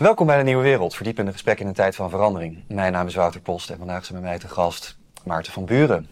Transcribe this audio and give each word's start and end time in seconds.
Welkom 0.00 0.26
bij 0.26 0.36
de 0.36 0.44
Nieuwe 0.44 0.62
Wereld, 0.62 0.94
verdiepende 0.94 1.32
gesprek 1.32 1.60
in 1.60 1.66
een 1.66 1.74
tijd 1.74 1.94
van 1.94 2.10
verandering. 2.10 2.64
Mijn 2.68 2.92
naam 2.92 3.06
is 3.06 3.14
Wouter 3.14 3.40
Post 3.40 3.70
en 3.70 3.78
vandaag 3.78 4.04
zijn 4.04 4.20
bij 4.20 4.30
mij 4.30 4.38
te 4.38 4.48
gast 4.48 4.98
Maarten 5.24 5.52
van 5.52 5.64
Buren, 5.64 6.08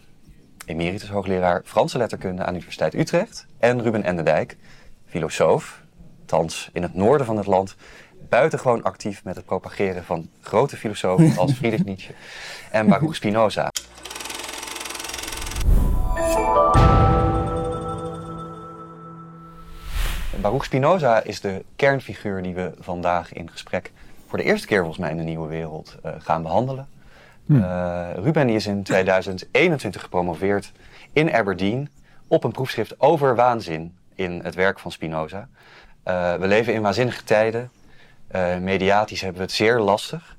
emeritus 0.65 1.09
hoogleraar 1.09 1.61
Franse 1.65 1.97
letterkunde 1.97 2.41
aan 2.41 2.47
de 2.47 2.53
Universiteit 2.53 2.93
Utrecht, 2.93 3.45
en 3.59 3.81
Ruben 3.81 4.03
Endendijk, 4.03 4.57
filosoof, 5.05 5.81
thans 6.25 6.69
in 6.73 6.81
het 6.81 6.93
noorden 6.93 7.25
van 7.25 7.37
het 7.37 7.45
land, 7.45 7.75
buitengewoon 8.29 8.83
actief 8.83 9.23
met 9.23 9.35
het 9.35 9.45
propageren 9.45 10.03
van 10.03 10.29
grote 10.41 10.77
filosofen 10.77 11.37
als 11.37 11.53
Friedrich 11.57 11.85
Nietzsche 11.85 12.13
en 12.71 12.87
Baruch 12.87 13.15
Spinoza. 13.15 13.69
Baruch 20.41 20.63
Spinoza 20.63 21.23
is 21.23 21.41
de 21.41 21.65
kernfiguur 21.75 22.41
die 22.41 22.53
we 22.53 22.71
vandaag 22.79 23.33
in 23.33 23.51
gesprek 23.51 23.91
voor 24.27 24.37
de 24.37 24.43
eerste 24.43 24.67
keer 24.67 24.77
volgens 24.77 24.97
mij 24.97 25.09
in 25.09 25.17
de 25.17 25.23
Nieuwe 25.23 25.47
Wereld 25.47 25.95
uh, 26.05 26.11
gaan 26.19 26.41
behandelen. 26.41 26.87
Uh, 27.45 28.09
Ruben 28.15 28.47
die 28.47 28.55
is 28.55 28.67
in 28.67 28.83
2021 28.83 30.01
gepromoveerd 30.01 30.71
in 31.13 31.33
Aberdeen 31.33 31.89
op 32.27 32.43
een 32.43 32.51
proefschrift 32.51 32.99
over 32.99 33.35
waanzin 33.35 33.95
in 34.15 34.39
het 34.43 34.55
werk 34.55 34.79
van 34.79 34.91
Spinoza. 34.91 35.47
Uh, 36.07 36.33
we 36.35 36.47
leven 36.47 36.73
in 36.73 36.81
waanzinnige 36.81 37.23
tijden. 37.23 37.71
mediatisch 38.61 39.21
hebben 39.21 39.37
we 39.37 39.45
het 39.47 39.55
zeer 39.55 39.79
lastig. 39.79 40.37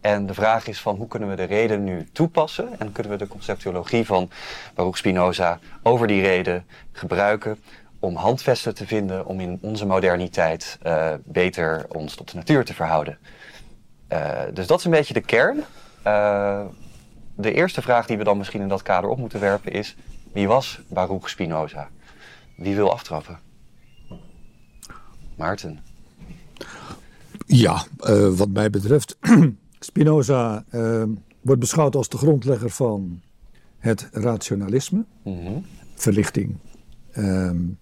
En 0.00 0.26
de 0.26 0.34
vraag 0.34 0.66
is 0.66 0.80
van 0.80 0.96
hoe 0.96 1.08
kunnen 1.08 1.28
we 1.28 1.36
de 1.36 1.44
reden 1.44 1.84
nu 1.84 2.08
toepassen 2.12 2.68
en 2.78 2.92
kunnen 2.92 3.12
we 3.12 3.18
de 3.18 3.28
conceptuologie 3.28 4.06
van 4.06 4.30
Baruch 4.74 4.96
Spinoza 4.96 5.58
over 5.82 6.06
die 6.06 6.22
reden 6.22 6.66
gebruiken 6.92 7.58
om 8.00 8.16
handvesten 8.16 8.74
te 8.74 8.86
vinden 8.86 9.26
om 9.26 9.40
in 9.40 9.58
onze 9.60 9.86
moderniteit 9.86 10.78
uh, 10.86 11.14
beter 11.24 11.86
ons 11.88 12.14
tot 12.14 12.30
de 12.30 12.36
natuur 12.36 12.64
te 12.64 12.74
verhouden. 12.74 13.18
Uh, 14.12 14.40
dus 14.54 14.66
dat 14.66 14.78
is 14.78 14.84
een 14.84 14.90
beetje 14.90 15.14
de 15.14 15.20
kern. 15.20 15.64
Uh, 16.06 16.60
de 17.34 17.52
eerste 17.52 17.82
vraag 17.82 18.06
die 18.06 18.18
we 18.18 18.24
dan 18.24 18.38
misschien 18.38 18.60
in 18.60 18.68
dat 18.68 18.82
kader 18.82 19.10
op 19.10 19.18
moeten 19.18 19.40
werpen 19.40 19.72
is: 19.72 19.96
wie 20.32 20.48
was 20.48 20.80
Baruch 20.88 21.28
Spinoza? 21.28 21.88
Wie 22.56 22.74
wil 22.74 22.92
aftrappen? 22.92 23.38
Maarten. 25.36 25.80
Ja, 27.46 27.84
wat 28.36 28.48
mij 28.48 28.70
betreft, 28.70 29.16
Spinoza 29.78 30.64
wordt 31.40 31.60
beschouwd 31.60 31.94
als 31.94 32.08
de 32.08 32.16
grondlegger 32.16 32.70
van 32.70 33.20
het 33.78 34.08
rationalisme, 34.12 35.04
mm 35.22 35.44
-hmm. 35.44 35.64
verlichting. 35.94 36.56
Um, 37.16 37.78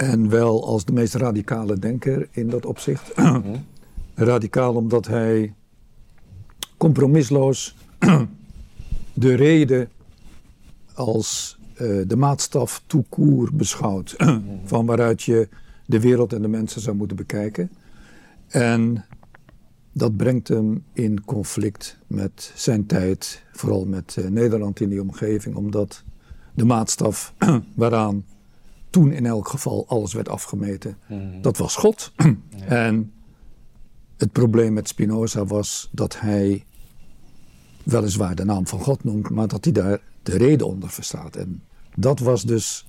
en 0.00 0.28
wel 0.28 0.66
als 0.66 0.84
de 0.84 0.92
meest 0.92 1.14
radicale 1.14 1.78
denker 1.78 2.28
in 2.30 2.48
dat 2.48 2.66
opzicht. 2.66 3.12
Radicaal 4.14 4.74
omdat 4.74 5.06
hij 5.06 5.54
compromisloos 6.76 7.76
de 9.14 9.34
reden 9.34 9.88
als 10.94 11.58
uh, 11.72 12.02
de 12.06 12.16
maatstaf 12.16 12.82
toekoer 12.86 13.50
beschouwt. 13.52 14.16
Van 14.64 14.86
waaruit 14.86 15.22
je 15.22 15.48
de 15.86 16.00
wereld 16.00 16.32
en 16.32 16.42
de 16.42 16.48
mensen 16.48 16.80
zou 16.80 16.96
moeten 16.96 17.16
bekijken. 17.16 17.70
En 18.48 19.04
dat 19.92 20.16
brengt 20.16 20.48
hem 20.48 20.84
in 20.92 21.24
conflict 21.24 21.98
met 22.06 22.52
zijn 22.54 22.86
tijd, 22.86 23.42
vooral 23.52 23.84
met 23.84 24.16
uh, 24.18 24.26
Nederland 24.26 24.80
in 24.80 24.88
die 24.88 25.00
omgeving, 25.00 25.56
omdat 25.56 26.02
de 26.54 26.64
maatstaf 26.64 27.34
waaraan 27.74 28.24
toen 28.90 29.12
in 29.12 29.26
elk 29.26 29.48
geval 29.48 29.84
alles 29.88 30.12
werd 30.12 30.28
afgemeten. 30.28 30.96
Mhm. 31.08 31.40
Dat 31.40 31.56
was 31.56 31.76
God. 31.76 32.12
En 32.66 33.12
het 34.16 34.32
probleem 34.32 34.72
met 34.72 34.88
Spinoza 34.88 35.44
was 35.44 35.88
dat 35.92 36.20
hij 36.20 36.64
weliswaar 37.82 38.34
de 38.34 38.44
naam 38.44 38.66
van 38.66 38.80
God 38.80 39.04
noemt, 39.04 39.30
maar 39.30 39.48
dat 39.48 39.64
hij 39.64 39.72
daar 39.72 40.00
de 40.22 40.36
reden 40.36 40.66
onder 40.66 40.90
verstaat. 40.90 41.36
En 41.36 41.62
dat 41.94 42.18
was 42.18 42.42
dus 42.42 42.86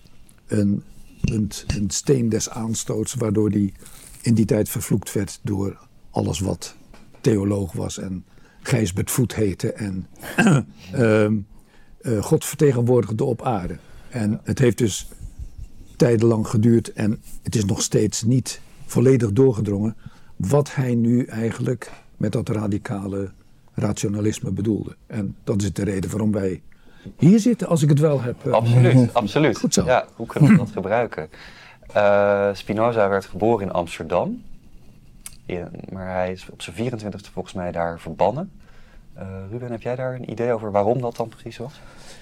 een, 0.47 0.83
een, 1.21 1.51
een 1.67 1.89
steen 1.89 2.29
des 2.29 2.49
aanstoots, 2.49 3.13
waardoor 3.13 3.49
hij 3.49 3.73
in 4.21 4.33
die 4.33 4.45
tijd 4.45 4.69
vervloekt 4.69 5.13
werd 5.13 5.39
door 5.41 5.87
alles 6.09 6.39
wat 6.39 6.75
theoloog 7.21 7.71
was 7.71 7.97
en 7.97 8.25
Gijsbert 8.61 9.11
Voet 9.11 9.35
heette 9.35 9.73
en 9.73 10.07
uh, 10.95 11.27
uh, 12.01 12.23
God 12.23 12.45
vertegenwoordigde 12.45 13.23
op 13.23 13.41
aarde. 13.41 13.77
En 14.09 14.39
het 14.43 14.59
heeft 14.59 14.77
dus 14.77 15.09
tijdenlang 16.01 16.47
geduurd 16.47 16.93
en 16.93 17.21
het 17.43 17.55
is 17.55 17.65
nog 17.65 17.81
steeds 17.81 18.23
niet 18.23 18.61
volledig 18.85 19.31
doorgedrongen 19.31 19.95
wat 20.35 20.75
hij 20.75 20.95
nu 20.95 21.25
eigenlijk 21.25 21.91
met 22.17 22.31
dat 22.31 22.49
radicale 22.49 23.31
rationalisme 23.73 24.51
bedoelde. 24.51 24.95
En 25.07 25.35
dat 25.43 25.61
is 25.61 25.73
de 25.73 25.83
reden 25.83 26.09
waarom 26.09 26.31
wij 26.31 26.61
hier 27.17 27.39
zitten, 27.39 27.67
als 27.67 27.81
ik 27.81 27.89
het 27.89 27.99
wel 27.99 28.21
heb. 28.21 28.45
Uh, 28.45 28.53
absoluut, 28.53 29.13
absoluut. 29.23 29.57
Goed 29.57 29.73
zo. 29.73 29.85
Ja, 29.85 30.05
hoe 30.15 30.27
kunnen 30.27 30.51
we 30.51 30.57
dat 30.57 30.69
gebruiken? 30.71 31.29
Uh, 31.95 32.49
Spinoza 32.53 33.09
werd 33.09 33.25
geboren 33.25 33.67
in 33.67 33.73
Amsterdam, 33.73 34.41
in, 35.45 35.67
maar 35.91 36.07
hij 36.07 36.31
is 36.31 36.47
op 36.51 36.61
zijn 36.61 36.91
24e 36.91 37.31
volgens 37.33 37.53
mij 37.53 37.71
daar 37.71 37.99
verbannen. 37.99 38.51
Uh, 39.17 39.23
Ruben, 39.51 39.71
heb 39.71 39.81
jij 39.81 39.95
daar 39.95 40.15
een 40.15 40.31
idee 40.31 40.53
over 40.53 40.71
waarom 40.71 41.01
dat 41.01 41.15
dan 41.15 41.29
precies 41.29 41.57
was? 41.57 41.81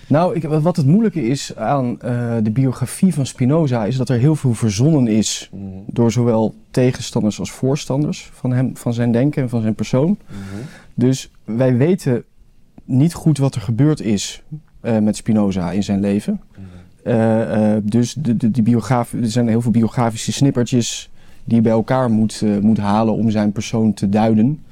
Nou, 0.10 0.36
ik, 0.36 0.44
wat 0.44 0.76
het 0.76 0.86
moeilijke 0.86 1.28
is 1.28 1.56
aan 1.56 1.90
uh, 1.90 2.36
de 2.44 2.52
biografie 2.52 3.14
van 3.14 3.26
Spinoza 3.26 3.86
is 3.86 3.98
dat 3.98 4.10
er 4.10 4.20
heel 4.20 4.36
veel 4.36 4.54
verzonnen 4.54 5.08
is 5.08 5.50
-hmm. 5.52 5.84
door 5.86 6.12
zowel 6.12 6.56
tegenstanders 6.72 7.40
als 7.40 7.52
voorstanders 7.52 8.30
van, 8.34 8.52
hem, 8.52 8.78
van 8.78 8.94
zijn 8.94 9.12
denken 9.12 9.42
en 9.42 9.50
van 9.50 9.62
zijn 9.62 9.76
persoon. 9.76 10.18
-hmm. 10.26 10.36
Dus 10.94 11.32
wij 11.44 11.78
weten 11.78 12.24
niet 12.86 13.14
goed 13.14 13.38
wat 13.38 13.56
er 13.56 13.62
gebeurd 13.62 14.02
is 14.02 14.44
uh, 14.82 14.98
met 14.98 15.16
Spinoza 15.16 15.72
in 15.72 15.84
zijn 15.84 16.00
leven. 16.00 16.42
-hmm. 16.52 16.64
uh, 17.14 17.76
dus 17.84 18.14
de, 18.14 18.38
de, 18.38 18.52
die 18.52 18.64
biograaf, 18.64 19.14
er 19.14 19.32
zijn 19.32 19.48
heel 19.48 19.62
veel 19.62 19.72
biografische 19.72 20.32
snippertjes 20.32 21.10
die 21.44 21.56
je 21.56 21.62
bij 21.62 21.72
elkaar 21.72 22.10
moet, 22.10 22.44
moet 22.62 22.78
halen 22.78 23.14
om 23.14 23.30
zijn 23.30 23.52
persoon 23.52 23.94
te 23.94 24.10
duiden. 24.10 24.64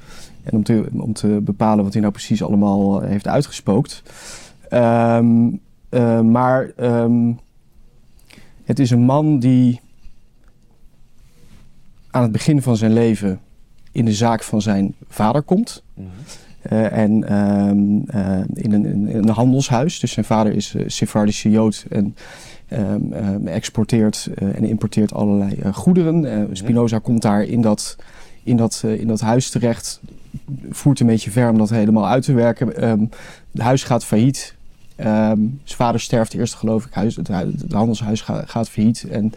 En 0.44 0.54
om 0.54 0.64
te, 0.64 0.86
om 0.94 1.14
te 1.14 1.40
bepalen 1.44 1.84
wat 1.84 1.94
hij 1.94 2.02
nou 2.02 2.14
precies 2.14 2.44
allemaal 2.44 3.02
heeft 3.02 3.28
uitgespookt. 3.28 4.04
Um, 4.74 5.60
uh, 5.90 6.22
maar 6.22 6.72
um, 6.80 7.40
het 8.64 8.80
is 8.80 8.90
een 8.90 9.02
man 9.02 9.40
die 9.40 9.82
aan 12.12 12.22
het 12.22 12.32
begin 12.32 12.62
van 12.62 12.78
zijn 12.78 12.94
leven 12.94 13.40
in 13.92 14.06
de 14.06 14.14
zaak 14.14 14.44
van 14.44 14.62
zijn 14.62 14.96
vader 15.10 15.42
komt. 15.42 15.84
Mm 15.94 16.06
-hmm. 16.06 16.78
uh, 16.78 16.98
en 16.98 17.36
um, 17.38 18.04
uh, 18.16 18.40
in, 18.54 18.72
een, 18.72 18.86
in, 18.86 19.18
een, 19.18 19.30
handelshuis. 19.30 20.00
Dus 20.00 20.12
zijn 20.12 20.26
vader 20.26 20.54
is 20.54 20.74
uh, 20.74 20.84
Sephardische 20.88 21.50
Jood 21.50 21.86
en 21.90 22.16
exporteert 23.46 24.30
en 24.36 24.64
importeert 24.64 25.14
allerlei 25.14 25.74
goederen. 25.74 26.50
Spinoza 26.52 27.00
komt 27.00 27.22
daar 27.22 27.44
in 27.44 27.62
dat, 27.62 27.96
in, 28.44 28.58
dat, 28.58 28.84
in 28.98 29.08
dat 29.08 29.20
huis 29.20 29.50
terecht. 29.50 30.02
Voert 30.70 31.00
een 31.00 31.08
beetje 31.08 31.32
ver 31.32 31.50
om 31.50 31.58
dat 31.58 31.70
helemaal 31.70 32.08
uit 32.08 32.24
te 32.24 32.34
werken. 32.34 32.68
het 33.52 33.62
huis 33.62 33.84
gaat 33.84 34.06
failliet. 34.06 34.57
Um, 35.00 35.60
zijn 35.64 35.78
vader 35.78 36.02
sterft 36.02 36.34
eerst, 36.34 36.54
geloof 36.54 36.86
ik. 36.86 36.94
Huis, 36.94 37.16
het, 37.16 37.30
handelshuis 37.72 38.22
gaat, 38.46 38.70
failliet. 38.70 39.06
En 39.10 39.34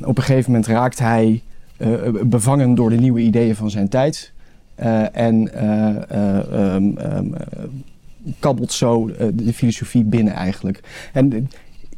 op 0.00 0.16
een 0.16 0.22
gegeven 0.22 0.50
moment 0.50 0.68
raakt 0.68 0.98
hij 0.98 1.42
uh, 1.78 2.22
bevangen 2.24 2.74
door 2.74 2.90
de 2.90 2.96
nieuwe 2.96 3.20
ideeën 3.20 3.56
van 3.56 3.70
zijn 3.70 3.88
tijd. 3.88 4.32
Uh, 4.80 5.16
en 5.16 5.64
um, 6.74 6.98
um, 6.98 7.34
kabbelt 8.38 8.72
zo 8.72 9.10
de 9.34 9.52
filosofie 9.52 10.04
binnen 10.04 10.32
eigenlijk. 10.32 10.80
En 11.12 11.50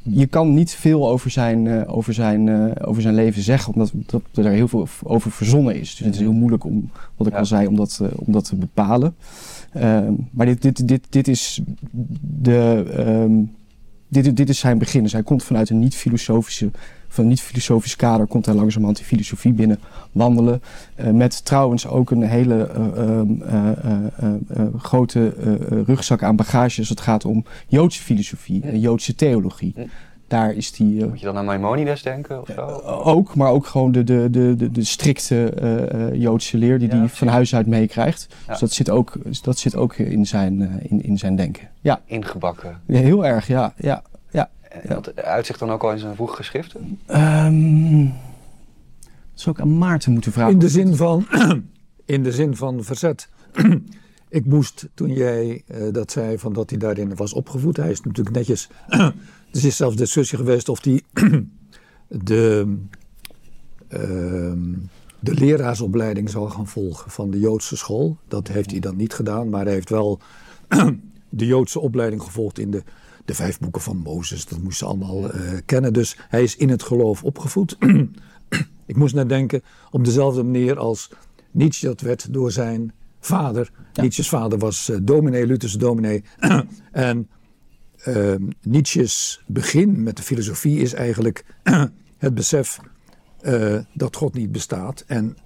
je 0.03 0.27
kan 0.27 0.55
niet 0.55 0.71
veel 0.71 1.09
over 1.09 1.31
zijn, 1.31 1.87
over 1.87 2.15
zijn, 2.15 2.75
over 2.85 3.03
zijn 3.03 3.15
leven 3.15 3.43
zeggen, 3.43 3.73
omdat 3.73 3.93
dat, 3.95 4.23
er 4.35 4.51
heel 4.51 4.69
veel 4.69 4.89
over 5.03 5.31
verzonnen 5.31 5.75
is. 5.75 5.97
Dus 5.97 6.07
het 6.07 6.15
is 6.15 6.21
heel 6.21 6.33
moeilijk 6.33 6.65
om, 6.65 6.91
wat 7.17 7.27
ik 7.27 7.33
ja. 7.33 7.39
al 7.39 7.47
zei, 7.47 7.67
om 7.67 7.77
dat, 7.77 8.01
om 8.15 8.33
dat 8.33 8.45
te 8.45 8.57
bepalen. 8.57 9.15
Um, 9.77 10.29
maar 10.31 10.47
dit, 10.47 10.63
dit, 10.63 10.89
dit, 10.89 11.07
dit 11.09 11.29
is 11.29 11.61
de. 12.21 12.85
Um, 12.99 13.55
dit, 14.09 14.37
dit 14.37 14.49
is 14.49 14.59
zijn 14.59 14.79
begin. 14.79 15.03
Dus 15.03 15.13
hij 15.13 15.23
komt 15.23 15.45
vanuit 15.45 15.71
een 15.71 15.79
niet-filosofische, 15.79 16.71
van 17.13 17.25
een 17.25 17.31
niet-filosofisch 17.31 17.97
kader, 17.97 18.27
komt 18.27 18.47
hij 18.47 18.55
langzamerhand 18.55 18.97
die 18.97 19.07
filosofie 19.07 19.53
binnen 19.53 19.79
wandelen. 20.13 20.63
Uh, 20.97 21.11
met 21.11 21.45
trouwens 21.45 21.87
ook 21.87 22.11
een 22.11 22.23
hele 22.23 22.71
uh, 22.79 23.21
uh, 24.57 24.67
grote 24.77 25.35
rugzak 25.87 26.23
aan 26.23 26.37
bagage 26.37 26.79
als 26.79 26.89
het 26.89 27.01
gaat 27.01 27.25
om 27.25 27.45
Joodse 27.67 28.03
filosofie 28.03 28.63
en 28.63 28.81
Joodse 28.81 29.15
theologie 29.15 29.75
daar 30.31 30.53
is 30.53 30.73
die... 30.73 31.01
Uh, 31.01 31.07
Moet 31.07 31.21
je 31.21 31.27
dan 31.27 31.37
aan 31.37 31.45
Maimonides 31.45 32.03
denken 32.03 32.41
of 32.41 32.49
zo? 32.55 32.67
Uh, 32.67 33.07
ook, 33.07 33.35
maar 33.35 33.51
ook 33.51 33.67
gewoon 33.67 33.93
de, 33.93 34.05
de, 34.05 34.29
de, 34.31 34.57
de, 34.57 34.71
de 34.71 34.85
strikte 34.85 35.53
uh, 36.13 36.23
Joodse 36.23 36.57
leer 36.57 36.79
die 36.79 36.89
hij 36.89 37.09
van 37.09 37.29
huis 37.29 37.55
uit 37.55 37.67
meekrijgt. 37.67 38.27
Ja. 38.31 38.51
Dus 38.51 38.61
dat 38.61 38.73
zit 38.73 38.91
ook, 38.91 39.13
dat 39.43 39.59
zit 39.59 39.77
ook 39.77 39.97
in, 39.97 40.27
zijn, 40.27 40.81
in, 40.83 41.03
in 41.03 41.19
zijn 41.19 41.37
denken. 41.37 41.69
Ja. 41.81 42.01
Ingebakken. 42.05 42.81
Ja, 42.87 42.99
heel 42.99 43.27
erg, 43.27 43.47
ja. 43.47 43.73
ja, 43.77 44.03
ja. 44.83 44.95
Dat 44.95 45.17
uitzicht 45.17 45.59
dan 45.59 45.71
ook 45.71 45.83
al 45.83 45.93
in 45.93 45.99
zijn 45.99 46.15
vroege 46.15 46.37
geschriften? 46.37 46.99
Um, 47.09 48.05
dat 49.31 49.41
zou 49.41 49.57
ik 49.57 49.63
aan 49.63 49.79
Maarten 49.79 50.13
moeten 50.13 50.33
vragen. 50.33 50.53
In 50.53 50.59
de 50.59 50.69
zin 50.69 50.97
van... 50.97 51.27
in 52.05 52.23
de 52.23 52.33
zin 52.33 52.57
van 52.57 52.85
verzet. 52.85 53.29
ik 54.29 54.45
moest, 54.45 54.89
toen 54.95 55.13
jij 55.13 55.63
eh, 55.67 55.93
dat 55.93 56.11
zei, 56.11 56.39
van 56.39 56.53
dat 56.53 56.71
hij 56.71 56.79
daarin 56.79 57.17
was 57.17 57.33
opgevoed. 57.33 57.77
Hij 57.77 57.91
is 57.91 58.01
natuurlijk 58.01 58.37
netjes. 58.37 58.69
er 59.53 59.65
is 59.65 59.77
zelfs 59.77 59.97
discussie 59.97 60.39
geweest 60.39 60.69
of 60.69 60.85
hij 60.85 61.03
de, 62.09 62.77
ehm, 63.89 64.73
de 65.21 65.35
leraarsopleiding 65.35 66.31
zou 66.31 66.51
gaan 66.51 66.67
volgen 66.67 67.11
van 67.11 67.31
de 67.31 67.39
Joodse 67.39 67.77
school. 67.77 68.17
Dat 68.29 68.49
heeft 68.49 68.71
hij 68.71 68.81
dan 68.81 68.97
niet 68.97 69.15
gedaan, 69.15 69.49
maar 69.49 69.65
hij 69.65 69.73
heeft 69.73 69.91
wel 69.91 70.21
de 71.29 71.47
Joodse 71.47 71.81
opleiding 71.81 72.23
gevolgd 72.23 72.59
in 72.59 72.71
de, 72.71 72.83
de 73.31 73.37
vijf 73.37 73.59
boeken 73.59 73.83
van 73.83 73.97
Mozes. 73.97 74.47
Dat 74.47 74.63
moest 74.63 74.79
ze 74.79 74.85
allemaal 74.85 75.31
eh, 75.31 75.59
kennen. 75.65 75.93
Dus 75.93 76.17
hij 76.29 76.43
is 76.43 76.57
in 76.57 76.69
het 76.69 76.83
geloof 76.83 77.25
opgevoed. 77.25 77.77
ik 78.87 78.97
moest 78.97 79.15
net 79.15 79.29
denken 79.29 79.63
op 79.91 80.05
dezelfde 80.05 80.43
manier 80.43 80.79
als 80.79 81.11
Nietzsche 81.51 81.87
dat 81.87 82.01
werd 82.01 82.33
door 82.33 82.53
zijn 82.53 82.93
vader. 83.21 83.71
Nietzsche's 83.95 84.29
vader 84.29 84.59
was 84.59 84.89
uh, 84.89 84.97
dominee, 85.03 85.47
Lutherse 85.47 85.79
dominee. 85.79 86.25
en 86.93 87.29
uh, 88.07 88.35
Nietzsche's 88.63 89.43
begin 89.47 90.03
met 90.03 90.17
de 90.17 90.23
filosofie 90.23 90.79
is 90.79 90.93
eigenlijk 90.93 91.45
het 92.19 92.35
besef 92.35 92.81
uh, 93.43 93.79
dat 93.95 94.17
God 94.17 94.35
niet 94.35 94.53
bestaat. 94.53 95.05
En 95.07 95.37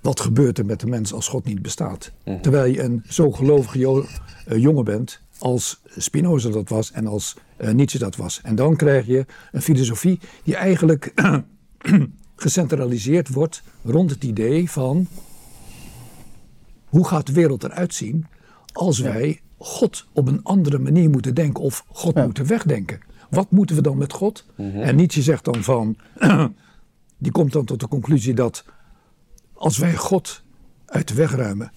wat 0.00 0.20
gebeurt 0.20 0.58
er 0.58 0.66
met 0.66 0.80
de 0.80 0.86
mens 0.86 1.12
als 1.12 1.28
God 1.28 1.44
niet 1.44 1.62
bestaat? 1.62 2.12
Terwijl 2.42 2.72
je 2.72 2.82
een 2.82 3.02
zo 3.08 3.32
gelovige 3.32 3.78
jo 3.78 4.04
jongen 4.46 4.84
bent 4.84 5.22
als 5.38 5.80
Spinoza 5.96 6.50
dat 6.50 6.68
was 6.68 6.92
en 6.92 7.06
als 7.06 7.36
uh, 7.58 7.70
Nietzsche 7.70 7.98
dat 7.98 8.16
was. 8.16 8.40
En 8.42 8.54
dan 8.54 8.76
krijg 8.76 9.06
je 9.06 9.26
een 9.52 9.62
filosofie 9.62 10.20
die 10.44 10.56
eigenlijk 10.56 11.12
gecentraliseerd 12.36 13.28
wordt 13.28 13.62
rond 13.82 14.10
het 14.10 14.24
idee 14.24 14.70
van 14.70 15.06
hoe 16.84 17.06
gaat 17.06 17.26
de 17.26 17.32
wereld 17.32 17.64
eruit 17.64 17.94
zien 17.94 18.26
als 18.72 18.98
wij 18.98 19.40
God 19.58 20.06
op 20.12 20.28
een 20.28 20.42
andere 20.42 20.78
manier 20.78 21.10
moeten 21.10 21.34
denken 21.34 21.62
of 21.62 21.84
God 21.88 22.14
moeten 22.14 22.46
wegdenken. 22.46 23.00
Wat 23.30 23.50
moeten 23.50 23.76
we 23.76 23.82
dan 23.82 23.98
met 23.98 24.12
God? 24.12 24.44
Mhm. 24.56 24.80
En 24.80 24.96
Nietzsche 24.96 25.22
zegt 25.22 25.44
dan 25.44 25.62
van, 25.62 25.96
die 27.18 27.32
komt 27.32 27.52
dan 27.52 27.64
tot 27.64 27.80
de 27.80 27.88
conclusie 27.88 28.34
dat 28.34 28.64
als 29.52 29.78
wij 29.78 29.96
God 29.96 30.42
uit 30.86 31.08
de 31.08 31.14
weg 31.14 31.34
ruimen, 31.34 31.72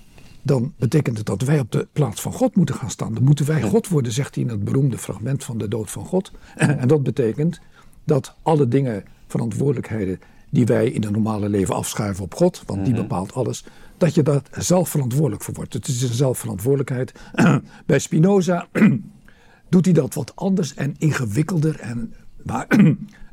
dan 0.48 0.74
betekent 0.78 1.18
het 1.18 1.26
dat 1.26 1.42
wij 1.42 1.60
op 1.60 1.72
de 1.72 1.88
plaats 1.92 2.22
van 2.22 2.34
God 2.34 2.56
moeten 2.56 2.76
gaan 2.76 2.90
staan. 2.90 3.14
Dan 3.14 3.24
moeten 3.24 3.46
wij 3.46 3.62
God 3.62 3.88
worden, 3.88 4.12
zegt 4.12 4.36
hij 4.36 4.44
in 4.44 4.50
het 4.50 4.64
beroemde 4.64 4.98
fragment 4.98 5.44
van 5.44 5.58
de 5.58 5.68
dood 5.68 5.92
van 5.92 6.06
God. 6.06 6.32
En 6.56 6.88
dat 6.88 7.04
betekent 7.04 7.60
dat 8.04 8.36
alle 8.42 8.68
dingen, 8.68 9.04
verantwoordelijkheden 9.28 10.20
die 10.50 10.66
wij 10.66 10.90
in 10.90 11.04
het 11.04 11.12
normale 11.12 11.50
leven 11.50 11.76
afschuiven 11.76 12.24
op 12.24 12.36
God, 12.36 12.64
want 12.66 12.86
die 12.86 12.94
mhm. 12.94 13.02
bepaalt 13.02 13.34
alles, 13.34 13.66
dat 13.98 14.16
je 14.16 14.24
daar 14.24 14.42
zelf 14.52 14.90
verantwoordelijk 14.90 15.44
voor 15.44 15.54
wordt. 15.54 15.74
Het 15.74 15.88
is 15.88 16.02
een 16.02 16.14
zelfverantwoordelijkheid. 16.14 17.14
Bij 17.86 18.00
Spinoza 18.00 18.68
doet 19.70 19.86
hij 19.86 19.94
dat 19.94 20.14
wat 20.14 20.36
anders 20.36 20.74
en 20.74 20.96
ingewikkelder. 20.98 21.80
En, 21.80 22.14
maar 22.44 22.68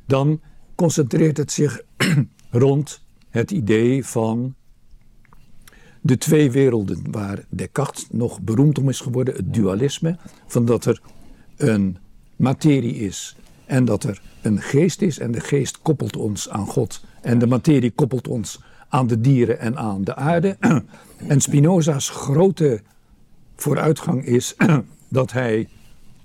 dan 0.07 0.41
concentreert 0.75 1.37
het 1.37 1.53
zich 1.53 1.81
rond 2.51 3.03
het 3.29 3.51
idee 3.51 4.07
van 4.07 4.55
de 6.05 6.19
twee 6.19 6.51
werelden 6.51 7.03
waar 7.11 7.45
Descartes 7.49 8.07
nog 8.11 8.41
beroemd 8.41 8.79
om 8.79 8.89
is 8.89 9.01
geworden, 9.01 9.35
het 9.35 9.55
dualisme, 9.55 10.17
van 10.47 10.65
dat 10.65 10.85
er 10.85 11.01
een 11.57 11.97
materie 12.37 12.95
is 12.95 13.37
en 13.67 13.85
dat 13.85 14.05
er 14.05 14.23
een 14.43 14.61
geest 14.61 15.03
is 15.03 15.19
en 15.19 15.33
de 15.33 15.41
geest 15.41 15.79
koppelt 15.83 16.17
ons 16.17 16.49
aan 16.49 16.67
God 16.67 17.05
en 17.21 17.39
de 17.39 17.47
materie 17.47 17.91
koppelt 17.91 18.29
ons 18.29 18.61
aan 18.89 19.07
de 19.07 19.21
dieren 19.21 19.59
en 19.59 19.77
aan 19.77 20.05
de 20.05 20.15
aarde. 20.15 20.57
En 21.29 21.41
Spinoza's 21.41 22.09
grote 22.09 22.81
vooruitgang 23.57 24.25
is 24.25 24.55
dat 25.09 25.33
hij 25.33 25.69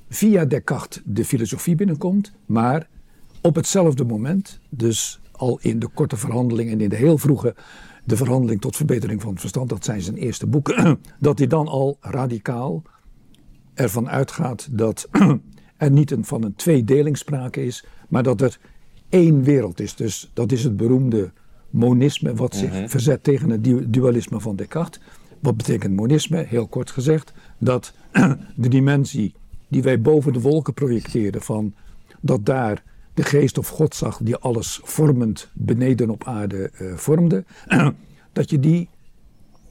via 0.09 0.45
Descartes 0.45 1.01
de 1.05 1.25
filosofie 1.25 1.75
binnenkomt, 1.75 2.31
maar 2.45 2.87
op 3.41 3.55
hetzelfde 3.55 4.03
moment, 4.03 4.59
dus 4.69 5.19
al 5.31 5.59
in 5.61 5.79
de 5.79 5.87
korte 5.87 6.17
verhandeling 6.17 6.71
en 6.71 6.81
in 6.81 6.89
de 6.89 6.95
heel 6.95 7.17
vroege 7.17 7.55
de 8.09 8.17
verhandeling 8.17 8.61
tot 8.61 8.75
verbetering 8.75 9.21
van 9.21 9.31
het 9.31 9.39
verstand, 9.39 9.69
dat 9.69 9.85
zijn 9.85 10.01
zijn 10.01 10.17
eerste 10.17 10.47
boeken, 10.47 10.99
dat 11.19 11.37
hij 11.37 11.47
dan 11.47 11.67
al 11.67 11.97
radicaal 12.01 12.83
ervan 13.73 14.09
uitgaat 14.09 14.67
dat 14.71 15.07
er 15.77 15.91
niet 15.91 16.11
een, 16.11 16.25
van 16.25 16.43
een 16.43 16.55
tweedeling 16.55 17.17
sprake 17.17 17.65
is, 17.65 17.85
maar 18.07 18.23
dat 18.23 18.41
er 18.41 18.59
één 19.09 19.43
wereld 19.43 19.79
is. 19.79 19.95
Dus 19.95 20.31
dat 20.33 20.51
is 20.51 20.63
het 20.63 20.77
beroemde 20.77 21.31
monisme 21.69 22.35
wat 22.35 22.55
zich 22.55 22.71
mhm. 22.71 22.87
verzet 22.87 23.23
tegen 23.23 23.49
het 23.49 23.93
dualisme 23.93 24.39
van 24.39 24.55
Descartes. 24.55 25.01
Wat 25.39 25.57
betekent 25.57 25.95
monisme? 25.95 26.45
Heel 26.47 26.67
kort 26.67 26.91
gezegd, 26.91 27.33
dat 27.57 27.93
de 28.55 28.69
dimensie 28.69 29.33
die 29.67 29.81
wij 29.81 30.01
boven 30.01 30.33
de 30.33 30.41
wolken 30.41 30.73
projecteerden, 30.73 31.41
van 31.41 31.73
dat 32.21 32.45
daar 32.45 32.83
de 33.19 33.25
geest 33.25 33.57
of 33.57 33.67
God 33.67 33.95
zag 33.95 34.19
die 34.21 34.35
alles 34.35 34.79
vormend 34.83 35.49
beneden 35.53 36.09
op 36.09 36.23
aarde 36.23 36.71
uh, 36.81 36.95
vormde, 36.95 37.43
dat 38.33 38.49
je 38.49 38.59
die 38.59 38.89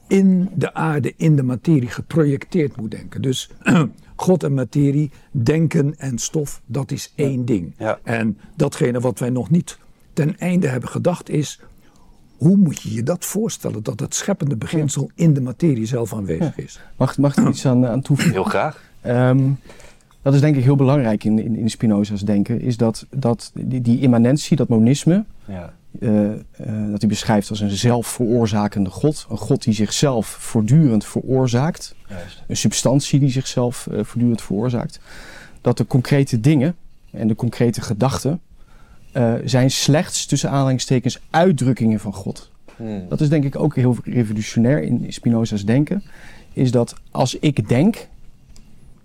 in 0.07 0.49
de 0.55 0.73
aarde, 0.73 1.13
in 1.17 1.35
de 1.35 1.43
materie 1.43 1.89
geprojecteerd 1.89 2.77
moet 2.77 2.91
denken. 2.91 3.21
Dus 3.21 3.49
God 4.15 4.43
en 4.43 4.53
materie, 4.53 5.11
denken 5.31 5.99
en 5.99 6.17
stof, 6.17 6.61
dat 6.65 6.91
is 6.91 7.13
één 7.15 7.45
ding. 7.45 7.73
En 8.03 8.37
datgene 8.55 8.99
wat 8.99 9.19
wij 9.19 9.29
nog 9.29 9.49
niet 9.49 9.77
ten 10.13 10.37
einde 10.37 10.67
hebben 10.67 10.89
gedacht 10.89 11.29
is, 11.29 11.61
hoe 12.37 12.57
moet 12.57 12.81
je 12.81 12.93
je 12.93 13.03
dat 13.03 13.25
voorstellen 13.25 13.83
dat 13.83 13.99
het 13.99 14.15
scheppende 14.15 14.57
beginsel 14.57 15.11
in 15.15 15.33
de 15.33 15.41
materie 15.41 15.85
zelf 15.85 16.13
aanwezig 16.13 16.57
is? 16.57 16.81
Mag, 16.97 17.17
mag 17.17 17.37
ik 17.37 17.47
iets 17.47 17.65
aan, 17.65 17.87
aan 17.87 18.01
toevoegen? 18.01 18.33
Heel 18.33 18.43
graag. 18.43 18.83
Um, 19.05 19.59
dat 20.21 20.33
is 20.33 20.39
denk 20.39 20.55
ik 20.55 20.63
heel 20.63 20.75
belangrijk 20.75 21.23
in, 21.23 21.39
in, 21.39 21.55
in 21.55 21.69
Spinoza's 21.69 22.21
denken, 22.21 22.61
is 22.61 22.77
dat, 22.77 23.05
dat 23.09 23.51
die, 23.53 23.81
die 23.81 23.99
immanentie, 23.99 24.57
dat 24.57 24.67
monisme, 24.67 25.25
ja. 25.45 25.73
uh, 25.99 26.11
uh, 26.11 26.31
dat 26.89 26.99
hij 26.99 27.09
beschrijft 27.09 27.49
als 27.49 27.59
een 27.59 27.69
zelfveroorzakende 27.69 28.89
God. 28.89 29.25
Een 29.29 29.37
God 29.37 29.63
die 29.63 29.73
zichzelf 29.73 30.27
voortdurend 30.27 31.05
veroorzaakt. 31.05 31.95
Juist. 32.09 32.43
Een 32.47 32.57
substantie 32.57 33.19
die 33.19 33.29
zichzelf 33.29 33.87
uh, 33.91 34.03
voortdurend 34.03 34.41
veroorzaakt. 34.41 34.99
Dat 35.61 35.77
de 35.77 35.87
concrete 35.87 36.39
dingen 36.39 36.75
en 37.11 37.27
de 37.27 37.35
concrete 37.35 37.81
gedachten 37.81 38.39
zijn 39.43 39.71
slechts 39.71 40.25
tussen 40.25 40.49
aanhalingstekens 40.49 41.19
uitdrukkingen 41.29 41.99
van 41.99 42.13
God. 42.13 42.49
Hmm. 42.75 43.05
Dat 43.09 43.21
is 43.21 43.29
denk 43.29 43.43
ik 43.43 43.55
ook 43.55 43.75
heel 43.75 43.97
revolutionair 44.03 44.83
in 44.83 45.05
Spinoza's 45.07 45.65
denken. 45.65 46.03
Is 46.53 46.71
dat 46.71 46.95
als 47.11 47.39
ik 47.39 47.67
denk, 47.67 48.07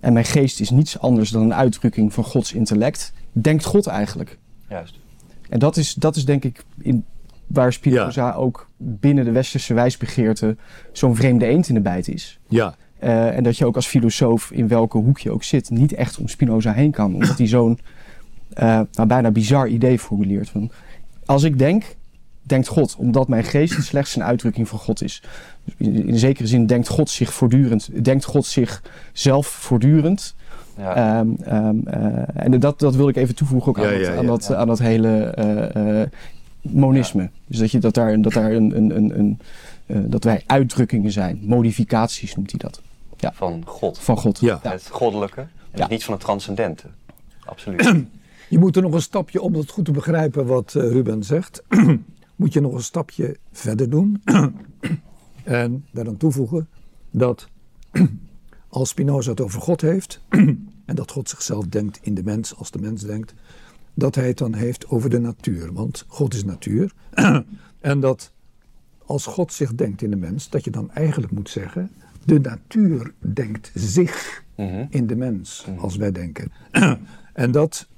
en 0.04 0.12
mijn 0.12 0.24
geest 0.24 0.60
is 0.60 0.70
niets 0.70 0.98
anders 0.98 1.30
dan 1.30 1.42
een 1.42 1.54
uitdrukking 1.54 2.12
van 2.12 2.24
Gods 2.24 2.52
intellect. 2.52 3.12
Denkt 3.32 3.64
God 3.64 3.86
eigenlijk. 3.86 4.38
Juist. 4.68 4.98
En 5.48 5.58
dat 5.58 5.76
is, 5.76 5.94
dat 5.94 6.16
is 6.16 6.24
denk 6.24 6.44
ik 6.44 6.64
in, 6.80 7.04
waar 7.46 7.72
Spinoza 7.72 8.32
ook 8.32 8.68
binnen 8.76 9.24
de 9.24 9.30
westerse 9.30 9.74
wijsbegeerte 9.74 10.56
zo'n 10.92 11.16
vreemde 11.16 11.46
eend 11.46 11.68
in 11.68 11.74
de 11.74 11.80
bijt 11.80 12.08
is. 12.08 12.38
Ja. 12.48 12.74
Uh, 13.02 13.36
en 13.36 13.42
dat 13.42 13.56
je 13.56 13.66
ook 13.66 13.76
als 13.76 13.86
filosoof, 13.86 14.50
in 14.50 14.68
welke 14.68 14.98
hoek 14.98 15.18
je 15.18 15.30
ook 15.30 15.44
zit, 15.44 15.70
niet 15.70 15.94
echt 15.94 16.18
om 16.18 16.28
Spinoza 16.28 16.72
heen 16.72 16.90
kan. 16.90 17.14
Omdat 17.14 17.38
hij 17.38 17.46
zo'n 17.46 17.78
uh, 18.58 18.80
nou, 18.92 19.08
bijna 19.08 19.30
bizar 19.30 19.68
idee 19.68 19.98
formuleert. 19.98 20.48
Van, 20.48 20.70
als 21.24 21.42
ik 21.42 21.58
denk, 21.58 21.96
denkt 22.46 22.68
God, 22.68 22.96
omdat 22.98 23.28
mijn 23.28 23.44
geest 23.44 23.82
slechts 23.82 24.16
een 24.16 24.24
uitdrukking 24.24 24.68
van 24.68 24.78
God 24.78 25.02
is. 25.02 25.22
Dus 25.64 25.74
in, 25.76 26.06
in 26.06 26.18
zekere 26.18 26.46
zin 26.46 26.66
denkt 26.66 26.88
God 26.88 27.10
zich 27.10 27.32
voortdurend, 27.32 28.04
denkt 28.04 28.24
God 28.24 28.46
zichzelf 28.46 29.46
voortdurend. 29.46 30.34
Ja. 30.76 31.20
Um, 31.20 31.36
um, 31.48 31.82
uh, 31.86 32.22
en 32.34 32.60
dat, 32.60 32.78
dat 32.78 32.94
wil 32.94 33.08
ik 33.08 33.16
even 33.16 33.34
toevoegen 33.34 33.68
ook 33.68 33.78
aan, 33.78 33.84
ja, 33.84 33.90
dat, 33.90 34.06
ja, 34.06 34.16
aan, 34.16 34.26
dat, 34.26 34.54
aan 34.54 34.66
dat 34.66 34.78
hele 34.78 35.34
uh, 35.74 36.00
uh, 36.00 36.06
monisme. 36.60 37.30
Dus 37.46 37.58
dat, 37.58 37.70
je, 37.70 37.78
dat 37.78 37.94
daar, 37.94 38.20
dat 38.20 38.32
daar 38.32 38.52
een, 38.52 38.76
een, 38.76 38.96
een, 38.96 39.18
een 39.18 39.40
dat 40.10 40.24
wij 40.24 40.42
uitdrukkingen 40.46 41.12
zijn, 41.12 41.40
modificaties 41.42 42.34
noemt 42.34 42.50
hij 42.50 42.60
dat. 42.60 42.82
Ja. 43.16 43.32
Van 43.34 43.62
God. 43.66 43.98
Van 43.98 44.16
God. 44.16 44.40
Ja. 44.40 44.60
Het 44.62 44.88
goddelijke, 44.90 45.46
en 45.70 45.88
niet 45.88 46.04
van 46.04 46.14
het 46.14 46.22
transcendente. 46.22 46.86
Absoluut. 47.44 47.82
Je 48.48 48.58
moet 48.58 48.76
er 48.76 48.82
nog 48.82 48.92
een 48.92 49.02
stapje 49.02 49.40
om 49.40 49.54
het 49.54 49.70
goed 49.70 49.84
te 49.84 49.90
begrijpen 49.90 50.46
wat 50.46 50.72
Ruben 50.72 51.22
zegt 51.22 51.62
moet 52.36 52.52
je 52.52 52.60
nog 52.60 52.72
een 52.72 52.82
stapje 52.82 53.36
verder 53.52 53.90
doen. 53.90 54.22
en 55.44 55.84
daaraan 55.90 56.16
toevoegen 56.16 56.68
dat 57.10 57.48
als 58.68 58.88
Spinoza 58.88 59.30
het 59.30 59.40
over 59.40 59.60
God 59.60 59.80
heeft, 59.80 60.20
en 60.86 60.94
dat 60.94 61.10
God 61.10 61.28
zichzelf 61.28 61.66
denkt 61.66 61.98
in 62.02 62.14
de 62.14 62.22
mens 62.22 62.56
als 62.56 62.70
de 62.70 62.78
mens 62.78 63.02
denkt, 63.02 63.34
dat 63.94 64.14
hij 64.14 64.26
het 64.26 64.38
dan 64.38 64.54
heeft 64.54 64.88
over 64.88 65.10
de 65.10 65.18
natuur. 65.18 65.72
Want 65.72 66.04
God 66.08 66.34
is 66.34 66.44
natuur. 66.44 66.92
en 67.80 68.00
dat 68.00 68.32
als 69.06 69.26
God 69.26 69.52
zich 69.52 69.74
denkt 69.74 70.02
in 70.02 70.10
de 70.10 70.16
mens, 70.16 70.50
dat 70.50 70.64
je 70.64 70.70
dan 70.70 70.90
eigenlijk 70.90 71.32
moet 71.32 71.50
zeggen, 71.50 71.90
de 72.24 72.40
natuur 72.40 73.12
denkt 73.18 73.70
zich 73.74 74.44
mhm. 74.56 74.86
in 74.88 75.06
de 75.06 75.16
mens 75.16 75.64
mhm. 75.68 75.78
als 75.78 75.96
wij 75.96 76.12
denken. 76.12 76.52
en 77.32 77.50
dat, 77.50 77.88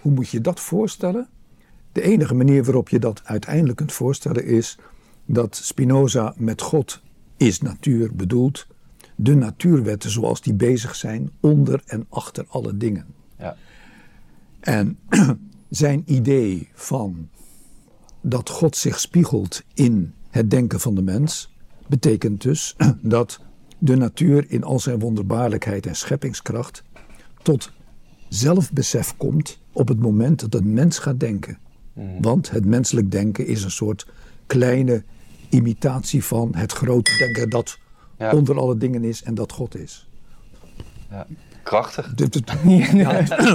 hoe 0.00 0.12
moet 0.12 0.28
je 0.28 0.40
dat 0.40 0.60
voorstellen? 0.60 1.28
De 1.96 2.02
enige 2.02 2.34
manier 2.34 2.64
waarop 2.64 2.88
je 2.88 2.98
dat 2.98 3.20
uiteindelijk 3.24 3.76
kunt 3.76 3.92
voorstellen 3.92 4.44
is 4.44 4.78
dat 5.24 5.56
Spinoza 5.56 6.34
met 6.36 6.62
God 6.62 7.02
is 7.36 7.60
natuur 7.60 8.14
bedoelt. 8.14 8.66
De 9.14 9.34
natuurwetten 9.34 10.10
zoals 10.10 10.40
die 10.40 10.54
bezig 10.54 10.94
zijn 10.94 11.30
onder 11.40 11.82
en 11.86 12.06
achter 12.08 12.44
alle 12.48 12.76
dingen. 12.76 13.06
Ja. 13.38 13.56
En 14.60 14.98
zijn 15.68 16.02
idee 16.06 16.68
van 16.74 17.28
dat 18.20 18.50
God 18.50 18.76
zich 18.76 19.00
spiegelt 19.00 19.62
in 19.74 20.14
het 20.30 20.50
denken 20.50 20.80
van 20.80 20.94
de 20.94 21.02
mens, 21.02 21.54
betekent 21.86 22.42
dus 22.42 22.76
dat 23.00 23.40
de 23.78 23.96
natuur 23.96 24.50
in 24.50 24.64
al 24.64 24.80
zijn 24.80 24.98
wonderbaarlijkheid 24.98 25.86
en 25.86 25.96
scheppingskracht 25.96 26.82
tot 27.42 27.72
zelfbesef 28.28 29.16
komt 29.16 29.58
op 29.72 29.88
het 29.88 30.00
moment 30.00 30.40
dat 30.40 30.54
een 30.54 30.72
mens 30.72 30.98
gaat 30.98 31.20
denken. 31.20 31.58
Want 32.20 32.50
het 32.50 32.64
menselijk 32.64 33.10
denken 33.10 33.46
is 33.46 33.64
een 33.64 33.70
soort 33.70 34.06
kleine 34.46 35.02
imitatie 35.48 36.24
van 36.24 36.52
het 36.56 36.72
grote 36.72 37.16
denken 37.18 37.50
dat 37.50 37.78
Ja. 38.18 38.32
onder 38.32 38.58
alle 38.58 38.76
dingen 38.76 39.04
is 39.04 39.22
en 39.22 39.34
dat 39.34 39.52
God 39.52 39.76
is. 39.76 40.08
Ja. 41.10 41.26
Krachtig. 41.62 42.14
Ja. 42.94 43.18
Eh, 43.28 43.54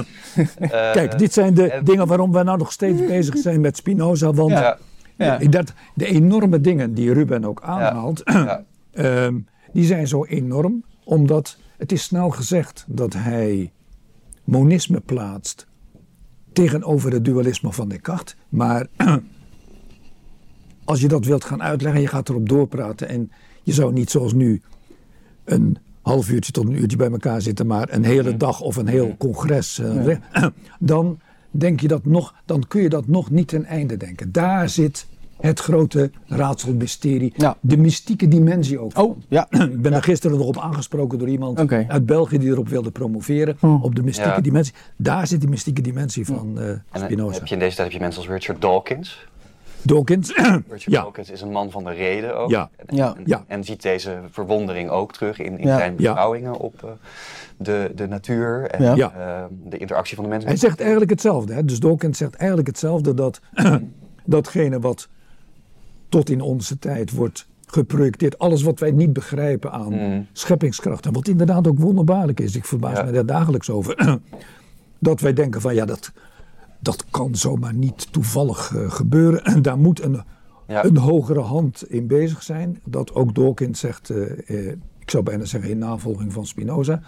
Kijk, 0.91 1.17
dit 1.17 1.33
zijn 1.33 1.53
de 1.53 1.69
en- 1.71 1.83
dingen 1.86 2.07
waarom 2.07 2.31
we 2.31 2.43
nou 2.43 2.57
nog 2.57 2.71
steeds 2.71 3.05
bezig 3.05 3.38
zijn 3.38 3.62
met 3.62 3.77
Spinoza. 3.77 4.33
Want 4.33 4.51
Ja. 4.51 4.77
Ja. 5.17 5.38
dat, 5.38 5.74
de 5.95 6.05
enorme 6.05 6.62
dingen 6.62 6.93
die 6.93 7.13
Ruben 7.13 7.45
ook 7.45 7.62
aanhaalt, 7.62 8.21
Ja. 8.24 8.63
ehm, 8.91 9.39
die 9.74 9.86
zijn 9.86 10.07
zo 10.07 10.25
enorm 10.25 10.83
omdat 11.03 11.57
het 11.77 11.91
is 11.91 12.03
snel 12.03 12.29
gezegd 12.29 12.86
dat 12.88 13.13
hij 13.13 13.71
monisme 14.43 15.00
plaatst 15.00 15.67
tegenover 16.53 17.12
het 17.12 17.25
dualisme 17.25 17.74
van 17.74 17.89
Descartes. 17.89 18.36
Maar 18.50 18.88
als 20.84 21.01
je 21.01 21.08
dat 21.08 21.25
wilt 21.25 21.43
gaan 21.43 21.63
uitleggen, 21.63 22.01
je 22.01 22.08
gaat 22.08 22.29
erop 22.29 22.50
doorpraten 22.50 23.08
en 23.10 23.31
je 23.63 23.74
zou 23.74 23.93
niet 23.93 24.10
zoals 24.10 24.34
nu 24.34 24.62
een 25.43 25.77
half 26.01 26.29
uurtje 26.29 26.51
tot 26.51 26.67
een 26.67 26.81
uurtje 26.81 26.98
bij 26.98 27.12
elkaar 27.12 27.41
zitten, 27.41 27.67
maar 27.67 27.88
een 27.91 28.03
hele 28.03 28.38
dag 28.38 28.62
of 28.62 28.75
een 28.75 28.88
heel 28.88 29.15
congres, 29.17 29.79
eh, 29.79 30.17
dan 30.79 31.20
denk 31.51 31.79
je 31.79 31.88
dat 31.88 32.05
nog, 32.05 32.36
dan 32.46 32.67
kun 32.67 32.81
je 32.81 32.89
dat 32.89 33.08
nog 33.08 33.29
niet 33.29 33.48
ten 33.48 33.65
einde 33.65 33.98
denken. 33.98 34.31
Daar 34.31 34.70
zit 34.70 35.08
het 35.41 35.60
grote 35.60 36.12
raadselmysterie, 36.27 37.33
Ja. 37.36 37.55
de 37.60 37.77
mystieke 37.77 38.27
dimensie 38.27 38.79
ook. 38.79 38.98
Oh, 38.98 39.17
ja. 39.27 39.48
Ik 39.71 39.81
ben 39.81 39.93
er 39.93 40.03
gisteren 40.03 40.38
nog 40.38 40.48
op 40.48 40.57
aangesproken 40.57 41.19
door 41.19 41.27
iemand 41.29 41.71
uit 41.88 42.05
België 42.05 42.38
die 42.38 42.50
erop 42.50 42.69
wilde 42.69 42.91
promoveren. 42.91 43.57
Oh. 43.62 43.83
Op 43.83 43.95
de 43.95 44.03
mystieke 44.03 44.29
Ja. 44.36 44.41
dimensie. 44.41 44.74
Daar 44.98 45.27
zit 45.27 45.39
die 45.39 45.50
mystieke 45.50 45.81
dimensie 45.81 46.25
van 46.25 46.60
eh 46.60 46.67
En 46.69 46.83
dan 46.91 47.01
Spinoza. 47.03 47.33
heb 47.38 47.48
je 47.48 47.53
in 47.53 47.60
deze 47.60 47.75
tijd 47.75 47.88
heb 47.88 47.98
je 47.98 48.03
mensen 48.03 48.21
als 48.21 48.29
Richard 48.31 48.62
Dawkins. 48.62 49.29
Dawkins. 49.83 50.33
Richard 50.36 50.83
ja. 50.83 51.01
Dawkins 51.01 51.29
is 51.29 51.41
een 51.41 51.51
man 51.51 51.71
van 51.71 51.83
de 51.83 51.91
reden 51.91 52.38
ook. 52.38 52.50
Ja. 52.50 52.69
En, 52.86 52.95
Ja. 52.95 53.15
en, 53.17 53.21
Ja. 53.25 53.43
en 53.48 53.63
ziet 53.63 53.81
deze 53.81 54.19
verwondering 54.31 54.89
ook 54.89 55.13
terug 55.13 55.39
in, 55.39 55.60
in 55.60 55.67
Ja. 55.67 55.77
zijn 55.77 55.91
Ja. 55.98 56.13
beschouwingen 56.13 56.53
op 56.60 56.83
eh, 56.83 56.89
de, 57.57 57.91
de 57.95 58.07
natuur 58.07 58.67
en 58.69 58.95
de 59.69 59.77
interactie 59.77 60.15
van 60.15 60.24
de 60.24 60.29
mensen. 60.29 60.50
Hij 60.50 60.57
zegt 60.57 60.79
eigenlijk 60.79 61.10
hetzelfde. 61.12 61.53
Hè? 61.53 61.65
Dus 61.65 61.79
Dawkins 61.79 62.17
zegt 62.17 62.36
eigenlijk 62.36 62.67
hetzelfde 62.67 63.13
dat 63.13 63.39
datgene 64.25 64.79
wat 64.79 65.07
tot 66.12 66.30
in 66.30 66.41
onze 66.41 66.80
tijd 66.80 67.12
wordt 67.12 67.48
geprojecteerd, 67.65 68.39
alles 68.39 68.62
wat 68.63 68.80
wij 68.80 68.91
niet 68.91 69.13
begrijpen 69.13 69.72
aan 69.72 69.94
Mm. 69.94 70.27
scheppingskracht, 70.34 71.06
en 71.06 71.13
wat 71.13 71.27
inderdaad 71.27 71.68
ook 71.68 71.80
wonderbaarlijk 71.80 72.39
is, 72.39 72.56
ik 72.56 72.65
verbaas 72.65 72.98
Ja. 72.98 73.03
me 73.03 73.12
daar 73.12 73.25
dagelijks 73.25 73.70
over, 73.70 74.20
dat 75.00 75.20
wij 75.20 75.34
denken 75.34 75.62
van 75.62 75.75
ja, 75.75 75.86
dat, 75.86 76.12
dat 76.80 77.06
kan 77.10 77.36
zomaar 77.36 77.74
niet 77.74 78.13
toevallig 78.13 78.75
eh, 78.75 78.91
gebeuren. 78.91 79.44
En 79.44 79.62
daar 79.62 79.77
moet 79.77 80.01
een, 80.03 80.22
Ja. 80.68 80.86
een 80.86 80.98
hogere 80.98 81.39
hand 81.39 81.89
in 81.89 82.08
bezig 82.08 82.44
zijn. 82.44 82.80
Dat 82.86 83.13
ook 83.13 83.36
Dawkins 83.36 83.80
zegt, 83.80 84.10
eh, 84.10 84.32
eh, 84.50 84.75
ik 85.00 85.10
zou 85.10 85.24
bijna 85.24 85.46
zeggen 85.46 85.70
in 85.70 85.77
navolging 85.77 86.34
van 86.34 86.46
Spinoza. 86.46 87.01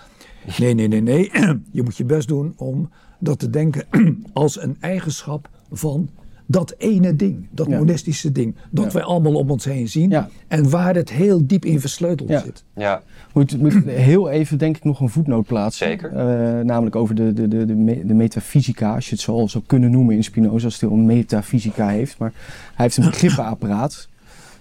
Nee, 0.57 0.73
nee, 0.73 0.87
nee, 0.87 1.01
nee. 1.01 1.31
Je 1.71 1.83
moet 1.83 1.97
je 1.97 2.05
best 2.05 2.27
doen 2.27 2.53
om 2.57 2.89
dat 3.19 3.39
te 3.39 3.49
denken 3.49 3.85
als 4.33 4.61
een 4.61 4.77
eigenschap 4.79 5.49
van 5.71 6.09
dat 6.45 6.75
ene 6.77 7.15
ding. 7.15 7.47
Dat 7.51 7.67
Ja. 7.67 7.77
monistische 7.77 8.31
ding. 8.31 8.55
Dat 8.69 8.85
Ja. 8.85 8.91
wij 8.91 9.03
allemaal 9.03 9.33
om 9.33 9.51
ons 9.51 9.65
heen 9.65 9.87
zien. 9.87 10.09
Ja. 10.09 10.29
En 10.47 10.69
waar 10.69 10.95
het 10.95 11.09
heel 11.09 11.47
diep 11.47 11.65
in 11.65 11.79
versleuteld 11.79 12.29
Ja. 12.29 12.39
zit. 12.39 12.63
Ja, 12.75 13.01
Moet, 13.33 13.57
moet 13.61 13.73
heel 13.85 14.29
even 14.29 14.57
denk 14.57 14.77
ik 14.77 14.83
nog 14.83 14.99
een 14.99 15.09
voetnoot 15.09 15.45
plaatsen. 15.45 15.87
Zeker. 15.87 16.09
Eh, 16.11 16.63
namelijk 16.65 16.95
over 16.95 17.15
de, 17.15 17.33
de, 17.33 17.47
de, 17.47 17.65
de, 17.65 17.75
me- 17.75 18.05
de 18.05 18.13
metafysica, 18.13 18.95
als 18.95 19.05
je 19.09 19.11
het 19.15 19.23
zo 19.23 19.31
al 19.31 19.49
zou 19.49 19.63
kunnen 19.67 19.91
noemen 19.91 20.15
in 20.15 20.23
Spinoza, 20.23 20.65
als 20.65 20.79
hij 20.79 20.89
al 20.89 20.95
een 20.95 21.05
metafysica 21.05 21.87
heeft. 21.87 22.17
Maar 22.17 22.31
hij 22.75 22.85
heeft 22.85 22.97
een 22.97 23.03
begrippenapparaat. 23.05 24.07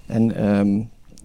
En 0.07 0.37
ehm, 0.37 0.67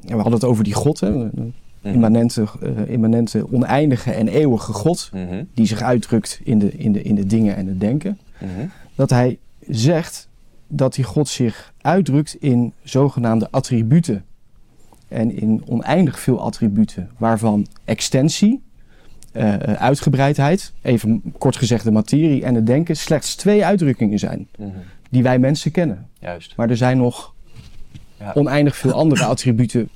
we 0.07 0.13
hadden 0.13 0.33
het 0.33 0.43
over 0.43 0.63
die 0.63 0.73
God, 0.73 0.99
hè, 0.99 1.09
een 1.09 1.53
immanente, 1.81 2.45
eh, 2.61 2.89
immanente, 2.89 3.51
oneindige 3.51 4.11
en 4.11 4.27
eeuwige 4.27 4.73
God. 4.73 5.09
Mhm. 5.13 5.43
Die 5.53 5.65
zich 5.65 5.81
uitdrukt 5.81 6.39
in 6.43 6.59
de, 6.59 6.71
in, 6.71 6.91
de, 6.91 7.01
in 7.01 7.15
de 7.15 7.25
dingen 7.25 7.55
en 7.55 7.67
het 7.67 7.79
denken. 7.79 8.17
Mhm. 8.39 8.67
Dat 8.95 9.09
hij 9.09 9.37
zegt 9.69 10.26
dat 10.67 10.93
die 10.95 11.03
God 11.03 11.27
zich 11.27 11.73
uitdrukt 11.81 12.35
in 12.39 12.73
zogenaamde 12.83 13.47
attributen. 13.51 14.25
En 15.07 15.31
in 15.35 15.63
oneindig 15.65 16.19
veel 16.19 16.41
attributen, 16.41 17.09
waarvan 17.17 17.67
extensie, 17.85 18.61
eh, 19.31 19.53
eh, 19.53 19.59
uitgebreidheid, 19.81 20.73
even 20.81 21.21
kort 21.37 21.55
gezegd 21.55 21.83
de 21.83 21.91
materie 21.91 22.43
en 22.43 22.55
het 22.55 22.65
denken, 22.65 22.97
slechts 22.97 23.35
twee 23.35 23.65
uitdrukkingen 23.65 24.19
zijn 24.19 24.47
Mhm. 24.57 24.69
die 25.09 25.23
wij 25.23 25.39
mensen 25.39 25.71
kennen. 25.71 26.07
Juist. 26.19 26.53
Maar 26.55 26.69
er 26.69 26.77
zijn 26.77 26.97
nog 26.97 27.33
Ja. 28.19 28.31
oneindig 28.33 28.75
veel 28.75 28.91
andere 28.93 29.23
attributen 29.25 29.89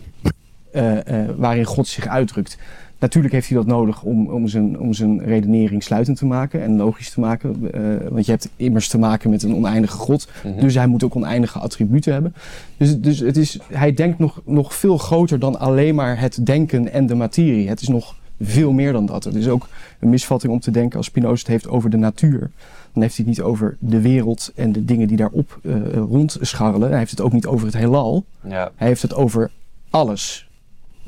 eh, 0.71 0.97
waarin 1.35 1.65
God 1.65 1.87
zich 1.87 2.07
uitdrukt. 2.07 2.57
Natuurlijk 3.01 3.33
heeft 3.33 3.47
hij 3.47 3.57
dat 3.57 3.65
nodig 3.65 4.03
om, 4.03 4.27
om, 4.27 4.47
zijn, 4.47 4.79
om 4.79 4.93
zijn 4.93 5.23
redenering 5.23 5.83
sluitend 5.83 6.17
te 6.17 6.25
maken 6.25 6.61
en 6.61 6.77
logisch 6.77 7.09
te 7.09 7.19
maken. 7.19 7.71
eh, 7.71 8.07
want 8.09 8.25
je 8.25 8.31
hebt 8.31 8.49
immers 8.55 8.87
te 8.87 8.97
maken 8.97 9.29
met 9.29 9.43
een 9.43 9.55
oneindige 9.55 9.97
God. 9.97 10.27
Mhm. 10.43 10.59
Dus 10.59 10.75
hij 10.75 10.87
moet 10.87 11.03
ook 11.03 11.15
oneindige 11.15 11.59
attributen 11.59 12.13
hebben. 12.13 12.33
Dus, 12.77 12.99
dus 12.99 13.19
het 13.19 13.37
is, 13.37 13.59
hij 13.73 13.93
denkt 13.93 14.19
nog, 14.19 14.41
nog 14.45 14.75
veel 14.75 14.97
groter 14.97 15.39
dan 15.39 15.59
alleen 15.59 15.95
maar 15.95 16.19
het 16.19 16.45
denken 16.45 16.91
en 16.93 17.05
de 17.05 17.15
materie. 17.15 17.69
Het 17.69 17.81
is 17.81 17.87
nog 17.87 18.15
veel 18.41 18.71
meer 18.71 18.91
dan 18.91 19.05
dat. 19.05 19.23
Het 19.23 19.35
is 19.35 19.47
ook 19.47 19.67
een 19.99 20.09
misvatting 20.09 20.53
om 20.53 20.59
te 20.59 20.71
denken 20.71 20.97
als 20.97 21.05
Spinoza 21.05 21.39
het 21.39 21.47
heeft 21.47 21.67
over 21.67 21.89
de 21.89 21.97
natuur. 21.97 22.39
Dan 22.93 23.01
heeft 23.03 23.17
hij 23.17 23.25
het 23.25 23.37
niet 23.37 23.41
over 23.41 23.77
de 23.79 24.01
wereld 24.01 24.51
en 24.55 24.71
de 24.71 24.85
dingen 24.85 25.07
die 25.07 25.17
daarop 25.17 25.59
eh 25.63 25.73
rondscharrelen. 25.93 26.89
Hij 26.89 26.97
heeft 26.97 27.11
het 27.11 27.21
ook 27.21 27.33
niet 27.33 27.45
over 27.45 27.65
het 27.65 27.75
heelal. 27.75 28.25
Ja. 28.47 28.71
Hij 28.75 28.87
heeft 28.87 29.01
het 29.01 29.13
over 29.13 29.51
alles. 29.89 30.49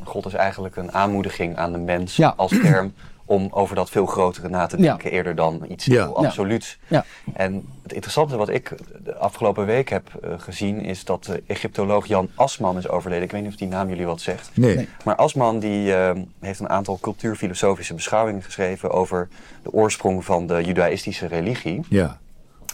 God 0.07 0.25
is 0.25 0.33
eigenlijk 0.33 0.75
een 0.75 0.91
aanmoediging 0.91 1.55
aan 1.57 1.71
de 1.71 1.77
mens 1.77 2.15
Ja. 2.15 2.33
als 2.37 2.51
term 2.61 2.93
om 3.25 3.47
over 3.51 3.75
dat 3.75 3.89
veel 3.89 4.05
grotere 4.05 4.49
na 4.49 4.65
te 4.65 4.77
Ja. 4.77 4.83
denken 4.83 5.11
eerder 5.11 5.35
dan 5.35 5.65
iets 5.67 5.85
Ja. 5.85 6.03
heel 6.05 6.21
Ja. 6.21 6.27
absoluuts. 6.27 6.79
Ja. 6.87 7.05
En 7.33 7.65
het 7.83 7.93
interessante 7.93 8.37
wat 8.37 8.49
ik 8.49 8.73
de 9.03 9.15
afgelopen 9.15 9.65
week 9.65 9.89
heb 9.89 10.09
eh, 10.21 10.29
gezien 10.37 10.81
is 10.81 11.05
dat 11.05 11.23
de 11.23 11.43
Egyptoloog 11.47 12.05
Jan 12.05 12.29
Asman 12.35 12.77
is 12.77 12.87
overleden. 12.87 13.23
Ik 13.23 13.31
weet 13.31 13.41
niet 13.41 13.51
of 13.51 13.57
die 13.57 13.67
naam 13.67 13.89
jullie 13.89 14.05
wat 14.05 14.21
zegt. 14.21 14.49
Nee. 14.53 14.75
Nee. 14.75 14.87
Maar 15.05 15.15
Asman 15.15 15.59
die, 15.59 15.95
eh, 15.95 16.11
heeft 16.39 16.59
een 16.59 16.69
aantal 16.69 16.97
cultuurfilosofische 17.01 17.93
beschouwingen 17.93 18.43
geschreven 18.43 18.91
over 18.91 19.27
de 19.63 19.71
oorsprong 19.73 20.25
van 20.25 20.47
de 20.47 20.63
judaïstische 20.63 21.27
religie. 21.27 21.81
Ja. 21.89 22.19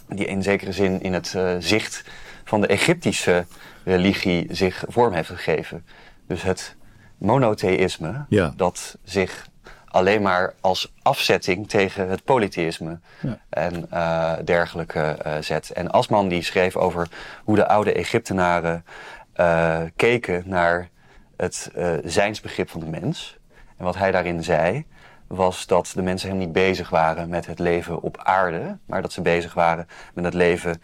Die 0.08 0.26
in 0.26 0.42
zekere 0.42 0.72
zin 0.72 1.02
in 1.02 1.12
het 1.12 1.34
eh, 1.34 1.56
zicht 1.58 2.04
van 2.44 2.60
de 2.60 2.66
Egyptische 2.66 3.46
religie 3.84 4.46
zich 4.50 4.84
vorm 4.88 5.12
heeft 5.12 5.28
gegeven. 5.28 5.84
Dus 6.26 6.42
het 6.42 6.76
monotheïsme, 7.20 8.24
Ja. 8.28 8.52
dat 8.56 8.98
zich 9.04 9.48
alleen 9.86 10.22
maar 10.22 10.54
als 10.60 10.92
afzetting 11.02 11.68
tegen 11.68 12.08
het 12.08 12.24
polytheïsme 12.24 12.98
Ja. 13.20 13.38
en 13.48 13.90
eh, 13.90 14.32
dergelijke 14.44 15.00
eh, 15.00 15.32
zet. 15.40 15.70
En 15.70 15.90
Asman 15.90 16.28
die 16.28 16.42
schreef 16.42 16.76
over 16.76 17.08
hoe 17.44 17.56
de 17.56 17.68
oude 17.68 17.92
Egyptenaren 17.92 18.84
eh, 19.32 19.80
keken 19.96 20.42
naar 20.46 20.88
het 21.36 21.70
zijnsbegrip 22.04 22.70
van 22.70 22.80
de 22.80 22.86
mens. 22.86 23.38
En 23.76 23.84
wat 23.84 23.96
hij 23.96 24.10
daarin 24.10 24.44
zei, 24.44 24.86
was 25.26 25.66
dat 25.66 25.92
de 25.94 26.02
mensen 26.02 26.28
helemaal 26.28 26.48
niet 26.48 26.56
bezig 26.64 26.90
waren 26.90 27.28
met 27.28 27.46
het 27.46 27.58
leven 27.58 28.02
op 28.02 28.18
aarde, 28.22 28.78
maar 28.86 29.02
dat 29.02 29.12
ze 29.12 29.20
bezig 29.22 29.54
waren 29.54 29.88
met 30.14 30.24
het 30.24 30.34
leven 30.34 30.82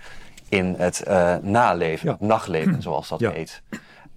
in 0.49 0.75
het 0.79 1.03
naleven, 1.43 2.07
Ja. 2.07 2.13
het 2.13 2.21
nachtleven, 2.21 2.83
zoals 2.89 3.09
dat 3.09 3.21
heet. 3.21 3.63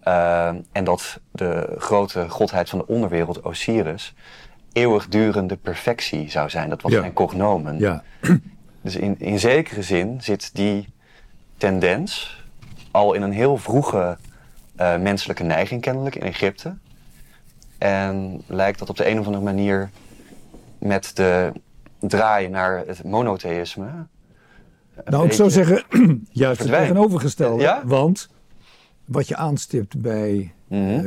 Ehm, 0.09 0.61
en 0.71 0.83
dat 0.83 1.19
de 1.31 1.75
grote 1.77 2.29
godheid 2.29 2.69
van 2.69 2.79
de 2.79 2.87
onderwereld, 2.87 3.43
Osiris, 3.43 4.13
eeuwigdurende 4.73 5.55
perfectie 5.57 6.29
zou 6.29 6.49
zijn. 6.49 6.69
Dat 6.69 6.81
was 6.81 6.91
Ja. 6.91 6.99
zijn 6.99 7.13
cognomen. 7.13 7.79
Ja. 7.79 8.03
Dus 8.81 8.95
in, 8.95 9.15
in 9.19 9.39
zekere 9.39 9.81
zin 9.81 10.21
zit 10.21 10.55
die 10.55 10.87
tendens 11.57 12.37
al 12.91 13.13
in 13.13 13.21
een 13.21 13.31
heel 13.31 13.57
vroege 13.57 14.17
eh, 14.75 14.97
menselijke 14.97 15.43
neiging 15.43 15.81
kennelijk 15.81 16.15
in 16.15 16.21
Egypte. 16.21 16.77
En 17.77 18.41
lijkt 18.47 18.79
dat 18.79 18.89
op 18.89 18.97
de 18.97 19.09
een 19.09 19.19
of 19.19 19.25
andere 19.25 19.43
manier 19.43 19.89
met 20.77 21.11
de 21.15 21.51
draai 21.99 22.47
naar 22.47 22.83
het 22.87 23.03
monotheïsme. 23.03 23.85
een 23.85 24.07
Nou, 25.05 25.25
ik 25.25 25.33
zou 25.33 25.49
zeggen, 25.49 25.83
juist 26.31 26.59
het 26.59 26.71
tegenovergestelde. 26.71 27.61
Ja? 27.61 27.81
Want 27.85 28.29
wat 29.09 29.27
je 29.27 29.35
aanstipt 29.35 30.01
bij 30.01 30.53
Mhm. 30.67 30.79
eh, 30.81 31.01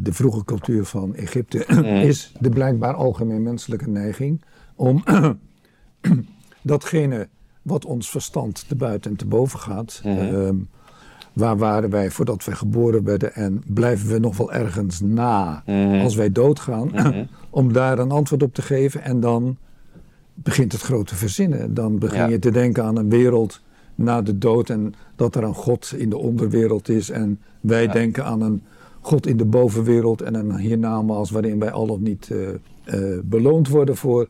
de 0.00 0.10
vroege 0.12 0.44
cultuur 0.44 0.84
van 0.84 1.14
Egypte, 1.14 1.64
Mhm. 1.68 1.84
is 2.10 2.32
de 2.40 2.48
blijkbaar 2.48 2.94
algemeen 2.94 3.42
menselijke 3.42 3.88
neiging 3.88 4.42
om 4.74 5.02
datgene 6.62 7.28
wat 7.62 7.84
ons 7.84 8.10
verstand 8.10 8.68
te 8.68 8.74
buiten 8.76 9.10
en 9.10 9.16
te 9.16 9.26
boven 9.26 9.58
gaat. 9.58 10.00
Mhm. 10.04 10.18
ehm, 10.18 10.56
waar 11.32 11.56
waren 11.58 11.90
wij 11.90 12.10
voordat 12.10 12.44
wij 12.44 12.54
geboren 12.54 13.04
werden 13.04 13.34
en 13.34 13.62
blijven 13.66 14.08
we 14.08 14.18
nog 14.18 14.36
wel 14.36 14.52
ergens 14.52 15.00
na 15.00 15.62
als 16.02 16.14
wij 16.14 16.32
doodgaan? 16.32 16.90
Om 17.50 17.72
daar 17.72 17.98
een 17.98 18.10
antwoord 18.10 18.42
op 18.42 18.54
te 18.54 18.62
geven 18.62 19.02
en 19.02 19.20
dan 19.20 19.56
begint 20.34 20.72
het 20.72 20.80
grote 20.80 21.14
verzinnen. 21.14 21.74
Dan 21.74 21.98
begin 21.98 22.18
Ja. 22.18 22.26
je 22.26 22.38
te 22.38 22.50
denken 22.50 22.84
aan 22.84 22.96
een 22.96 23.08
wereld 23.08 23.60
na 23.94 24.22
de 24.22 24.38
dood 24.38 24.70
en 24.70 24.94
dat 25.16 25.34
er 25.34 25.42
een 25.42 25.54
God 25.54 25.94
in 25.96 26.10
de 26.10 26.16
onderwereld 26.18 26.88
is 26.88 27.10
en 27.10 27.40
wij 27.60 27.82
Ja. 27.82 27.92
denken 27.92 28.24
aan 28.24 28.40
een 28.40 28.62
God 29.00 29.26
in 29.26 29.36
de 29.36 29.44
bovenwereld 29.44 30.22
en 30.22 30.34
een 30.34 30.56
hiernamaals 30.58 31.30
waarin 31.30 31.58
wij 31.58 31.70
al 31.70 31.88
of 31.88 31.98
niet 31.98 32.30
eh, 32.30 32.48
eh, 32.84 33.20
beloond 33.24 33.68
worden 33.68 33.96
voor 33.96 34.28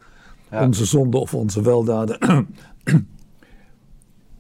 Ja. 0.51 0.65
onze 0.67 0.85
zonde 0.85 1.19
of 1.19 1.35
onze 1.35 1.63
weldaden. 1.63 2.19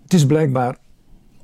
het 0.02 0.12
is 0.14 0.26
blijkbaar 0.26 0.79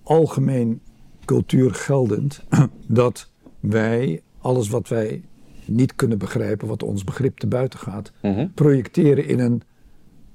algemeen 0.03 0.81
cultuurgeldend 1.25 2.45
dat 2.87 3.31
wij 3.61 4.23
alles 4.39 4.69
wat 4.69 4.89
wij 4.89 5.23
niet 5.65 5.95
kunnen 5.97 6.19
begrijpen, 6.19 6.69
wat 6.69 6.83
ons 6.83 7.05
begrip 7.05 7.39
te 7.39 7.47
buiten 7.47 7.79
gaat, 7.79 8.13
Mhm. 8.23 8.47
projecteren 8.55 9.27
in 9.27 9.39
een 9.39 9.63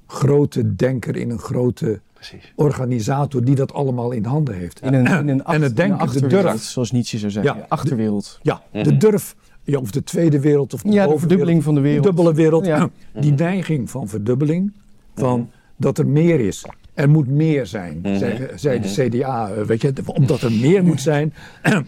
grote 0.07 0.75
denker, 0.75 1.15
in 1.15 1.29
een 1.29 1.39
grote 1.39 2.01
Precies. 2.29 2.53
organisator 2.55 3.43
die 3.43 3.55
dat 3.55 3.73
allemaal 3.73 4.11
in 4.11 4.25
handen 4.25 4.55
heeft. 4.55 4.81
In 4.81 4.93
een, 4.93 5.05
in 5.05 5.27
een, 5.27 5.43
acht- 5.43 5.55
en 5.55 5.61
het 5.61 5.69
in 5.69 5.75
denken, 5.75 5.93
een 5.93 5.97
de 5.97 6.03
achterwereld, 6.13 6.51
durf. 6.51 6.63
zoals 6.63 6.91
Nietzsche 6.91 7.17
zou 7.17 7.31
zeggen. 7.31 7.55
Ja. 7.57 7.65
achterwereld. 7.69 8.39
Ja, 8.41 8.61
Mhm. 8.73 8.83
de 8.83 8.97
durf, 8.97 9.35
ja, 9.63 9.79
of 9.79 9.91
de 9.91 10.03
tweede 10.03 10.39
wereld 10.39 10.73
of 10.73 10.81
de 10.81 10.87
Ja, 10.87 10.93
de 10.93 10.97
bovenwereld. 10.99 11.19
verdubbeling 11.29 11.63
van 11.63 11.75
de 11.75 11.81
wereld. 11.81 12.03
De 12.03 12.09
dubbele 12.09 12.33
wereld. 12.33 12.65
Ja. 12.65 12.89
Die 13.21 13.31
neiging 13.33 13.89
van 13.89 14.07
verdubbeling, 14.07 14.73
van 15.15 15.39
Mhm. 15.39 15.47
dat 15.77 15.97
er 15.97 16.07
meer 16.07 16.39
is. 16.39 16.65
Er 16.93 17.09
moet 17.09 17.27
meer 17.27 17.65
zijn, 17.65 17.99
Mhm. 18.03 18.17
zei, 18.17 18.47
zei 18.55 18.79
de 18.79 18.87
CDA. 19.09 19.49
eh, 19.51 19.61
Weet 19.63 19.81
je, 19.81 19.93
omdat 20.05 20.41
er 20.41 20.51
meer 20.51 20.83
moet 20.83 21.01
zijn. 21.01 21.33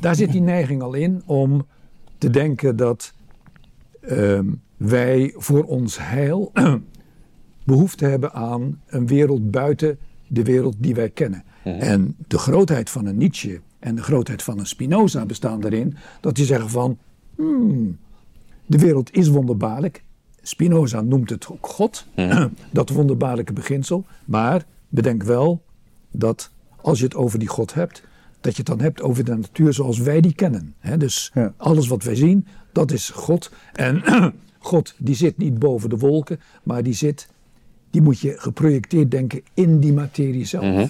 Daar 0.00 0.14
zit 0.14 0.32
die 0.32 0.40
neiging 0.40 0.82
al 0.82 0.94
in 0.94 1.22
om 1.26 1.66
te 2.18 2.30
denken 2.30 2.76
dat 2.76 3.12
ehm, 4.00 4.44
wij 4.76 5.32
voor 5.36 5.64
ons 5.64 5.98
heil 6.00 6.50
behoefte 7.66 8.04
hebben 8.04 8.32
aan 8.32 8.80
een 8.86 9.06
wereld 9.06 9.50
buiten 9.50 9.98
de 10.26 10.42
wereld 10.42 10.74
die 10.78 10.94
wij 10.94 11.10
kennen. 11.10 11.44
Mhm. 11.64 11.74
En 11.78 12.16
de 12.28 12.38
grootheid 12.38 12.90
van 12.90 13.06
een 13.06 13.16
Nietzsche 13.16 13.60
en 13.78 13.94
de 13.94 14.02
grootheid 14.02 14.42
van 14.42 14.58
een 14.58 14.66
Spinoza 14.66 15.26
bestaan 15.26 15.60
daarin 15.60 15.96
dat 16.20 16.34
die 16.34 16.44
zeggen 16.44 16.70
van, 16.70 16.98
hmm, 17.36 17.96
de 18.66 18.78
wereld 18.78 19.12
is 19.14 19.28
wonderbaarlijk. 19.28 20.04
Spinoza 20.42 21.00
noemt 21.00 21.30
het 21.30 21.48
ook 21.50 21.66
God, 21.66 22.06
Mhm. 22.16 22.48
dat 22.72 22.88
wonderbaarlijke 22.90 23.52
beginsel. 23.52 24.04
Maar 24.24 24.64
bedenk 24.88 25.22
wel 25.22 25.62
dat 26.10 26.50
als 26.80 26.98
je 26.98 27.04
het 27.04 27.14
over 27.14 27.38
die 27.38 27.48
God 27.48 27.74
hebt, 27.74 28.02
dat 28.40 28.52
je 28.56 28.58
het 28.58 28.66
dan 28.66 28.80
hebt 28.80 29.02
over 29.02 29.24
de 29.24 29.34
natuur 29.34 29.72
zoals 29.72 29.98
wij 29.98 30.20
die 30.20 30.34
kennen. 30.34 30.74
Hè, 30.78 30.96
dus 30.96 31.30
Ja. 31.34 31.52
alles 31.56 31.86
wat 31.88 32.02
wij 32.02 32.14
zien, 32.14 32.46
dat 32.72 32.92
is 32.92 33.08
God. 33.10 33.50
En 33.72 34.02
God 34.58 34.94
die 34.98 35.14
zit 35.14 35.38
niet 35.38 35.58
boven 35.58 35.88
de 35.90 35.96
wolken, 35.96 36.40
maar 36.62 36.82
die 36.82 36.94
zit, 36.94 37.28
die 37.90 38.02
moet 38.02 38.20
je 38.20 38.34
geprojecteerd 38.36 39.10
denken 39.10 39.40
in 39.54 39.80
die 39.80 39.92
materie 39.92 40.44
zelf. 40.44 40.64
Mhm. 40.64 40.86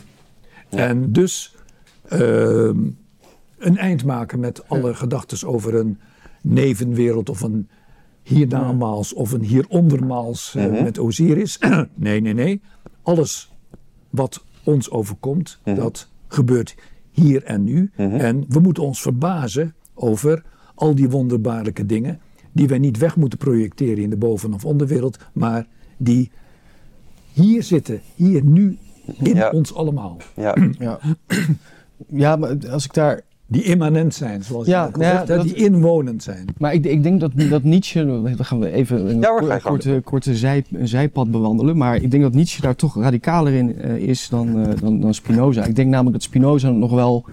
En 0.68 1.12
dus 1.12 1.54
ehm, 2.08 2.78
een 3.58 3.76
eind 3.78 4.04
maken 4.04 4.40
met 4.40 4.68
alle 4.68 4.94
gedachten 4.94 5.48
over 5.48 5.74
een 5.74 5.98
nevenwereld 6.42 7.28
of 7.28 7.40
een 7.40 7.68
hiernamaals 8.22 9.12
of 9.14 9.32
een 9.32 9.42
hierondermaals 9.42 10.52
Mhm. 10.52 10.82
met 10.82 10.98
Osiris. 10.98 11.58
nee, 11.94 12.20
nee, 12.20 12.34
nee. 12.34 12.60
Alles 13.02 13.52
wat 14.10 14.44
ons 14.64 14.90
overkomt, 14.90 15.60
Mhm. 15.64 15.76
dat 15.76 16.08
gebeurt 16.28 16.74
hier 17.10 17.44
en 17.44 17.64
nu. 17.64 17.90
En 17.96 18.44
we 18.48 18.60
moeten 18.60 18.82
ons 18.82 19.00
verbazen 19.02 19.74
over 19.94 20.42
al 20.74 20.94
die 20.94 21.08
wonderbaarlijke 21.10 21.86
dingen 21.86 22.20
die 22.52 22.68
wij 22.68 22.78
niet 22.78 22.98
weg 22.98 23.16
moeten 23.16 23.38
projecteren 23.38 24.02
in 24.02 24.10
de 24.10 24.16
boven- 24.16 24.54
of 24.54 24.64
onderwereld, 24.64 25.18
maar 25.32 25.66
die 25.96 26.30
hier 27.42 27.62
zitten, 27.62 28.00
hier 28.14 28.44
nu 28.44 28.78
in 29.22 29.34
Ja. 29.34 29.50
ons 29.50 29.74
allemaal. 29.74 30.16
Ja. 30.36 30.54
Ja. 30.78 30.98
ja, 32.08 32.36
maar 32.36 32.56
als 32.70 32.84
ik 32.84 32.94
daar 32.94 33.20
Die 33.48 33.62
immanent 33.62 34.14
zijn, 34.14 34.42
zoals 34.44 34.66
Ja, 34.66 34.90
je 34.94 35.00
ja, 35.04 35.24
dat- 35.24 35.42
die 35.42 35.54
inwonend 35.54 36.22
zijn. 36.22 36.44
Maar 36.58 36.74
ik, 36.74 36.84
ik 36.84 37.02
denk 37.02 37.20
dat, 37.20 37.30
dat 37.50 37.62
Nietzsche, 37.62 38.06
dan 38.06 38.44
gaan 38.44 38.58
we 38.58 38.70
even 38.70 39.10
een 39.10 39.20
Ja 39.20 39.28
hoor, 39.40 39.60
korte, 39.62 40.00
korte 40.04 40.36
zij, 40.36 40.64
een 40.72 40.88
zijpad 40.88 41.30
bewandelen. 41.30 41.76
Maar 41.76 41.96
ik 41.96 42.10
denk 42.10 42.22
dat 42.22 42.34
Nietzsche 42.34 42.60
daar 42.60 42.76
toch 42.76 42.96
radicaler 43.00 43.52
in 43.52 43.78
eh, 43.78 43.96
is 43.96 44.28
dan, 44.28 44.58
eh, 44.66 44.80
dan, 44.80 45.00
dan 45.00 45.14
Spinoza. 45.14 45.64
Ik 45.64 45.74
denk 45.76 45.88
namelijk 45.88 46.12
dat 46.12 46.22
Spinoza 46.22 46.70
nog 46.70 46.90
wel 46.90 47.24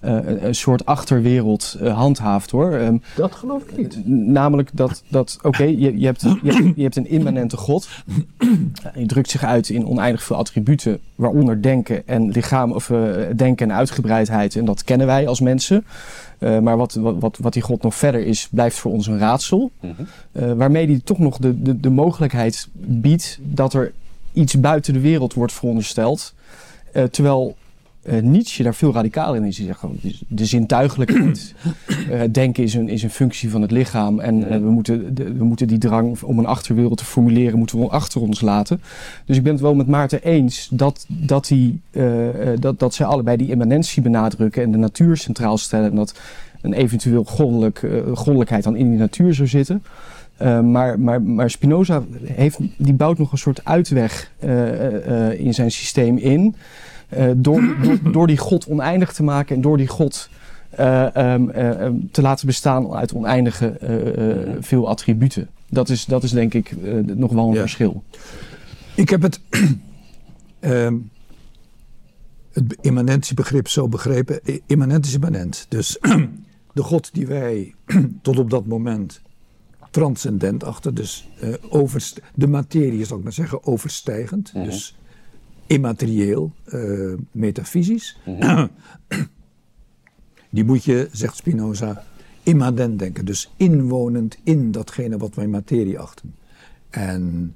eh, 0.00 0.12
een, 0.12 0.46
een 0.46 0.54
soort 0.54 0.86
achterwereld 0.86 1.76
eh, 1.80 1.96
handhaaft 1.96 2.50
hoor. 2.50 2.72
Ehm, 2.72 2.96
Dat 3.16 3.34
geloof 3.34 3.62
ik 3.62 3.76
niet. 3.76 4.06
namelijk 4.06 4.70
dat, 4.72 5.02
dat 5.08 5.38
oké, 5.42 5.62
je, 5.62 5.98
je, 5.98 6.06
hebt, 6.06 6.20
je, 6.20 6.52
hebt, 6.52 6.76
je 6.76 6.82
hebt 6.82 6.96
een 6.96 7.08
immanente 7.08 7.56
God. 7.56 7.88
Die 8.94 9.06
drukt 9.06 9.30
zich 9.30 9.44
uit 9.44 9.68
in 9.68 9.86
oneindig 9.86 10.22
veel 10.22 10.36
attributen, 10.36 10.98
waaronder 11.14 11.62
denken 11.62 12.06
en 12.06 12.30
lichaam, 12.30 12.72
of 12.72 12.90
eh, 12.90 12.98
denken 13.36 13.70
en 13.70 13.76
uitgebreidheid. 13.76 14.56
En 14.56 14.64
dat 14.64 14.84
kennen 14.84 15.06
wij 15.06 15.28
als 15.28 15.40
mensen. 15.40 15.84
Eh, 16.40 16.58
maar 16.58 16.76
wat, 16.76 16.94
wat, 16.94 17.14
wat, 17.18 17.38
wat 17.40 17.52
die 17.52 17.62
God 17.62 17.82
nog 17.82 17.94
verder 17.94 18.26
is, 18.26 18.48
blijft 18.50 18.76
voor 18.76 18.92
ons 18.92 19.06
een 19.06 19.18
raadsel. 19.18 19.70
Mhm. 19.80 19.92
Eh, 20.32 20.52
waarmee 20.52 20.86
hij 20.86 21.00
toch 21.04 21.18
nog 21.18 21.38
de, 21.38 21.62
de, 21.62 21.80
de 21.80 21.90
mogelijkheid 21.90 22.68
biedt 22.72 23.38
dat 23.42 23.74
er 23.74 23.92
iets 24.32 24.60
buiten 24.60 24.92
de 24.92 25.00
wereld 25.00 25.34
wordt 25.34 25.52
verondersteld. 25.52 26.34
Eh, 26.92 27.04
terwijl 27.04 27.56
eh, 28.02 28.22
Nietzsche 28.22 28.62
daar 28.62 28.74
veel 28.74 28.92
radicaler 28.92 29.36
in 29.36 29.44
is. 29.44 29.56
Hij 29.56 29.66
zegt 29.66 29.78
gewoon, 29.78 29.98
de 30.28 30.44
zintuigelijkheid. 30.44 31.54
Eh, 32.10 32.20
denken 32.30 32.62
is 32.62 32.74
een, 32.74 32.88
is 32.88 33.02
een 33.02 33.10
functie 33.10 33.50
van 33.50 33.62
het 33.62 33.70
lichaam. 33.70 34.20
En 34.20 34.48
eh, 34.48 34.58
we, 34.58 34.70
moeten, 34.70 35.14
de- 35.14 35.32
we 35.32 35.44
moeten 35.44 35.68
die 35.68 35.78
drang 35.78 36.22
om 36.22 36.38
een 36.38 36.46
achterwereld 36.46 36.98
te 36.98 37.04
formuleren, 37.04 37.58
moeten 37.58 37.78
we 37.78 37.88
achter 37.88 38.20
ons 38.20 38.40
laten. 38.40 38.80
Dus 39.24 39.36
ik 39.36 39.42
ben 39.42 39.52
het 39.52 39.60
wel 39.60 39.74
met 39.74 39.86
Maarten 39.86 40.22
eens 40.22 40.68
dat, 40.72 41.04
dat, 41.08 41.46
die, 41.46 41.80
dat, 42.58 42.78
dat 42.78 42.94
zij 42.94 43.06
allebei 43.06 43.36
die 43.36 43.48
immanentie 43.50 44.02
benadrukken 44.02 44.62
en 44.62 44.70
de 44.70 44.78
natuur 44.78 45.16
centraal 45.16 45.58
stellen. 45.58 45.90
En 45.90 45.96
dat 45.96 46.20
een 46.60 46.72
eventueel 46.72 47.24
goddelijk, 47.24 47.86
goddelijkheid 48.14 48.64
dan 48.64 48.76
in 48.76 48.90
die 48.90 48.98
natuur 48.98 49.34
zou 49.34 49.48
zitten. 49.48 49.82
Maar, 50.62 51.00
maar, 51.00 51.22
maar 51.22 51.50
Spinoza 51.50 52.02
heeft, 52.24 52.58
die 52.76 52.94
bouwt 52.94 53.18
nog 53.18 53.32
een 53.32 53.38
soort 53.38 53.64
uitweg 53.64 54.30
in 55.38 55.54
zijn 55.54 55.70
systeem 55.70 56.16
in. 56.16 56.54
Eh, 57.10 57.30
door, 57.36 57.76
door, 57.82 58.12
door 58.12 58.26
die 58.26 58.38
God 58.38 58.66
oneindig 58.66 59.12
te 59.12 59.22
maken 59.22 59.56
en 59.56 59.62
door 59.62 59.76
die 59.76 59.86
God 59.86 60.28
eh, 60.70 61.16
ehm, 61.16 61.48
eh, 61.48 61.80
ehm, 61.80 61.94
te 62.10 62.22
laten 62.22 62.46
bestaan 62.46 62.92
uit 62.92 63.14
oneindige 63.14 63.76
veel 64.60 64.88
attributen. 64.88 65.48
Dat 65.68 65.88
is, 65.88 66.04
dat 66.04 66.22
is 66.22 66.30
denk 66.30 66.54
ik 66.54 66.74
nog 67.06 67.32
wel 67.32 67.48
een 67.48 67.54
Ja. 67.54 67.60
verschil. 67.60 68.04
Ik 68.94 69.08
heb 69.08 69.22
het, 69.22 69.40
ehm, 70.60 70.96
het 72.52 72.76
immanentiebegrip 72.80 73.68
zo 73.68 73.88
begrepen. 73.88 74.40
Immanent 74.66 75.06
is 75.06 75.14
immanent. 75.14 75.66
Dus 75.68 75.98
de 76.74 76.82
God 76.82 77.14
die 77.14 77.26
wij 77.26 77.74
tot 78.22 78.38
op 78.38 78.50
dat 78.50 78.66
moment 78.66 79.20
transcendent 79.90 80.64
achter, 80.64 80.94
dus 80.94 81.28
de 82.34 82.46
materie, 82.46 83.04
zal 83.04 83.18
ik 83.18 83.22
maar 83.22 83.32
zeggen, 83.32 83.66
overstijgend. 83.66 84.52
Mhm. 84.54 84.64
Dus 84.64 84.94
immaterieel, 85.70 86.52
eh, 86.64 87.12
metafysisch. 87.30 88.18
Die 90.50 90.64
moet 90.64 90.84
je, 90.84 91.08
zegt 91.12 91.36
Spinoza, 91.36 92.04
immanent 92.42 92.98
denken. 92.98 93.24
Dus 93.24 93.52
inwonend 93.56 94.38
in 94.42 94.70
datgene 94.70 95.18
wat 95.18 95.34
wij 95.34 95.46
materie 95.46 95.98
achten. 95.98 96.34
En 96.90 97.54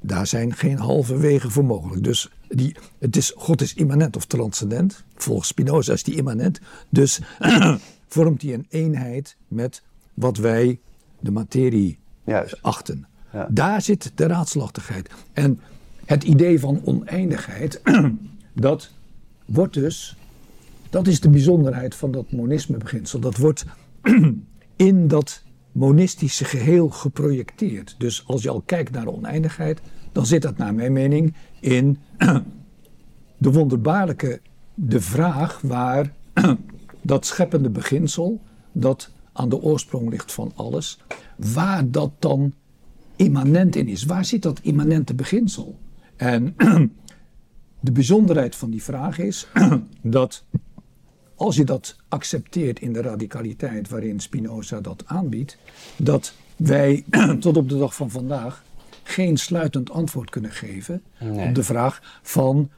daar 0.00 0.26
zijn 0.26 0.54
geen 0.54 0.78
halve 0.78 1.16
wegen 1.16 1.50
voor 1.50 1.64
mogelijk. 1.64 2.04
Dus 2.04 2.30
die, 2.48 2.76
het 2.98 3.16
is, 3.16 3.32
God 3.36 3.60
is 3.60 3.74
immanent 3.74 4.16
of 4.16 4.26
transcendent. 4.26 5.04
Volgens 5.14 5.48
Spinoza 5.48 5.92
is 5.92 6.02
die 6.02 6.16
immanent. 6.16 6.60
Dus 6.88 7.20
vormt 8.14 8.42
hij 8.42 8.54
een 8.54 8.66
eenheid 8.68 9.36
met 9.48 9.82
wat 10.14 10.36
wij 10.36 10.80
de 11.20 11.30
materie 11.30 11.98
Juist. 12.24 12.62
achten. 12.62 13.06
Ja. 13.32 13.48
Daar 13.50 13.82
zit 13.82 14.12
de 14.14 14.26
raadslachtigheid. 14.26 15.10
En 15.32 15.60
het 16.10 16.24
idee 16.24 16.60
van 16.60 16.80
oneindigheid, 16.84 17.82
dat 18.52 18.90
wordt 19.44 19.74
dus, 19.74 20.16
dat 20.88 21.06
is 21.06 21.20
de 21.20 21.30
bijzonderheid 21.30 21.94
van 21.94 22.10
dat 22.10 22.32
monisme-beginsel. 22.32 23.20
Dat 23.20 23.36
wordt 23.36 23.64
in 24.76 25.08
dat 25.08 25.42
monistische 25.72 26.44
geheel 26.44 26.88
geprojecteerd. 26.88 27.94
Dus 27.98 28.26
als 28.26 28.42
je 28.42 28.50
al 28.50 28.62
kijkt 28.66 28.90
naar 28.90 29.06
oneindigheid, 29.06 29.80
dan 30.12 30.26
zit 30.26 30.42
dat 30.42 30.56
naar 30.56 30.74
mijn 30.74 30.92
mening 30.92 31.34
in 31.60 31.98
de 33.44 33.52
wonderbaarlijke, 33.52 34.40
de 34.74 35.00
vraag 35.00 35.60
waar 35.60 36.12
dat 37.02 37.26
scheppende 37.26 37.70
beginsel 37.70 38.40
dat 38.72 39.10
aan 39.32 39.48
de 39.48 39.60
oorsprong 39.60 40.10
ligt 40.10 40.32
van 40.32 40.52
alles, 40.54 40.98
waar 41.36 41.90
dat 41.90 42.10
dan 42.18 42.52
immanent 43.16 43.76
in 43.76 43.88
is. 43.88 44.04
Waar 44.04 44.24
zit 44.24 44.42
dat 44.42 44.60
immanente 44.62 45.14
beginsel? 45.14 45.78
En 46.20 46.54
de 47.80 47.92
bijzonderheid 47.92 48.56
van 48.56 48.70
die 48.70 48.82
vraag 48.82 49.18
is 49.18 49.46
dat 50.02 50.44
als 51.34 51.56
je 51.56 51.64
dat 51.64 51.96
accepteert 52.08 52.80
in 52.80 52.92
de 52.92 53.02
radicaliteit 53.02 53.88
waarin 53.88 54.20
Spinoza 54.20 54.80
dat 54.80 55.02
aanbiedt, 55.06 55.58
dat 55.96 56.34
wij 56.56 57.04
tot 57.40 57.56
op 57.56 57.68
de 57.68 57.78
dag 57.78 57.94
van 57.94 58.10
vandaag 58.10 58.64
geen 59.02 59.36
sluitend 59.36 59.90
antwoord 59.90 60.30
kunnen 60.30 60.50
geven 60.50 61.02
op 61.20 61.54
de 61.54 61.62
vraag 61.62 62.20
van 62.22 62.70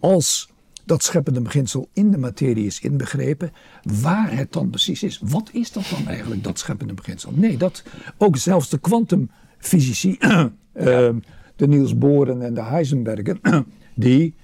als 0.00 0.50
dat 0.84 1.02
scheppende 1.02 1.40
beginsel 1.40 1.88
in 1.92 2.10
de 2.10 2.18
materie 2.18 2.66
is 2.66 2.80
inbegrepen, 2.80 3.52
waar 3.82 4.36
het 4.36 4.52
dan 4.52 4.70
precies 4.70 5.02
is. 5.02 5.20
Wat 5.22 5.50
is 5.52 5.72
dat 5.72 5.84
dan 5.90 6.08
eigenlijk, 6.08 6.44
dat 6.44 6.58
scheppende 6.58 6.94
beginsel? 6.94 7.32
Nee, 7.34 7.56
dat 7.56 7.82
ook 8.16 8.36
zelfs 8.36 8.68
de 8.68 8.78
kwantumfysici, 8.78 10.18
uh, 10.20 11.08
de 11.56 11.68
Niels 11.68 11.98
Bohren 11.98 12.42
en 12.42 12.54
de 12.54 12.62
Heisenbergen, 12.62 13.40
die 13.94 14.34